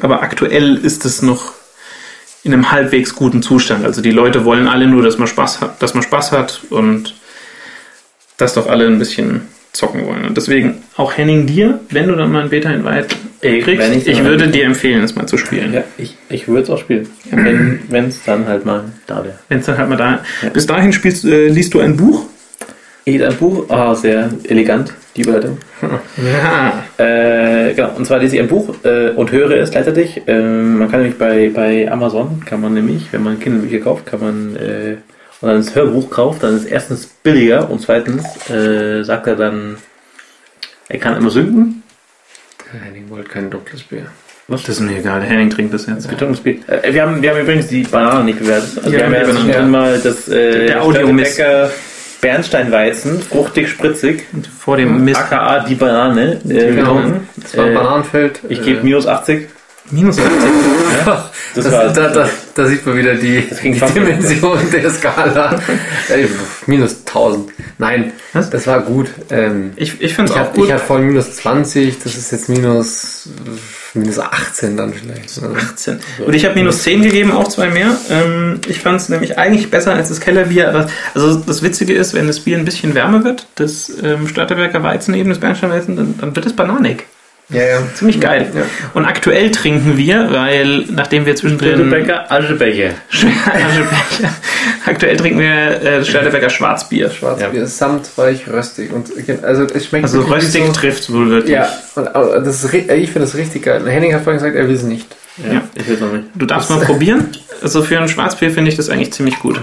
[0.00, 1.54] aber aktuell ist es noch
[2.42, 3.84] in einem halbwegs guten Zustand.
[3.84, 7.14] Also die Leute wollen alle nur, dass man Spaß hat, dass man Spaß hat und
[8.36, 9.42] dass doch alle ein bisschen
[9.72, 10.24] zocken wollen.
[10.24, 13.08] Und deswegen auch Henning dir, wenn du dann mal ein Beta-Invite
[13.42, 15.74] Ey, kriegst, ich, ich würde dir empfehlen, es mal zu spielen.
[15.74, 17.08] Ja, ich, ich würde es auch spielen.
[17.30, 19.38] Wenn es dann halt mal da wäre.
[19.48, 20.24] Wenn es dann halt mal da.
[20.52, 22.26] Bis dahin spielst, äh, liest du ein Buch.
[23.08, 25.58] Ich ein Buch, ah, sehr elegant, die Überleitung.
[25.80, 26.82] Ja.
[26.98, 30.22] Äh, genau, und zwar lese ich ein Buch äh, und höre es gleichzeitig.
[30.26, 34.20] Ähm, man kann nämlich bei, bei Amazon, kann man nämlich, wenn man Kindle-Bücher kauft, kann
[34.20, 34.96] man äh,
[35.40, 39.36] und dann das Hörbuch kauft, dann ist es erstens billiger und zweitens äh, sagt er
[39.36, 39.76] dann,
[40.88, 41.82] er kann immer synken.
[42.72, 44.06] Henning wollte kein dunkles Bier.
[44.48, 46.08] Das ist mir egal, der Henning trinkt das jetzt.
[46.08, 46.60] Betonungsspiel.
[46.66, 48.78] Äh, wir, haben, wir haben übrigens die Banane nicht bewertet.
[48.78, 51.40] Also Ja, wir haben ja mal das äh, Der Audiomist.
[52.20, 54.24] Bernsteinweizen, fruchtig, spritzig,
[54.58, 55.20] Vor dem Mist.
[55.20, 56.40] aka die Banane.
[56.48, 57.00] Äh, Genau.
[57.36, 58.40] Das war Äh, Bananenfeld.
[58.48, 59.48] Ich gebe minus 80.
[59.90, 60.30] Minus 80.
[61.54, 65.58] Das, Das war- da, da, da sieht man wieder die, die Dimension der Skala.
[66.66, 67.50] Minus 1000.
[67.78, 68.50] Nein, Was?
[68.50, 69.06] das war gut.
[69.30, 70.66] Ähm, Ich, ich finde es auch hatte gut.
[70.66, 73.28] ich hatte vorhin minus 20, das ist jetzt minus,
[73.96, 75.42] minus 18 dann vielleicht.
[75.42, 76.00] Also, 18.
[76.24, 77.96] Und ich habe minus 10 gegeben, auch zwei mehr.
[78.10, 80.68] Ähm, ich fand es nämlich eigentlich besser als das Kellerbier.
[80.68, 84.82] Aber, also das Witzige ist, wenn das Bier ein bisschen wärmer wird, das ähm, Störteberger
[84.82, 87.06] Weizen eben, das Bernsteinweizen, dann, dann wird es bananig.
[87.48, 87.78] Ja, ja.
[87.94, 88.50] Ziemlich geil.
[88.54, 88.62] Ja.
[88.94, 91.74] Und aktuell trinken wir, weil nachdem wir zwischendrin...
[91.74, 92.90] Störtebecker, Aschebecher.
[93.10, 94.34] Aschebecher.
[94.84, 97.10] aktuell trinken wir äh, das Störteberger Schwarzbier.
[97.10, 98.92] Schwarzbier, samtweich, röstig.
[98.92, 99.10] Und,
[99.44, 101.52] also es schmeckt Also röstig so, trifft wohl wirklich.
[101.54, 102.06] Ja, und,
[102.46, 103.82] das ist, ri- ich finde das richtig geil.
[103.88, 105.06] Henning hat vorhin gesagt, er will es nicht.
[105.38, 106.24] Ja, ich will noch nicht.
[106.34, 107.28] Du darfst mal probieren.
[107.62, 109.60] also für ein Schwarzbier finde ich das eigentlich ziemlich gut.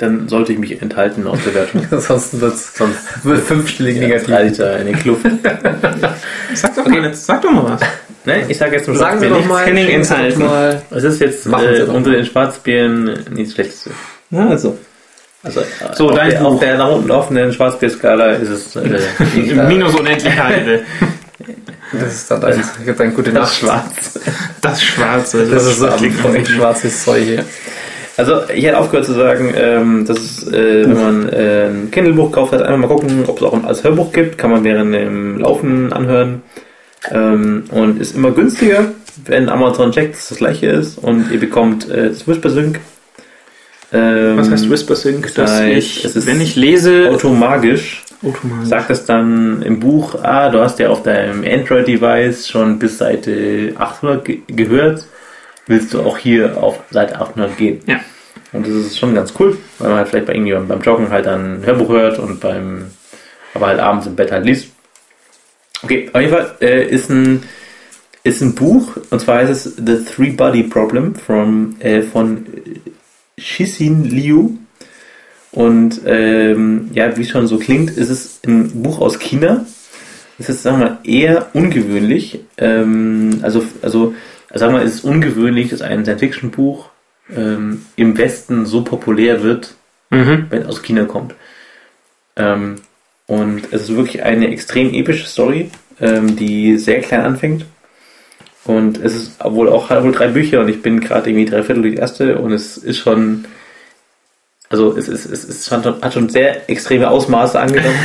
[0.00, 1.86] Dann sollte ich mich enthalten aus der Wertung.
[2.00, 4.28] Sonst wird fünfstellig ja, negativ.
[4.28, 5.26] Liter in den Kluft.
[6.54, 7.80] Sag doch mal, jetzt, sag doch mal was.
[8.24, 9.48] Nein, ich sage jetzt zum Schwarzbier doch nichts.
[9.50, 10.40] mal, Henning enthalten.
[10.40, 10.82] mal.
[10.90, 12.16] Es ist jetzt äh, unter mal.
[12.16, 13.90] den Schwarzbieren nicht das Schlechteste.
[14.30, 14.78] Na, also.
[15.42, 15.60] Also
[15.94, 16.46] So, auf, dein der, Buch.
[16.54, 19.00] auf der offenen Schwarzbier-Skala ist es äh.
[19.68, 20.82] Minus Unendlichkeit.
[21.92, 23.54] Das ist dann ein, ich hab eine gute Nacht.
[23.54, 24.18] schwarz.
[24.62, 25.46] Das Schwarze.
[25.46, 27.44] Das ist klingt so schwarzes Zeug hier.
[28.16, 32.52] Also ich hätte aufgehört zu sagen, ähm, dass äh, wenn man äh, ein Kindle-Buch kauft,
[32.52, 34.36] hat, einfach mal gucken, ob es auch ein als Hörbuch gibt.
[34.36, 36.42] Kann man während dem Laufen anhören.
[37.10, 38.92] Ähm, und ist immer günstiger,
[39.24, 40.98] wenn Amazon checkt, dass das gleiche ist.
[40.98, 42.80] Und ihr bekommt äh, das Whisper Sync.
[43.92, 45.34] Ähm, Was heißt Whisper Sync?
[45.34, 48.68] Dass heißt, ich, es ist wenn ich lese, Automagisch automatisch.
[48.68, 53.72] sagt es dann im Buch, ah, du hast ja auf deinem Android-Device schon bis Seite
[53.76, 55.06] 800 ge gehört,
[55.70, 57.80] willst du auch hier auf Seite 800 gehen.
[57.86, 58.00] Ja.
[58.52, 61.26] Und das ist schon ganz cool, weil man halt vielleicht bei irgendjemandem beim Joggen halt
[61.26, 62.86] dann ein Hörbuch hört und beim,
[63.54, 64.68] aber halt abends im Bett halt liest.
[65.82, 67.42] Okay, auf jeden Fall äh, ist ein
[68.22, 72.44] ist ein Buch und zwar heißt es The Three Body Problem from, äh, von
[73.38, 74.58] Shisin Liu.
[75.52, 79.64] Und ähm, ja, wie es schon so klingt, ist es ein Buch aus China.
[80.38, 82.40] Es ist, sagen wir mal, eher ungewöhnlich.
[82.56, 84.14] Ähm, also, also,
[84.58, 86.88] sagen wir mal, es ist ungewöhnlich, dass ein Science-Fiction-Buch
[87.34, 89.74] ähm, im Westen so populär wird,
[90.10, 90.46] Mhm.
[90.50, 91.34] wenn es aus China kommt.
[92.36, 92.76] Ähm,
[93.26, 95.70] und es ist wirklich eine extrem epische Story,
[96.00, 97.64] ähm, die sehr klein anfängt.
[98.64, 101.62] Und es ist wohl auch hat wohl drei Bücher und ich bin gerade irgendwie drei
[101.62, 103.44] Viertel durch die erste und es ist schon,
[104.68, 107.98] also es ist, es ist schon, hat schon sehr extreme Ausmaße angenommen,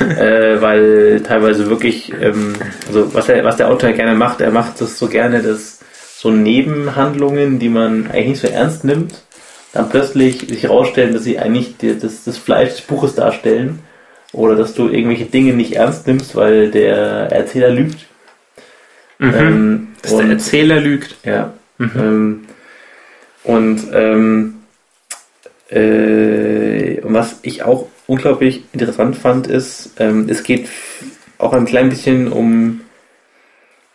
[0.18, 2.54] äh, weil teilweise wirklich, ähm,
[2.88, 5.78] also was der, was der Autor gerne macht, er macht das so gerne, dass
[6.22, 9.22] so Nebenhandlungen, die man eigentlich nicht so ernst nimmt,
[9.72, 13.80] dann plötzlich sich herausstellen, dass sie eigentlich die, das, das Fleisch des Buches darstellen
[14.32, 16.96] oder dass du irgendwelche Dinge nicht ernst nimmst, weil der
[17.32, 18.06] Erzähler lügt.
[19.18, 19.34] Mhm.
[19.34, 21.16] Ähm, Dass der und- Erzähler lügt.
[21.24, 21.54] ja.
[21.78, 21.90] Mhm.
[21.96, 22.44] Ähm,
[23.42, 24.54] und ähm,
[25.70, 30.68] äh, was ich auch unglaublich interessant fand, ist, ähm, es geht
[31.38, 32.82] auch ein klein bisschen um,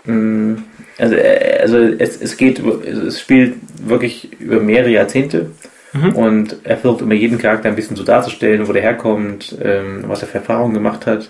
[0.04, 0.62] mh,
[0.98, 3.56] also, äh, also es, es geht, es spielt
[3.86, 5.52] wirklich über mehrere Jahrzehnte
[5.94, 6.16] Mhm.
[6.16, 10.22] und er versucht immer jeden Charakter ein bisschen so darzustellen, wo der herkommt, ähm, was
[10.22, 11.30] er für Erfahrungen gemacht hat.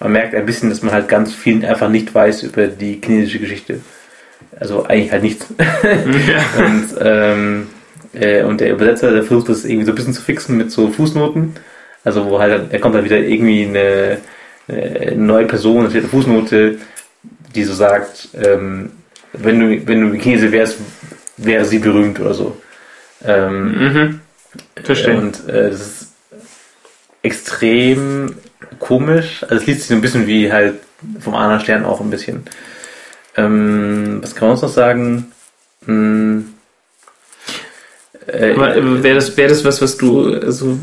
[0.00, 3.38] Man merkt ein bisschen, dass man halt ganz viel einfach nicht weiß über die chinesische
[3.38, 3.80] Geschichte.
[4.58, 5.46] Also eigentlich halt nichts.
[5.58, 6.64] Ja.
[6.64, 7.66] Und, ähm,
[8.14, 10.88] äh, und der Übersetzer, der versucht das irgendwie so ein bisschen zu fixen mit so
[10.88, 11.54] Fußnoten.
[12.02, 14.18] Also wo halt, er kommt dann wieder irgendwie eine,
[14.68, 16.78] eine neue Person, es wird eine Fußnote,
[17.54, 18.92] die so sagt, ähm,
[19.32, 20.78] wenn du, wenn du Chinese wärst,
[21.36, 22.56] wäre sie berühmt oder so.
[23.24, 24.20] Ähm, Mhm.
[24.84, 25.16] Verstehe.
[25.16, 26.12] und äh, das ist
[27.22, 28.34] extrem
[28.78, 29.42] komisch.
[29.44, 30.74] Also es liest sich so ein bisschen wie halt
[31.20, 32.44] vom anderen Stern auch ein bisschen.
[33.36, 35.32] Ähm, was kann man uns noch sagen?
[35.86, 36.52] Hm,
[38.26, 40.78] äh, äh, wäre das, wär das was, was du, also,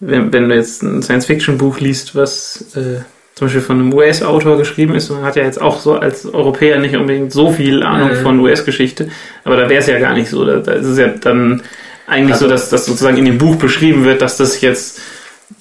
[0.00, 3.00] wenn, wenn du jetzt ein Science-Fiction-Buch liest, was äh,
[3.36, 6.78] zum Beispiel von einem US-Autor geschrieben ist, man hat ja jetzt auch so als Europäer
[6.80, 8.22] nicht unbedingt so viel Ahnung Mhm.
[8.22, 9.08] von US-Geschichte,
[9.44, 10.44] aber da wäre es ja gar nicht so.
[10.44, 11.62] Da, da ist es ja dann
[12.08, 15.00] eigentlich Also- so, dass das sozusagen in dem Buch beschrieben wird, dass das jetzt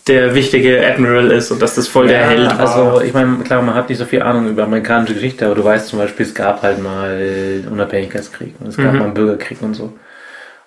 [0.07, 2.59] der wichtige Admiral ist und dass das voll der ja, Held war.
[2.59, 5.63] Also ich meine, klar, man hat nicht so viel Ahnung über amerikanische Geschichte, aber du
[5.63, 8.99] weißt zum Beispiel, es gab halt mal Unabhängigkeitskrieg und es gab Mhm.
[8.99, 9.93] mal einen Bürgerkrieg und so.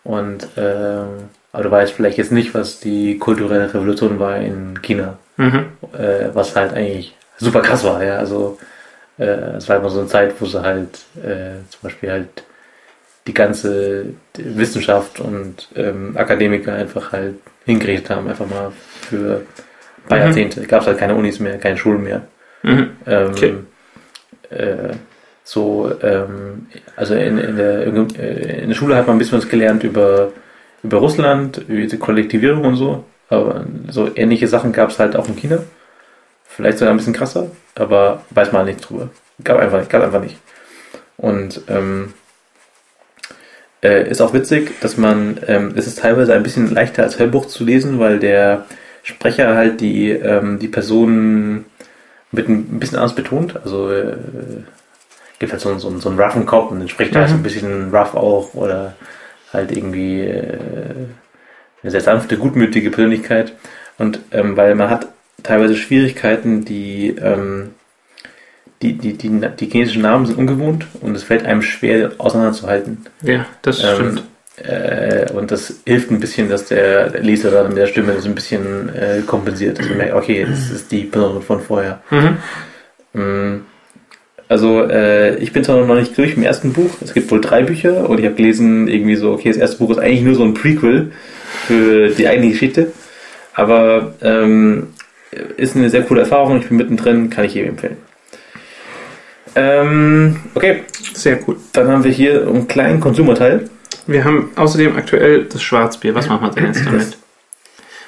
[0.05, 1.07] Und ähm,
[1.53, 5.17] aber du weißt vielleicht jetzt nicht, was die kulturelle Revolution war in China.
[5.39, 5.67] Mhm.
[5.99, 8.17] äh, was halt eigentlich super krass war, ja.
[8.19, 8.59] Also
[9.19, 12.45] äh, es war immer so eine Zeit, wo sie halt äh, zum Beispiel halt
[13.27, 14.07] die ganze
[14.37, 17.37] Wissenschaft und ähm, Akademiker einfach halt
[17.67, 20.25] hingerichtet haben, einfach mal für ein paar Mhm.
[20.25, 20.63] Jahrzehnte.
[20.67, 22.23] Gab es halt keine Unis mehr, keine Schulen mehr.
[22.63, 22.91] Mhm.
[23.07, 23.55] Ähm, Okay.
[24.51, 24.95] äh,
[25.45, 26.67] so, ähm,
[26.97, 30.33] also in, in, der, äh, in der Schule hat man ein bisschen was gelernt über,
[30.83, 33.05] über Russland, über die Kollektivierung und so.
[33.31, 35.59] Aber so ähnliche Sachen gab es halt auch in China.
[36.45, 39.11] Vielleicht sogar ein bisschen krasser, aber weiß man nicht drüber.
[39.45, 40.39] Gab einfach nicht, gab einfach nicht.
[41.19, 42.15] Und ähm,
[43.83, 47.47] äh, ist auch witzig, dass man, ähm, es ist teilweise ein bisschen leichter als Hörbuch
[47.47, 48.65] zu lesen, weil der
[49.03, 51.65] Sprecher halt die, ähm, die Personen
[52.33, 53.57] mit ein bisschen anders betont.
[53.63, 54.17] Also äh,
[55.39, 57.37] gibt halt so, einen- so, so einen roughen Cop und dann spricht er halt so
[57.37, 58.95] ein bisschen rough auch oder
[59.53, 61.07] halt irgendwie äh,
[61.83, 63.53] eine sehr sanfte, gutmütige Persönlichkeit.
[63.99, 65.09] Und ähm, weil man hat
[65.43, 67.71] teilweise Schwierigkeiten, die, ähm,
[68.83, 73.07] die, die, die, die chinesischen Namen sind ungewohnt und es fällt einem schwer auseinanderzuhalten.
[73.23, 74.23] Ja, das Ähm, stimmt.
[74.65, 78.29] Äh, und das hilft ein bisschen, dass der, der Leser dann mit der Stimme so
[78.29, 79.79] ein bisschen äh, kompensiert.
[79.81, 82.01] Man merkt, okay, das ist die Person von vorher.
[82.11, 82.39] Mhm.
[83.13, 83.61] Mm,
[84.49, 86.91] Also, äh, ich bin zwar noch nicht durch im ersten Buch.
[87.05, 89.91] Es gibt wohl drei Bücher und ich habe gelesen, irgendwie so, okay, das erste Buch
[89.91, 91.13] ist eigentlich nur so ein Prequel
[91.67, 92.93] für die eigene Geschichte.
[93.55, 94.89] Aber ähm,
[95.57, 96.61] ist eine sehr coole Erfahrung.
[96.61, 97.97] Ich bin mittendrin, kann ich jedem empfehlen.
[99.55, 100.83] Ähm, okay,
[101.15, 101.57] Sehr cool.
[101.73, 103.69] dann haben wir hier einen kleinen Konsumerteil.
[104.07, 106.15] Wir haben außerdem aktuell das Schwarzbier.
[106.15, 107.19] Was machen wir denn jetzt damit?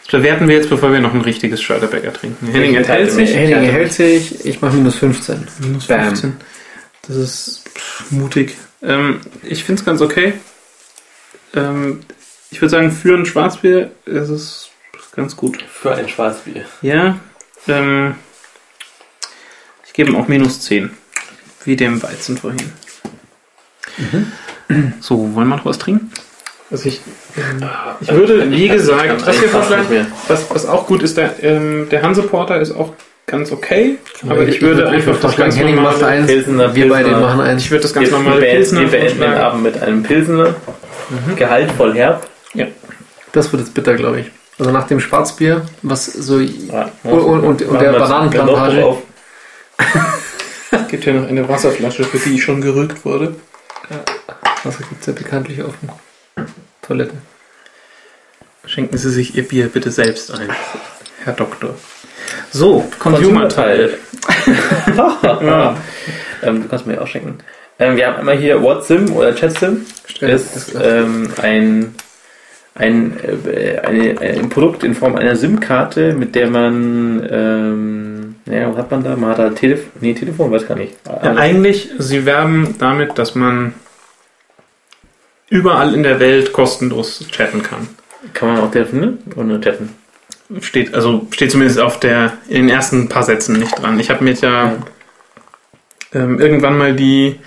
[0.04, 2.48] Das bewerten wir jetzt, bevor wir noch ein richtiges Schörderbäcker trinken.
[2.48, 3.34] Henning enthält sich.
[3.34, 5.46] Henning hält sich, ich mache minus 15.
[5.60, 6.06] Minus Bam.
[6.06, 6.36] 15.
[7.06, 8.56] Das ist pff, mutig.
[8.82, 10.34] Ähm, ich finde es ganz okay.
[11.54, 12.00] Ähm,
[12.50, 14.70] ich würde sagen, für ein Schwarzbier ist es
[15.14, 15.62] ganz gut.
[15.72, 16.64] Für ein Schwarzbier.
[16.82, 17.18] Ja.
[17.68, 18.14] Ähm,
[19.86, 20.90] ich gebe ihm auch minus 10.
[21.64, 22.72] Wie dem Weizen vorhin.
[25.00, 26.10] So, wollen wir noch was trinken?
[26.70, 27.00] Also ich,
[27.36, 27.68] ähm,
[28.00, 32.02] ich würde, wie gesagt, was wir vorschlagen, was, was auch gut ist, der, ähm, der
[32.02, 32.92] Hanse Porter ist auch
[33.26, 33.98] ganz okay,
[34.28, 37.26] aber ich würde einfach das ganz normale, eins, Pilsener, wir beide Pilsener.
[37.26, 37.62] machen eins.
[37.64, 39.32] ich würde das Wir, ganz wir, normale beenden, Pilsner wir beenden den.
[39.34, 40.54] Abend mit einem Pilsener.
[41.36, 42.29] Gehaltvoll herb.
[42.54, 42.66] Ja.
[43.32, 44.30] Das wird jetzt bitter, glaube ich.
[44.58, 48.98] Also nach dem Schwarzbier, was so Ja, und, und, und, und der Bananenplantage.
[50.70, 53.36] Es gibt hier noch eine Wasserflasche, für die schon gerügt wurde.
[54.64, 55.74] Wasser gibt es ja bekanntlich auf
[56.36, 56.46] der
[56.82, 57.14] Toilette.
[58.66, 60.50] Schenken Sie sich Ihr Bier bitte selbst ein,
[61.24, 61.74] Herr Doktor.
[62.50, 63.98] So, Konsumerteil.
[64.96, 65.76] ja.
[66.42, 67.38] ähm, du kannst mir auch schenken.
[67.78, 69.86] Ähm, wir haben einmal hier WhatSim oder ChatSim.
[70.20, 71.94] Das ist ähm, ein,
[72.74, 73.16] ein,
[73.46, 78.90] äh, eine, ein Produkt in Form einer SIM-Karte, mit der man, ähm, naja, was hat
[78.90, 79.16] man da?
[79.16, 80.94] Man hat da Telefon, nee, Telefon, weiß gar nicht.
[81.06, 83.74] Ja, eigentlich, Sie werben damit, dass man
[85.48, 87.88] überall in der Welt kostenlos chatten kann.
[88.34, 89.90] Kann man auch telefonieren oder nur chatten?
[90.60, 94.00] Steht, also steht zumindest auf der, in den ersten paar Sätzen nicht dran.
[94.00, 94.76] Ich habe mir jetzt ja
[96.12, 97.38] ähm, irgendwann mal die,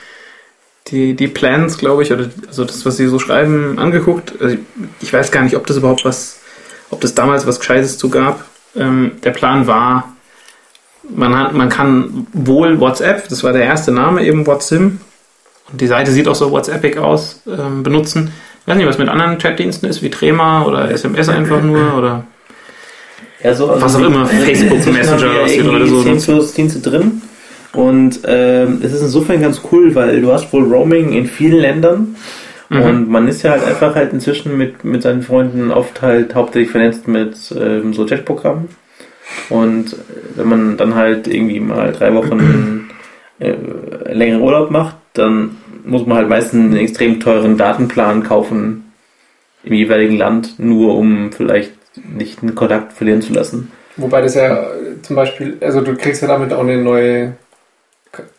[0.94, 4.34] die, die Plans, glaube ich, oder also das, was sie so schreiben, angeguckt.
[4.40, 4.58] Also
[5.02, 6.40] ich, weiß gar nicht, ob das überhaupt was,
[6.92, 8.46] ob das damals was Gescheites zu gab.
[8.76, 10.14] Ähm, der Plan war,
[11.10, 15.00] man, hat, man kann wohl WhatsApp, das war der erste Name, eben WhatsSim,
[15.72, 18.32] und die Seite sieht auch so WhatsAppic aus, ähm, benutzen.
[18.62, 22.24] Ich weiß nicht, was mit anderen Chatdiensten ist, wie Trema oder SMS einfach nur oder
[23.44, 25.34] Ja, so, also Was auch immer, Facebook Messenger
[25.64, 27.24] Leute so 10 plus Dienste drin.
[27.74, 32.16] Und ähm, es ist insofern ganz cool, weil du hast wohl Roaming in vielen Ländern.
[32.70, 32.82] Mhm.
[32.82, 36.72] Und man ist ja halt einfach halt inzwischen mit, mit seinen Freunden oft halt hauptsächlich
[36.72, 38.70] vernetzt mit ähm, so Chatprogrammen.
[39.50, 39.98] Und äh,
[40.36, 42.90] wenn man dann halt irgendwie mal drei Wochen
[43.40, 43.56] äh,
[44.12, 48.94] längeren Urlaub macht, dann muss man halt meistens einen extrem teuren Datenplan kaufen
[49.64, 53.72] im jeweiligen Land, nur um vielleicht nicht einen Kontakt verlieren zu lassen.
[53.98, 54.66] Wobei das ja
[55.02, 57.34] zum Beispiel, also du kriegst ja damit auch eine neue,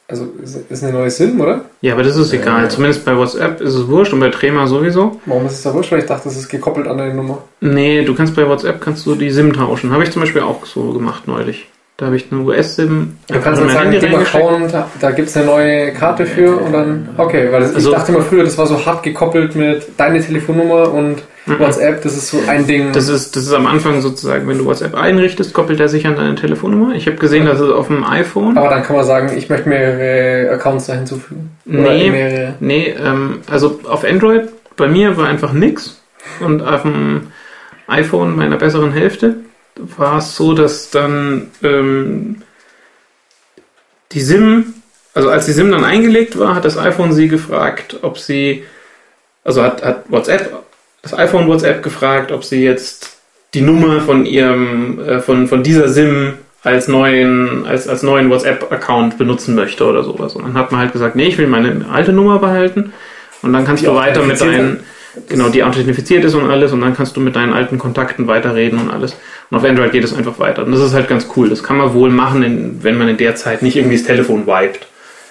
[0.06, 0.28] also
[0.68, 1.64] ist eine neue SIM, oder?
[1.80, 2.70] Ja, aber das ist egal.
[2.70, 5.20] Zumindest bei WhatsApp ist es wurscht und bei Trema sowieso.
[5.26, 5.92] Warum ist es da wurscht?
[5.92, 7.42] Weil ich dachte, das ist gekoppelt an deine Nummer.
[7.60, 9.90] Nee, du kannst bei WhatsApp kannst du die SIM tauschen.
[9.90, 11.68] Habe ich zum Beispiel auch so gemacht neulich.
[11.96, 13.16] Da habe ich eine US-SIM.
[13.28, 14.16] Du kannst mein sagen, Handy.
[14.16, 17.96] Account, da gibt es eine neue Karte für und dann, okay, weil das, Also- ich
[17.96, 21.58] dachte immer früher, das war so hart gekoppelt mit deine Telefonnummer und Mhm.
[21.60, 22.90] WhatsApp, das ist so ein Ding.
[22.92, 26.16] Das ist, das ist am Anfang sozusagen, wenn du WhatsApp einrichtest, koppelt er sich an
[26.16, 26.94] deine Telefonnummer.
[26.96, 28.58] Ich habe gesehen, dass es auf dem iPhone.
[28.58, 31.50] aber dann kann man sagen, ich möchte mehrere Accounts da hinzufügen.
[31.68, 32.48] Oder Nee.
[32.58, 36.00] Nee, ähm, also auf Android bei mir war einfach nix.
[36.40, 37.28] Und auf dem
[37.86, 39.36] iPhone meiner besseren Hälfte
[39.76, 42.42] war es so, dass dann ähm,
[44.12, 44.74] die SIM,
[45.14, 48.64] also als die SIM dann eingelegt war, hat das iPhone sie gefragt, ob sie,
[49.42, 50.52] also hat, hat WhatsApp,
[51.02, 53.18] das iPhone WhatsApp gefragt, ob sie jetzt
[53.52, 59.18] die Nummer von ihrem, äh, von, von dieser SIM als neuen, als, als neuen WhatsApp-Account
[59.18, 60.34] benutzen möchte oder sowas.
[60.34, 62.92] Und dann hat man halt gesagt, nee, ich will meine alte Nummer behalten.
[63.42, 64.80] Und dann kannst du weiter mit deinen,
[65.28, 66.72] genau, die authentifiziert ist und alles.
[66.72, 69.16] Und dann kannst du mit deinen alten Kontakten weiterreden und alles.
[69.50, 70.64] Und auf Android geht es einfach weiter.
[70.64, 71.48] Und das ist halt ganz cool.
[71.48, 74.46] Das kann man wohl machen, in, wenn man in der Zeit nicht irgendwie das Telefon
[74.46, 74.86] wiped.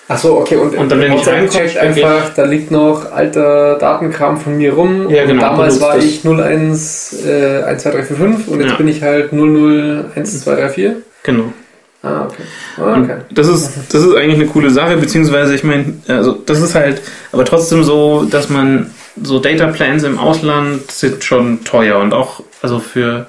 [0.10, 4.58] Achso, okay, und, Und dann, wenn ich reinkomme, einfach, da liegt noch alter Datenkram von
[4.58, 5.10] mir rum.
[5.10, 6.04] Ja, und genau, damals war das.
[6.04, 8.76] ich 01 äh, 12345 und jetzt Ja.
[8.76, 10.92] bin ich halt 001234.
[11.24, 11.54] Genau.
[12.02, 12.44] Ah, okay.
[12.78, 13.16] Ah, okay.
[13.32, 17.02] Das ist, das ist eigentlich eine coole Sache, beziehungsweise ich meine, also das ist halt,
[17.32, 18.92] aber trotzdem so, dass man
[19.22, 23.28] so Data Plans im Ausland sind schon teuer und auch, also für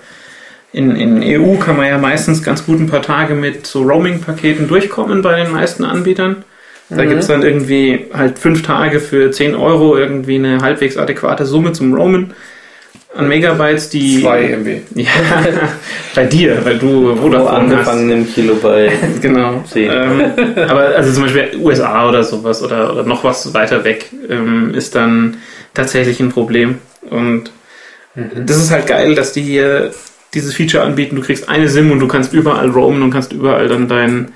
[0.73, 4.67] in, in EU kann man ja meistens ganz gut ein paar Tage mit so Roaming-Paketen
[4.67, 6.45] durchkommen bei den meisten Anbietern.
[6.91, 11.73] Da gibt's dann irgendwie halt fünf Tage für 10 Euro irgendwie eine halbwegs adäquate Summe
[11.73, 12.35] zum Roamen
[13.15, 14.21] an Megabytes, die.
[14.21, 14.69] 2 MB.
[14.95, 15.11] Ja,
[16.15, 17.59] bei dir, weil du Pro Vodafone hast.
[17.59, 18.93] angefangenen Kilobyte.
[19.23, 19.63] Genau.
[19.71, 19.91] Zehn.
[19.91, 20.23] Ähm,
[20.69, 24.95] aber also zum Beispiel USA oder sowas oder, oder noch was weiter weg ähm, ist
[24.95, 25.39] dann
[25.75, 26.79] tatsächlich ein Problem.
[27.11, 27.51] Und
[28.15, 29.93] das ist halt geil, dass die hier
[30.33, 31.17] dieses Feature anbieten.
[31.17, 34.33] Du kriegst eine SIM und du kannst überall roamen und kannst überall dann dein,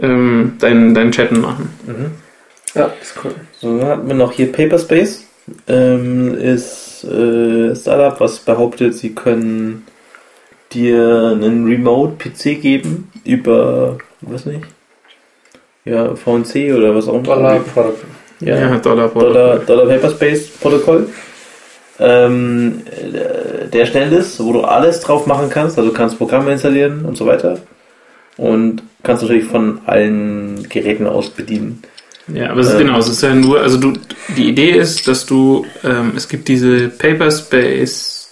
[0.00, 1.70] ähm, dein, dein Chatten machen.
[2.74, 3.34] Ja, ist cool.
[3.60, 5.24] So, dann hatten wir noch hier Paperspace.
[5.68, 9.86] Ähm, ist äh, Startup, was behauptet, sie können
[10.72, 14.64] dir einen Remote-PC geben über, weiß nicht,
[15.84, 17.22] ja, VNC oder was auch immer.
[17.22, 17.94] Dollar Product.
[18.40, 21.08] Ja, Ja, Dollar, Dollar, Dollar Paperspace Protokoll.
[21.98, 26.52] Ähm, äh, der schnell ist, wo du alles drauf machen kannst, also du kannst Programme
[26.52, 27.58] installieren und so weiter.
[28.36, 31.82] Und kannst natürlich von allen Geräten aus bedienen.
[32.28, 32.86] Ja, aber es ist Ähm.
[32.86, 33.94] genau, es ist ja nur, also du,
[34.36, 38.28] die Idee ist, dass du, ähm, es gibt diese Paperspace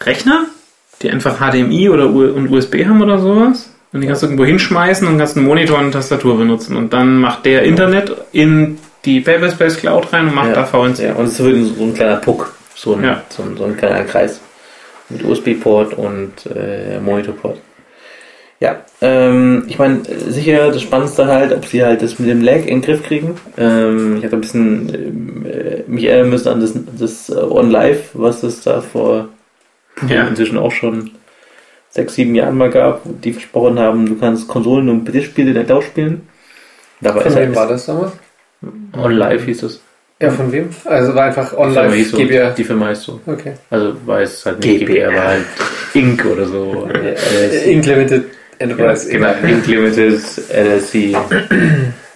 [0.00, 0.46] Rechner,
[1.02, 3.70] die einfach HDMI oder U und USB haben oder sowas.
[3.92, 6.76] Und die kannst du irgendwo hinschmeißen und kannst einen Monitor und eine Tastatur benutzen.
[6.76, 10.98] Und dann macht der Internet in die Paperspace Cloud rein und macht da VNC.
[11.00, 13.22] Ja, und es ist wirklich so ein kleiner Puck, so ein, Ja.
[13.28, 14.40] so ein, so ein kleiner Kreis
[15.10, 17.58] mit USB-Port und äh, Monitorport.
[18.60, 22.58] Ja, ähm, ich meine, sicher das Spannendste halt, ob sie halt das mit dem Lag
[22.60, 23.34] in den Griff kriegen.
[23.58, 28.42] Ähm, ich habe ein bisschen äh, mich erinnern müssen an das, das äh, On-Live, was
[28.44, 29.28] es da vor
[30.08, 30.28] Ja.
[30.28, 31.10] inzwischen auch schon
[31.92, 35.64] sechs, sieben Jahren mal gab, die versprochen haben, du kannst Konsolen und PC-Spiele in der
[35.82, 36.26] spielen.
[37.00, 38.12] Dabei Von ist wem halt war das damals?
[38.96, 39.80] On-Live hieß es.
[40.20, 40.68] Ja, von wem?
[40.84, 41.52] Also war einfach
[41.92, 42.16] Die hieß so.
[42.16, 42.50] GBR.
[42.52, 43.20] Die Firma heißt so.
[43.26, 43.54] Okay.
[43.70, 45.08] Also weiß halt nicht GBR.
[45.10, 45.44] GBR, war halt
[45.94, 46.24] Inc.
[46.24, 46.88] oder so.
[46.94, 47.84] Äh, Inc.
[47.86, 48.24] Limited
[48.58, 49.08] Enterprise.
[49.10, 49.66] genau, Inc.
[49.66, 51.16] Limited LLC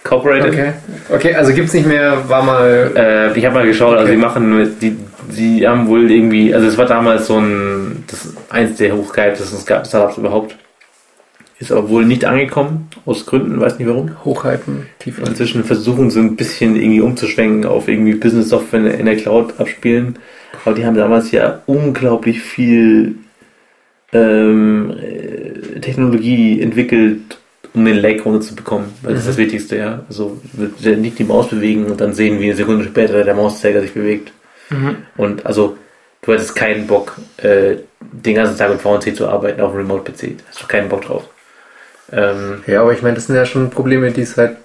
[0.03, 0.53] Corporated.
[0.53, 0.71] Okay.
[1.13, 2.91] Okay, also gibt's nicht mehr, war mal.
[2.95, 4.11] Äh, ich habe mal geschaut, also Okay.
[4.15, 4.95] die machen, mit- die,
[5.35, 10.17] die haben wohl irgendwie, also es war damals so ein, das eins der hochgehyptesten Startups
[10.17, 10.55] überhaupt.
[11.59, 14.11] Ist aber wohl nicht angekommen, aus Gründen, weiß nicht warum.
[14.23, 15.25] Hochhypen, tiefer.
[15.25, 19.59] Inzwischen versuchen sie ein bisschen irgendwie umzuschwenken auf irgendwie Business-Software in der- in der Cloud
[19.59, 20.19] abspielen.
[20.65, 23.15] Aber die haben damals ja unglaublich viel
[24.13, 27.37] ähm, äh, Technologie entwickelt,
[27.73, 28.87] um den Lag runterzubekommen.
[29.03, 30.01] Das ist das Wichtigste, ja.
[30.07, 30.39] Also
[30.97, 34.31] nicht die Maus bewegen und dann sehen, wie eine Sekunde später der Mauszeiger sich bewegt.
[34.69, 34.97] Mhm.
[35.17, 35.77] Und also
[36.21, 40.35] du hättest keinen Bock, äh, den ganzen Tag mit VNC zu arbeiten auf einem Remote-PC.
[40.49, 41.23] Hast du keinen Bock drauf.
[42.11, 44.57] Ähm, Ja, aber ich meine, das sind ja schon Probleme, die seit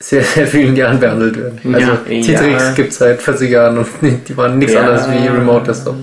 [0.00, 1.60] sehr, sehr vielen Jahren behandelt werden.
[1.64, 1.74] Ja.
[1.78, 2.22] Also Ja.
[2.22, 3.86] Citrix gibt's seit 40 Jahren und
[4.28, 4.80] die waren nichts Ja.
[4.80, 5.96] anderes wie Remote Desktop.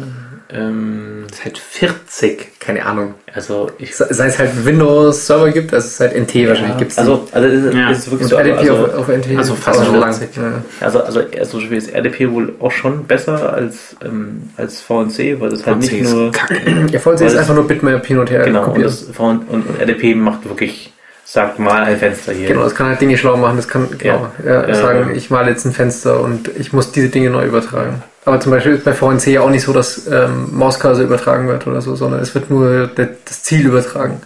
[0.51, 1.04] ähm,
[1.45, 2.59] Seit 40.
[2.59, 3.13] Keine Ahnung.
[3.33, 7.01] also ich Se- Seit es halt Windows-Server gibt, also seit NT wahrscheinlich gibt's die.
[7.01, 7.91] Also, also es ist, Ja.
[7.91, 8.35] es ist wirklich und so.
[8.37, 9.37] RDP Also, auf, auf NT.
[9.37, 10.11] also fast schon lang.
[10.13, 10.35] 40.
[10.37, 10.63] Ja.
[10.81, 15.39] also, also, also zum Beispiel ist RDP wohl auch schon besser als, ähm, als VNC,
[15.39, 16.31] weil das halt VNC nicht ist nur.
[16.31, 16.55] kacke.
[16.91, 18.87] Ja, VNC ist es- einfach nur Bitmap hin und her Genau, und, kopiert.
[18.87, 20.91] das VN, und, und RDP macht wirklich,
[21.25, 22.47] sagt mal ein Fenster hier.
[22.47, 23.57] Genau, das kann halt Dinge schlau machen.
[23.57, 24.67] Das kann genau, ja.
[24.67, 24.73] Ja.
[24.73, 25.15] sagen, Ähm.
[25.15, 28.01] ich male jetzt ein Fenster und ich muss diese Dinge neu übertragen.
[28.25, 31.67] Aber zum Beispiel ist bei VNC ja auch nicht so, dass ähm, Mauscursor übertragen wird
[31.67, 34.19] oder so, sondern es wird nur der, das Ziel übertragen.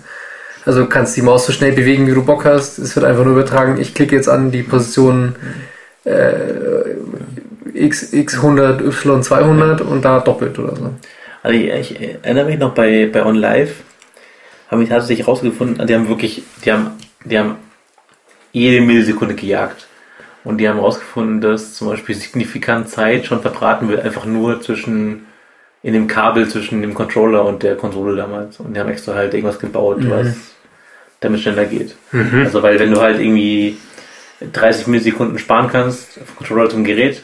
[0.65, 2.79] Also du kannst die Maus so schnell bewegen, wie du Bock hast.
[2.79, 5.35] Es wird einfach nur übertragen, ich klicke jetzt an die Position
[6.05, 6.31] äh,
[7.73, 10.93] X, X100, Y200 und da doppelt oder so.
[11.43, 13.71] Also ich, ich erinnere mich noch bei, bei OnLive,
[14.69, 16.91] haben ich tatsächlich rausgefunden, die haben wirklich, die haben,
[17.25, 17.55] die haben
[18.51, 19.87] jede Millisekunde gejagt.
[20.49, 25.27] Und die haben rausgefunden, dass zum Beispiel signifikant Zeit schon verbraten wird, einfach nur zwischen,
[25.83, 28.59] in dem Kabel zwischen dem Controller und der Konsole damals.
[28.59, 30.35] Und die haben extra halt irgendwas gebaut, was
[31.19, 31.95] damit schneller geht.
[32.45, 33.77] Also weil wenn du halt irgendwie
[34.51, 37.21] 30 Millisekunden sparen kannst, vom Controller zum Gerät,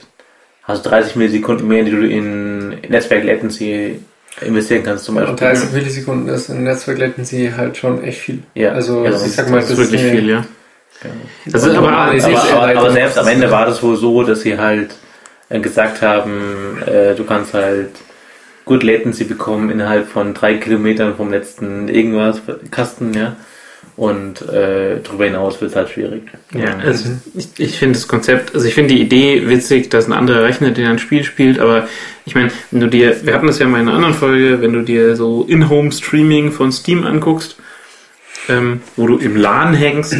[0.61, 4.01] hast du 30 Millisekunden mehr, die du in Netzwerk Latency
[4.41, 5.31] investieren kannst zum Beispiel.
[5.31, 8.43] Und 30 Millisekunden ist in Netzwerk Latency halt schon echt viel.
[8.53, 8.73] Ja.
[8.73, 10.45] Also Ja, ich sag mal, Das ist wirklich viel, ja.
[11.03, 11.09] Ja.
[11.45, 13.83] Das ist aber, normal aber, ist aber, nicht- aber, aber selbst am Ende war das
[13.83, 14.95] wohl so, dass sie halt
[15.49, 17.89] äh, gesagt haben, äh, du kannst halt
[18.65, 22.41] gut Latency bekommen innerhalb von drei Kilometern vom letzten irgendwas
[22.71, 23.35] Kasten, ja.
[23.97, 26.23] Und äh, darüber hinaus wird es halt schwierig.
[26.53, 30.11] Ja, also ich, ich finde das Konzept, also ich finde die Idee witzig, dass ein
[30.13, 31.87] anderer Rechner, der ein Spiel spielt, aber
[32.25, 34.73] ich meine, wenn du dir, wir hatten das ja mal in einer anderen Folge, wenn
[34.73, 37.55] du dir so In-Home-Streaming von Steam anguckst,
[38.49, 40.15] ähm, wo du im LAN hängst,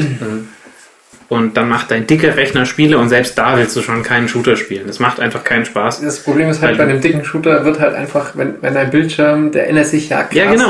[1.28, 4.56] und dann macht dein dicker Rechner Spiele und selbst da willst du schon keinen Shooter
[4.56, 4.84] spielen.
[4.88, 6.02] Das macht einfach keinen Spaß.
[6.02, 8.92] Das Problem ist halt, bei du- einem dicken Shooter wird halt einfach, wenn, wenn dein
[8.92, 10.36] Bildschirm, der ändert sich ja krass.
[10.36, 10.70] Ja, genau.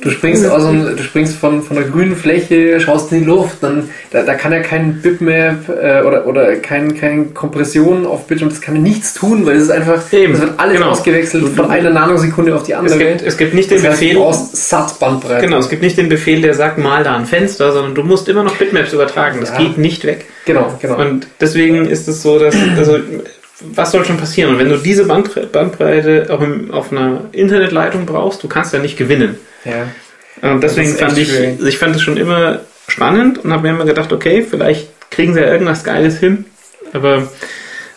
[0.00, 3.56] du springst aus einem, du springst von, von der grünen Fläche, schaust in die Luft,
[3.62, 8.48] dann, da, da kann ja kein Bitmap äh, oder, oder kein, kein Kompression auf Bildschirm,
[8.50, 10.90] das kann nichts tun, weil es ist einfach, Eben, es wird alles genau.
[10.90, 12.98] ausgewechselt von einer Nanosekunde auf die Es andere.
[12.98, 15.44] gibt, es gibt nicht den das heißt, du Befehl, brauchst satt Bandbreite.
[15.44, 18.28] genau, es gibt nicht den Befehl, der sagt, mal da ein Fenster, sondern du musst
[18.28, 19.38] immer noch Bitmaps übertragen.
[19.40, 19.58] Das Ja.
[19.58, 20.26] geht nicht weg.
[20.44, 20.98] Genau, genau.
[21.00, 22.98] Und deswegen ist es so, dass, also,
[23.60, 24.50] was soll schon passieren?
[24.52, 28.78] Und wenn du diese Bandbre- Bandbreite auch im, auf einer Internetleitung brauchst, du kannst ja
[28.78, 29.36] nicht gewinnen.
[29.64, 29.86] ja.
[30.42, 31.60] Und deswegen fand ich, schwierig.
[31.66, 35.40] ich fand es schon immer spannend und habe mir immer gedacht, okay, vielleicht kriegen sie
[35.40, 36.44] ja irgendwas Geiles hin,
[36.92, 37.26] aber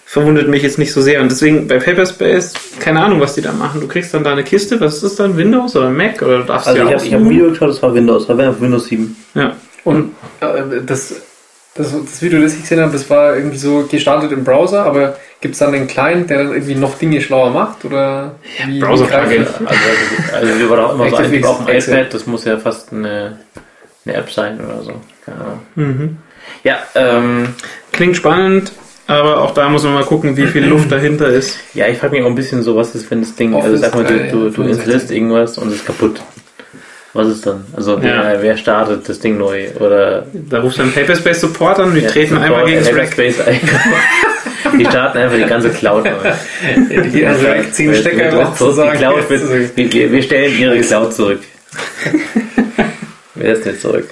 [0.05, 1.21] verwundert mich jetzt nicht so sehr.
[1.21, 3.81] Und deswegen bei Paperspace, keine Ahnung, was die da machen.
[3.81, 5.35] Du kriegst dann da eine Kiste, was ist das dann?
[5.35, 6.21] Windows oder Mac?
[6.21, 7.30] Oder du darfst Also dir ich habe hab ein?
[7.30, 9.15] Video geschaut, das war Windows, das war auf Windows 7.
[9.35, 9.55] Ja.
[9.84, 11.15] Und äh, das,
[11.75, 15.17] das, das Video, das ich gesehen habe, das war irgendwie so gestartet im Browser, aber
[15.41, 17.85] gibt es dann einen Client, der dann irgendwie noch Dinge schlauer macht?
[17.85, 18.35] Oder
[18.67, 19.43] wie, Browser-Plugin.
[19.45, 21.93] greifen- Also, also wir waren auch immer so ein dem Excel.
[21.99, 23.39] iPad, das muss ja fast eine,
[24.05, 24.93] eine App sein oder so.
[25.25, 25.59] Keine Ahnung.
[25.75, 26.17] Mhm.
[26.63, 27.49] Ja, ähm,
[27.91, 28.71] Klingt spannend,
[29.07, 31.57] aber auch da muss man mal gucken, wie viel Luft dahinter ist.
[31.73, 33.81] ja, ich frage mich auch ein bisschen so, was ist, wenn das Ding, also Office
[33.81, 34.69] sag mal, du, du, du 365.
[34.71, 36.21] installierst irgendwas und es ist kaputt.
[37.19, 37.65] Was ist dann?
[37.75, 38.41] Also wer, Ja.
[38.41, 39.67] wer startet das Ding neu?
[39.79, 43.01] Oder Da rufst du einen Paperspace Support an, die treten Support, einmal gegen das Rack.
[43.01, 43.59] Hackspace ein.
[44.77, 46.11] Die starten einfach die ganze Cloud neu.
[46.89, 50.57] Die gehen also ziehen Stecker Wird- raus zu die sagen, Cloud wird, wir, wir stellen
[50.59, 51.39] ihre Cloud zurück.
[53.35, 54.09] Wer ist jetzt zurück?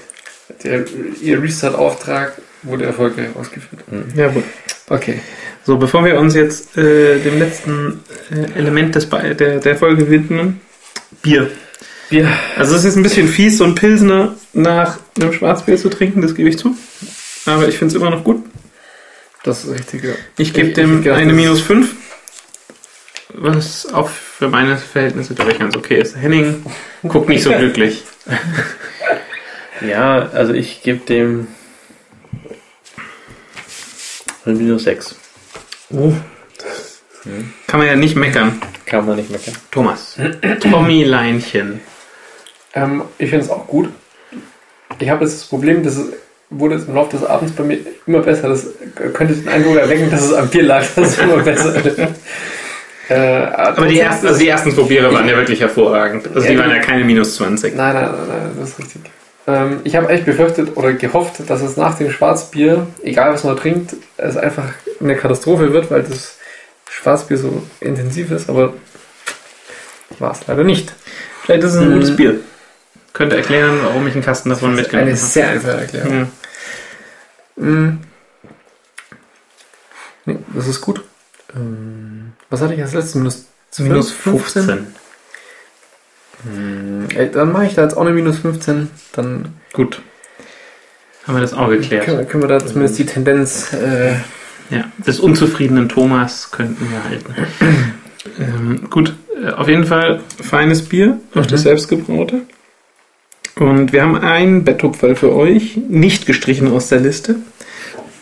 [0.63, 0.85] der,
[1.21, 3.84] Ihr Restart-Auftrag wurde erfolgreich ausgeführt.
[4.15, 4.43] Ja, gut.
[4.89, 5.19] Okay.
[5.63, 7.99] So, bevor wir uns jetzt äh, dem letzten
[8.31, 10.61] äh, Element des der, der Folge widmen,
[11.21, 11.49] Bier.
[12.09, 16.21] Wir, Also es ist ein bisschen fies, so ein Pilsner nach einem Schwarzbier zu trinken,
[16.21, 16.75] das gebe ich zu.
[17.45, 18.43] Aber ich finde es immer noch gut.
[19.43, 20.13] das ist richtig, ja.
[20.38, 21.93] Ich gebe dem ich glaub, eine minus 5.
[23.34, 26.15] Was auch für meine Verhältnisse, glaube ich, ganz okay ist.
[26.15, 26.65] Henning
[27.03, 28.03] guckt nicht so glücklich.
[29.88, 31.47] Ja, also ich gebe dem
[34.45, 35.15] eine minus 6.
[37.67, 38.61] Kann man ja nicht meckern.
[38.85, 39.53] Kann man nicht meckern.
[39.71, 40.17] Thomas.
[40.61, 41.81] Tommy Leinchen.
[42.78, 43.90] Ähm, ich finde es auch gut.
[44.99, 46.08] Ich habe jetzt das Problem, dass es
[46.49, 48.49] wurde es im Laufe des Abends bei mir immer besser.
[48.49, 48.68] Das
[49.14, 51.74] könnte den Eindruck erwecken, dass es am Bier lag, dass es immer besser.
[53.10, 56.28] Äh, Aber die ersten, also die ersten zwei Biere waren ja wirklich hervorragend.
[56.34, 57.76] Also die Ja, waren die- ja keine minus 20.
[57.76, 59.02] Nein, nein, nein, nein, das ist richtig.
[59.48, 63.56] Ähm, ich habe echt befürchtet oder gehofft, dass es nach dem Schwarzbier, egal was man
[63.58, 64.66] trinkt, es einfach
[64.99, 66.38] eine Katastrophe wird, weil das
[66.90, 68.74] Schwarzbier so intensiv ist, aber
[70.20, 70.94] war es leider nicht.
[71.44, 71.94] Vielleicht ist es ein Mhm.
[71.95, 72.40] gutes Bier.
[73.18, 75.18] Könnte erklären, warum ich einen Kasten davon Eine mitgenommen habe.
[75.18, 76.27] sehr einfache Erklärung.
[77.57, 77.64] Ja.
[77.64, 77.99] Mm.
[80.26, 81.02] Nee, das ist gut.
[81.56, 83.15] Ähm, was hatte ich als letztes?
[83.15, 83.45] Minus,
[83.80, 84.64] Minus 15?
[86.44, 87.10] 15.
[87.15, 88.89] Ey, dann mache ich da jetzt auch eine minus 15.
[89.14, 90.02] Dann Gut.
[91.26, 92.06] Haben wir das auch geklärt.
[92.06, 93.73] können, wir- können wir da zumindest die Tendenz.
[93.73, 94.14] Äh,
[94.69, 97.34] Ja, des unzufriedenen Thomas könnten wir halten.
[98.39, 102.41] ähm, gut, äh, auf jeden Fall feines Bier, auch das selbstgebraute.
[103.59, 107.38] Und wir haben ein Betttupferl für euch, nicht gestrichen aus der Liste.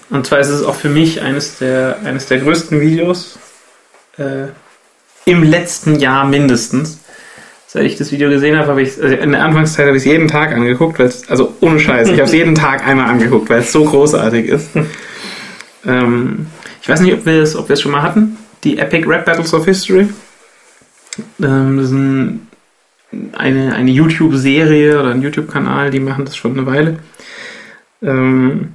[0.09, 3.37] Und zwar ist es auch für mich eines der, eines der größten Videos
[4.17, 4.47] äh,
[5.25, 6.99] im letzten Jahr mindestens.
[7.67, 10.07] Seit ich das Video gesehen habe, habe ich also in der Anfangszeit habe ich es
[10.07, 13.49] jeden Tag angeguckt, weil es, also ohne Scheiß, ich habe es jeden Tag einmal angeguckt,
[13.49, 14.69] weil es so großartig ist.
[15.85, 16.47] Ähm,
[16.81, 18.37] ich weiß nicht, ob wir es ob wir es schon mal hatten.
[18.63, 20.07] Die Epic Rap Battles of History.
[21.41, 22.47] Ähm, das ist ein,
[23.37, 26.99] eine, eine YouTube-Serie oder ein YouTube-Kanal, die machen das schon eine Weile.
[28.01, 28.73] Ähm,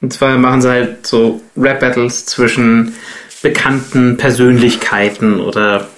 [0.00, 2.94] und zwar machen sie halt so Rap-Battles zwischen
[3.42, 5.88] bekannten Persönlichkeiten oder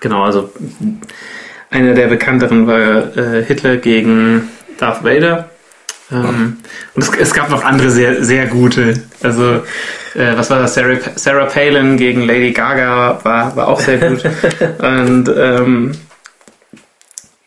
[0.00, 0.52] genau, also
[1.70, 5.50] einer der bekannteren war äh, Hitler gegen Darth Vader.
[6.10, 6.58] Ähm,
[6.94, 8.94] und es, es gab noch andere sehr, sehr gute.
[9.22, 9.62] Also,
[10.14, 10.74] äh, was war das?
[10.74, 14.24] Sarah, Sarah Palin gegen Lady Gaga war, war auch sehr gut.
[14.78, 15.92] und ähm,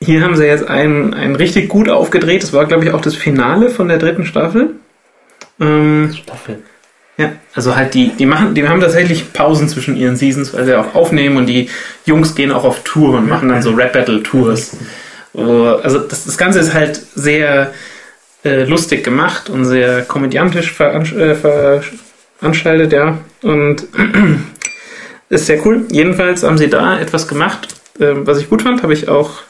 [0.04, 2.44] hier haben sie jetzt einen, einen richtig gut aufgedreht.
[2.44, 4.72] Das war, glaube ich, auch das Finale von der dritten Staffel.
[5.60, 6.64] Ähm, Staffel.
[7.18, 10.76] ja, also halt die, die machen, die haben tatsächlich Pausen zwischen ihren Seasons, weil sie
[10.76, 11.70] auch aufnehmen und die
[12.06, 14.78] Jungs gehen auch auf Tour und machen dann so Rap-Battle-Tours.
[15.34, 17.72] Also das, das Ganze ist halt sehr
[18.44, 21.36] äh, lustig gemacht und sehr komödiantisch veransch äh,
[22.40, 23.20] veranstaltet, ja.
[23.44, 23.88] Und
[25.30, 25.86] ist sehr cool.
[25.92, 27.68] Jedenfalls haben sie da etwas gemacht,
[28.00, 29.44] ähm, was ich gut fand, habe ich auch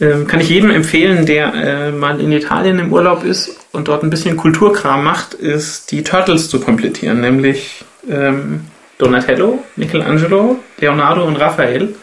[0.00, 4.02] Ähm, kann ich jedem empfehlen, der äh, mal in Italien im Urlaub ist und dort
[4.02, 8.64] ein bisschen Kulturkram macht, ist die Turtles zu komplettieren, nämlich ähm,
[8.98, 11.94] Donatello, Michelangelo, Leonardo und Raphael.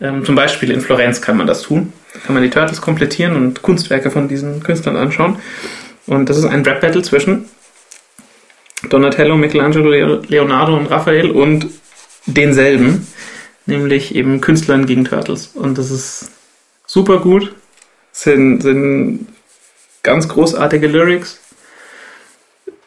[0.00, 1.92] Ähm, zum Beispiel in Florenz kann man das tun.
[2.12, 5.36] Da kann man die Turtles komplettieren und Kunstwerke von diesen Künstlern anschauen.
[6.06, 7.46] Und das ist ein Rap-Battle zwischen
[8.88, 11.66] Donatello, Michelangelo, Leo- Leonardo und Raphael und
[12.26, 13.06] denselben,
[13.66, 15.48] nämlich eben Künstlern gegen Turtles.
[15.54, 16.30] Und das ist
[16.92, 17.54] super gut.
[18.12, 19.28] Sind, sind
[20.02, 21.40] ganz großartige Lyrics.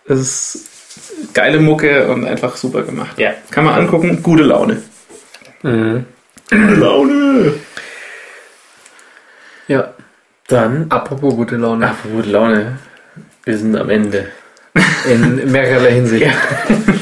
[0.08, 3.18] Es ist geile Mucke und einfach super gemacht.
[3.18, 3.34] Ja.
[3.50, 4.84] Kann man angucken, gute Laune.
[5.64, 6.06] Mhm.
[6.52, 7.54] Gute Laune!
[9.68, 9.94] Ja.
[10.48, 11.90] Dann, Apropos gute Laune.
[11.90, 12.78] ach, gute Laune.
[13.46, 14.28] Wir sind am Ende.
[15.10, 16.28] In mehrerlei Hinsicht.
[16.28, 16.34] Ja.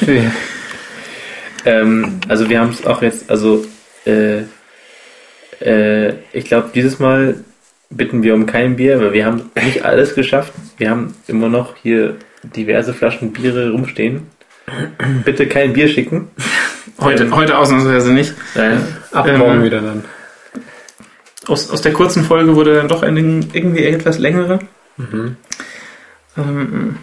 [1.66, 3.64] Ähm, also wir haben es auch jetzt, also
[4.04, 4.42] äh,
[5.62, 7.36] äh, ich glaube, dieses Mal
[7.90, 10.54] bitten wir um kein Bier, weil wir haben nicht alles geschafft.
[10.78, 14.28] Wir haben immer noch hier diverse Flaschen Biere rumstehen.
[15.26, 16.30] Bitte kein Bier schicken.
[17.00, 18.34] Heute, heute ausnahmsweise nicht.
[18.56, 18.86] Nein.
[19.12, 20.06] Ab Ähm, morgen wieder dann.
[21.48, 24.60] Aus, aus der kurzen Folge wurde dann doch ein, irgendwie etwas längere.
[26.38, 26.98] Ähm,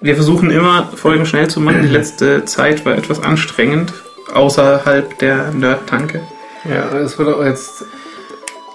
[0.00, 1.82] wir versuchen immer, Folgen schnell zu machen.
[1.82, 3.92] Die letzte Zeit war etwas anstrengend,
[4.32, 6.20] außerhalb der Nerd-Tanke.
[6.68, 7.84] Ja, es wird auch jetzt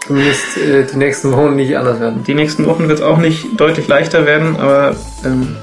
[0.06, 2.24] zumindest äh, die nächsten Wochen nicht anders werden.
[2.24, 5.56] Die nächsten Wochen wird es auch nicht deutlich leichter werden, aber ähm,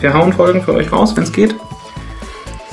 [0.00, 1.54] wir hauen Folgen für euch raus, wenn es geht.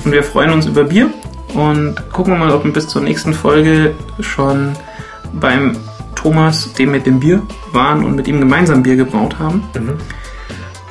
[0.04, 1.10] Und wir freuen uns über Bier
[1.54, 4.72] und gucken wir mal, ob wir bis zur nächsten Folge schon
[5.32, 5.76] beim
[6.14, 7.42] Thomas, dem mit dem Bier,
[7.72, 9.64] waren und mit ihm gemeinsam Bier gebraut haben.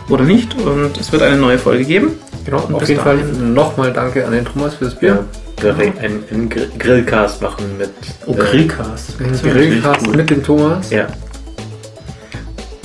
[0.10, 0.56] Oder nicht.
[0.60, 2.10] Und es wird eine neue Folge geben.
[2.45, 5.23] Genau, Und auf jeden Fall nochmal danke an den Thomas fürs Bier.
[5.61, 7.91] Ja, direkt einen, einen Gr- Grillcast machen mit.
[8.26, 9.19] Oh, äh, Grillcast.
[9.22, 10.15] Natürlich Grillcast cool.
[10.18, 10.90] mit dem Thomas.
[10.90, 11.07] Ja.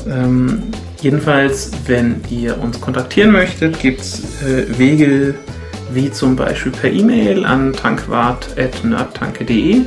[0.09, 0.63] Ähm,
[1.01, 5.35] jedenfalls, wenn ihr uns kontaktieren möchtet, gibt es äh, Wege
[5.93, 9.81] wie zum Beispiel per E-Mail an tankwart.nerdtanke.de.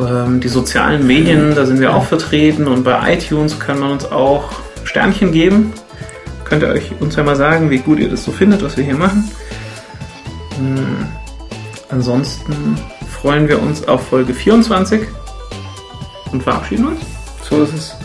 [0.00, 4.04] Ähm, die sozialen Medien, da sind wir auch vertreten und bei iTunes kann man uns
[4.10, 4.50] auch
[4.84, 5.72] Sternchen geben.
[6.44, 8.84] Könnt ihr euch uns ja mal sagen, wie gut ihr das so findet, was wir
[8.84, 9.30] hier machen.
[10.58, 11.06] Ähm,
[11.88, 12.76] ansonsten
[13.10, 15.02] freuen wir uns auf Folge 24
[16.32, 17.00] und verabschieden uns.
[17.48, 17.96] So ist es.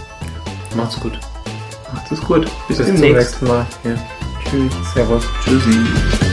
[0.76, 1.20] Macht's gut.
[1.94, 2.48] Macht es gut.
[2.68, 3.66] Bis, Bis zum nächsten Mal.
[3.84, 3.92] Ja.
[4.50, 4.74] Tschüss.
[4.94, 5.24] Servus.
[5.44, 6.29] Tschüssi.